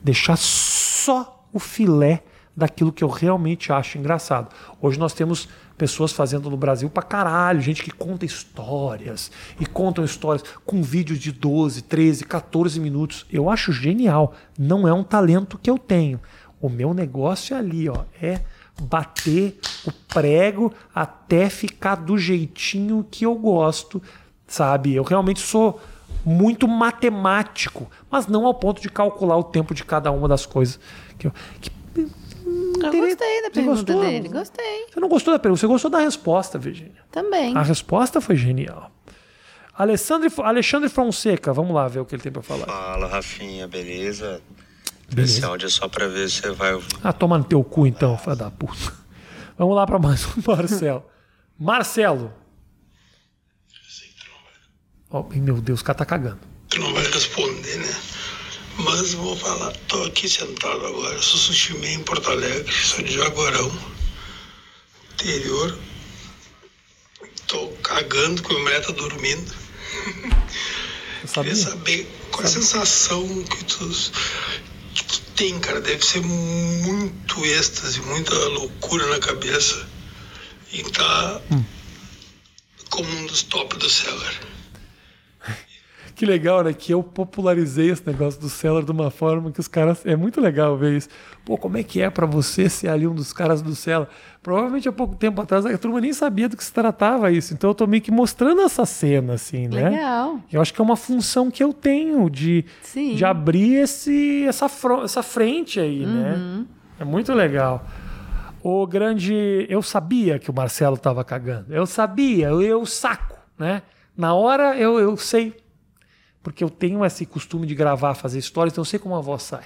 [0.04, 2.24] Deixar só o filé
[2.56, 4.54] daquilo que eu realmente acho engraçado.
[4.82, 5.48] Hoje nós temos
[5.78, 11.20] pessoas fazendo no Brasil pra caralho, gente que conta histórias e contam histórias com vídeos
[11.20, 13.26] de 12, 13, 14 minutos.
[13.32, 14.36] Eu acho genial.
[14.58, 16.20] Não é um talento que eu tenho.
[16.60, 18.42] O meu negócio é ali, ó, é
[18.82, 24.02] bater o prego até ficar do jeitinho que eu gosto,
[24.48, 24.94] sabe?
[24.96, 25.80] Eu realmente sou
[26.26, 30.80] muito matemático, mas não ao ponto de calcular o tempo de cada uma das coisas.
[31.18, 32.10] Que eu, que, Eu
[32.92, 34.02] Teria- gostei da Você pergunta gostou?
[34.02, 34.30] dele.
[34.30, 34.86] Gostei.
[34.92, 36.94] Você não gostou da pergunta, você gostou da resposta, Virginia.
[37.12, 37.56] Também.
[37.56, 38.90] A resposta foi genial.
[39.78, 42.66] Alessandro, Alexandre Fonseca, vamos lá ver o que ele tem pra falar.
[42.66, 44.42] Fala, Rafinha, beleza?
[45.14, 45.38] Beleza.
[45.38, 46.80] Esse áudio é só pra ver se você vai.
[47.04, 48.94] Ah, toma no teu cu então, filho da puta.
[49.58, 51.04] Vamos lá pra mais um Marcelo.
[51.58, 52.34] Marcelo.
[55.10, 56.40] Oh, meu Deus, o cara tá cagando.
[56.70, 57.96] Tu não vai responder, né?
[58.78, 59.74] Mas vou falar.
[59.88, 61.20] Tô aqui sentado agora.
[61.22, 62.72] Sou sushi man em Porto Alegre.
[62.72, 63.72] Sou de Jaguarão.
[65.14, 65.78] Interior.
[67.48, 69.52] Tô cagando que minha mulher tá dormindo.
[71.24, 71.52] Eu sabia?
[71.52, 73.92] Queria saber qual é a sensação que tu,
[75.04, 75.82] que tem, cara.
[75.82, 79.88] Deve ser muito êxtase, muita loucura na cabeça.
[80.72, 81.42] E tá
[82.90, 84.59] como um dos top do Cellar.
[86.20, 86.74] Que legal, né?
[86.74, 90.06] Que eu popularizei esse negócio do Cellar de uma forma que os caras.
[90.06, 91.08] É muito legal ver isso.
[91.46, 94.10] Pô, como é que é pra você ser ali um dos caras do Cellar?
[94.44, 97.54] Provavelmente há pouco tempo atrás a turma nem sabia do que se tratava isso.
[97.54, 99.92] Então eu tô meio que mostrando essa cena, assim, né?
[99.92, 100.42] Legal.
[100.52, 103.16] Eu acho que é uma função que eu tenho de, Sim.
[103.16, 104.70] de abrir esse, essa,
[105.02, 106.66] essa frente aí, né?
[107.00, 107.86] É muito legal.
[108.62, 109.66] O grande.
[109.70, 111.74] Eu sabia que o Marcelo tava cagando.
[111.74, 113.84] Eu sabia, eu, eu saco, né?
[114.18, 115.56] Na hora eu, eu sei.
[116.42, 119.44] Porque eu tenho esse costume de gravar, fazer histórias, então eu sei como a voz
[119.44, 119.66] sai.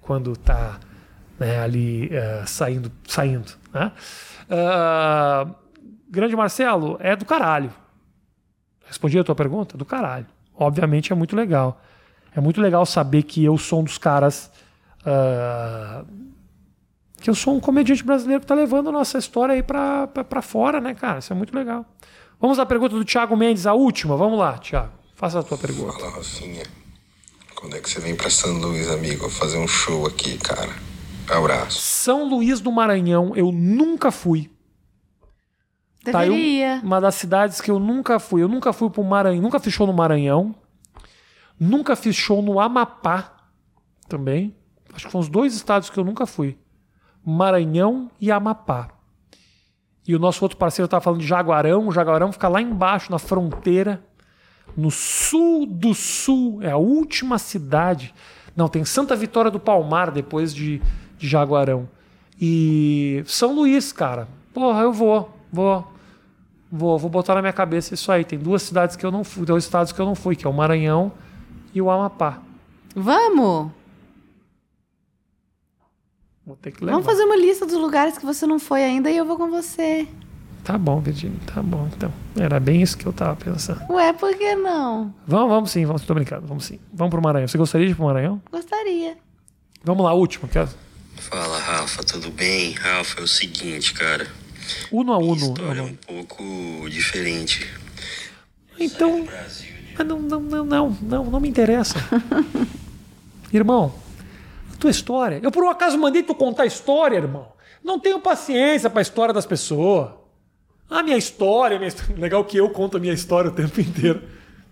[0.00, 0.78] Quando tá
[1.38, 2.92] né, ali eh, saindo.
[3.06, 3.92] saindo né?
[4.48, 5.46] Ah,
[6.08, 7.72] grande Marcelo, é do caralho.
[8.84, 9.78] Respondi a tua pergunta?
[9.78, 10.26] Do caralho.
[10.54, 11.80] Obviamente é muito legal.
[12.34, 14.50] É muito legal saber que eu sou um dos caras.
[15.04, 16.04] ah,
[17.20, 20.80] que eu sou um comediante brasileiro que tá levando a nossa história aí pra fora,
[20.80, 21.18] né, cara?
[21.18, 21.84] Isso é muito legal.
[22.40, 24.16] Vamos à pergunta do Thiago Mendes, a última.
[24.16, 24.99] Vamos lá, Thiago.
[25.20, 25.92] Faça a tua pergunta.
[25.98, 26.62] Fala, Rafinha.
[27.54, 29.28] Quando é que você vem pra São Luís, amigo?
[29.28, 30.70] Fazer um show aqui, cara.
[31.28, 31.78] Abraço.
[31.78, 34.50] São Luís do Maranhão, eu nunca fui.
[36.02, 36.80] Tá aí um- Deveria.
[36.82, 38.42] uma das cidades que eu nunca fui.
[38.42, 40.54] Eu nunca fui pro Maranhão, nunca fiz show no Maranhão.
[41.58, 43.36] Nunca fiz show no Amapá
[44.08, 44.56] também.
[44.94, 46.58] Acho que foram os dois estados que eu nunca fui.
[47.22, 48.88] Maranhão e Amapá.
[50.08, 51.86] E o nosso outro parceiro estava falando de Jaguarão.
[51.86, 54.02] O Jaguarão fica lá embaixo, na fronteira,
[54.76, 56.60] no sul do sul.
[56.62, 58.14] É a última cidade.
[58.56, 60.80] Não, tem Santa Vitória do Palmar depois de,
[61.18, 61.88] de Jaguarão.
[62.40, 64.28] E São Luís, cara.
[64.52, 65.86] Porra, eu vou, vou.
[66.72, 68.24] Vou, vou botar na minha cabeça isso aí.
[68.24, 70.50] Tem duas cidades que eu não fui, dois estados que eu não fui, que é
[70.50, 71.10] o Maranhão
[71.74, 72.40] e o Amapá.
[72.94, 73.72] Vamos!
[76.46, 76.92] Vou ter que levar.
[76.92, 79.50] Vamos fazer uma lista dos lugares que você não foi ainda e eu vou com
[79.50, 80.08] você.
[80.64, 81.88] Tá bom, Virginia, tá bom.
[81.96, 83.80] Então, era bem isso que eu tava pensando.
[83.90, 85.14] Ué, por que não?
[85.26, 86.78] Vamos, vamos sim, vamos, tô brincando, vamos sim.
[86.92, 87.48] Vamos pro Maranhão.
[87.48, 88.42] Você gostaria de ir pro Maranhão?
[88.50, 89.16] Gostaria.
[89.82, 90.48] Vamos lá, último.
[90.48, 90.68] Quer...
[91.16, 92.72] Fala, Rafa, tudo bem?
[92.72, 94.26] Rafa, é o seguinte, cara.
[94.92, 95.42] Uno a Minha Uno.
[95.42, 97.66] história é um pouco diferente.
[98.78, 99.26] Então.
[99.98, 101.96] Mas não, não, não, não, não, não me interessa.
[103.52, 103.94] irmão,
[104.72, 105.40] a tua história.
[105.42, 107.48] Eu por um acaso mandei tu contar a história, irmão.
[107.82, 110.19] Não tenho paciência pra história das pessoas.
[110.90, 114.20] A minha história, minha histó- legal que eu conto a minha história o tempo inteiro.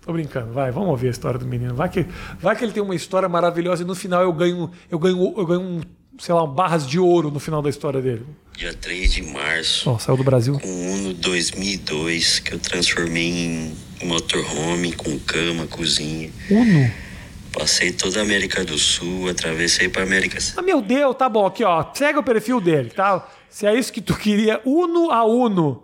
[0.04, 1.74] Tô brincando, vai, vamos ouvir a história do menino.
[1.74, 2.06] Vai que,
[2.40, 5.46] vai que ele tem uma história maravilhosa e no final eu ganho, eu ganho, eu
[5.46, 5.80] ganho um,
[6.18, 8.24] sei lá, um barras de ouro no final da história dele.
[8.56, 10.58] Dia 3 de março, Ó, saiu do Brasil.
[10.58, 13.72] com o Uno 2002, que eu transformei em
[14.02, 16.30] motorhome, com cama, cozinha.
[16.50, 16.90] Uno.
[17.52, 21.64] Passei toda a América do Sul, atravessei para América Ah, meu Deus, tá bom, aqui
[21.64, 23.26] ó, segue o perfil dele, tá?
[23.48, 25.82] Se é isso que tu queria, Uno a Uno,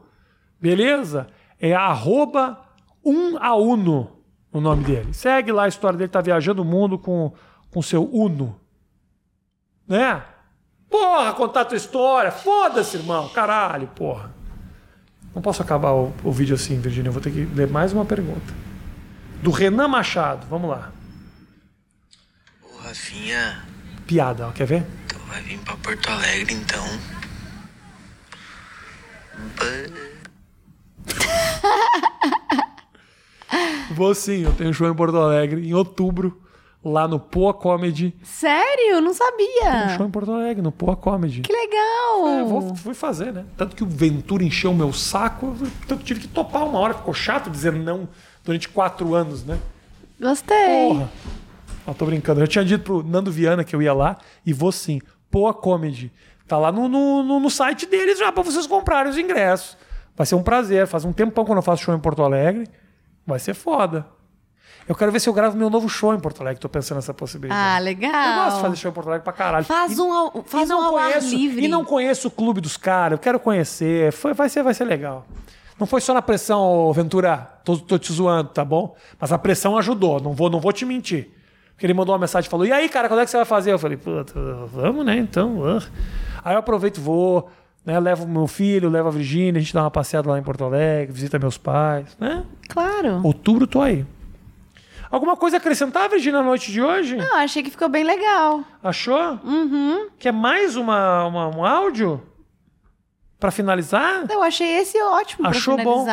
[0.65, 1.27] beleza?
[1.61, 2.59] É arroba
[3.05, 4.11] um a Uno
[4.51, 5.13] o nome dele.
[5.13, 7.33] Segue lá a história dele, tá viajando o mundo com
[7.71, 8.59] com seu Uno.
[9.87, 10.23] Né?
[10.89, 14.33] Porra, contar tua história, foda-se, irmão, caralho, porra.
[15.35, 18.05] Não posso acabar o, o vídeo assim, Virginia, eu vou ter que ler mais uma
[18.05, 18.55] pergunta.
[19.43, 20.93] Do Renan Machado, vamos lá.
[22.63, 23.65] Ô, Rafinha,
[24.07, 24.87] Piada, ó, quer ver?
[25.09, 26.87] tu vai vir pra Porto Alegre então?
[33.93, 36.41] Vou sim, eu tenho show em Porto Alegre em outubro,
[36.85, 38.15] lá no Poa Comedy.
[38.23, 39.01] Sério?
[39.01, 39.97] Não Um sabia.
[39.97, 41.43] show em Porto Alegre, no Poa Comedy.
[41.43, 42.29] Que legal.
[42.29, 43.45] É, vou, fui fazer, né?
[43.57, 45.55] Tanto que o Ventura encheu o meu saco,
[45.87, 48.09] tanto tive que topar uma hora, ficou chato dizer não
[48.43, 49.59] durante quatro anos, né?
[50.21, 50.89] Gostei.
[50.89, 51.11] Porra!
[51.87, 52.41] Não, tô brincando.
[52.41, 55.01] Eu tinha dito pro Nando Viana que eu ia lá e vou sim.
[55.31, 56.11] Poa Comedy.
[56.49, 59.77] Tá lá no, no, no- no site deles já pra vocês comprarem os ingressos.
[60.17, 60.87] Vai ser um prazer.
[60.87, 62.69] Faz um tempão quando eu faço show em Porto Alegre.
[63.27, 64.07] Vai ser foda.
[64.87, 66.61] Eu quero ver se eu gravo meu novo show em Porto Alegre.
[66.61, 67.77] Tô pensando nessa possibilidade.
[67.77, 68.13] Ah, legal.
[68.13, 69.65] Eu gosto de fazer show em Porto Alegre pra caralho.
[69.65, 71.65] Faz um ao, faz não um ao ar conheço, livre.
[71.65, 74.13] E não conheço o clube dos caras, eu quero conhecer.
[74.13, 75.27] Foi, vai, ser, vai ser legal.
[75.81, 77.51] Não foi só na pressão, Ventura.
[77.65, 78.95] Tô, tô te zoando, tá bom?
[79.19, 81.31] Mas a pressão ajudou, não vou, não vou te mentir.
[81.73, 83.47] Porque ele mandou uma mensagem e falou: E aí, cara, quando é que você vai
[83.47, 83.73] fazer?
[83.73, 84.35] Eu falei: Puta,
[84.67, 85.17] vamos, né?
[85.17, 85.63] Então.
[85.65, 85.83] ah."
[86.45, 87.51] Aí eu aproveito e vou,
[87.85, 87.99] né?
[88.01, 91.13] Levo meu filho, levo a Virgínia, a gente dá uma passeada lá em Porto Alegre,
[91.13, 92.45] visita meus pais, né?
[92.69, 93.21] Claro.
[93.25, 94.05] Outubro tô aí.
[95.11, 97.17] Alguma coisa acrescentar, Virgínia, na noite de hoje?
[97.17, 98.65] Não, achei que ficou bem legal.
[98.83, 99.39] Achou?
[99.45, 100.09] Uhum.
[100.19, 102.21] Quer mais uma, uma- um áudio?
[103.39, 104.25] Pra finalizar?
[104.29, 106.05] Eu achei esse ótimo Achou pra bom?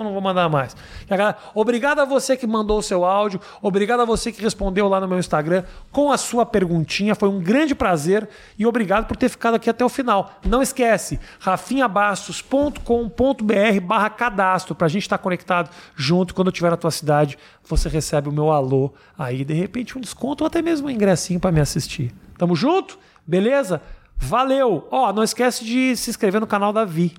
[0.00, 0.74] Eu não vou mandar mais.
[1.08, 3.38] A galera, obrigado a você que mandou o seu áudio.
[3.60, 5.62] Obrigado a você que respondeu lá no meu Instagram
[5.92, 7.14] com a sua perguntinha.
[7.14, 8.26] Foi um grande prazer.
[8.58, 10.32] E obrigado por ter ficado aqui até o final.
[10.44, 16.34] Não esquece, rafinhabastos.com.br barra cadastro pra gente estar conectado junto.
[16.34, 18.94] Quando eu estiver na tua cidade, você recebe o meu alô.
[19.18, 22.10] Aí, de repente, um desconto ou até mesmo um ingressinho pra me assistir.
[22.38, 22.98] Tamo junto?
[23.26, 23.82] Beleza?
[24.16, 24.88] Valeu!
[24.90, 27.12] Ó, não esquece de se inscrever no canal da Vi.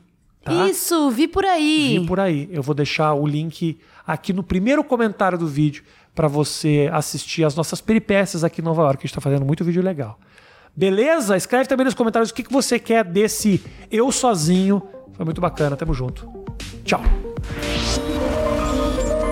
[0.44, 0.68] Tá?
[0.68, 2.00] Isso, vi por aí.
[2.00, 2.50] vir por aí.
[2.52, 5.84] Eu vou deixar o link aqui no primeiro comentário do vídeo
[6.16, 8.98] para você assistir as nossas peripécias aqui em Nova York.
[8.98, 10.20] A gente está fazendo muito vídeo legal.
[10.76, 11.38] Beleza?
[11.38, 14.82] Escreve também nos comentários o que, que você quer desse Eu Sozinho.
[15.14, 15.76] Foi muito bacana.
[15.76, 16.28] Tamo junto.
[16.84, 17.31] Tchau.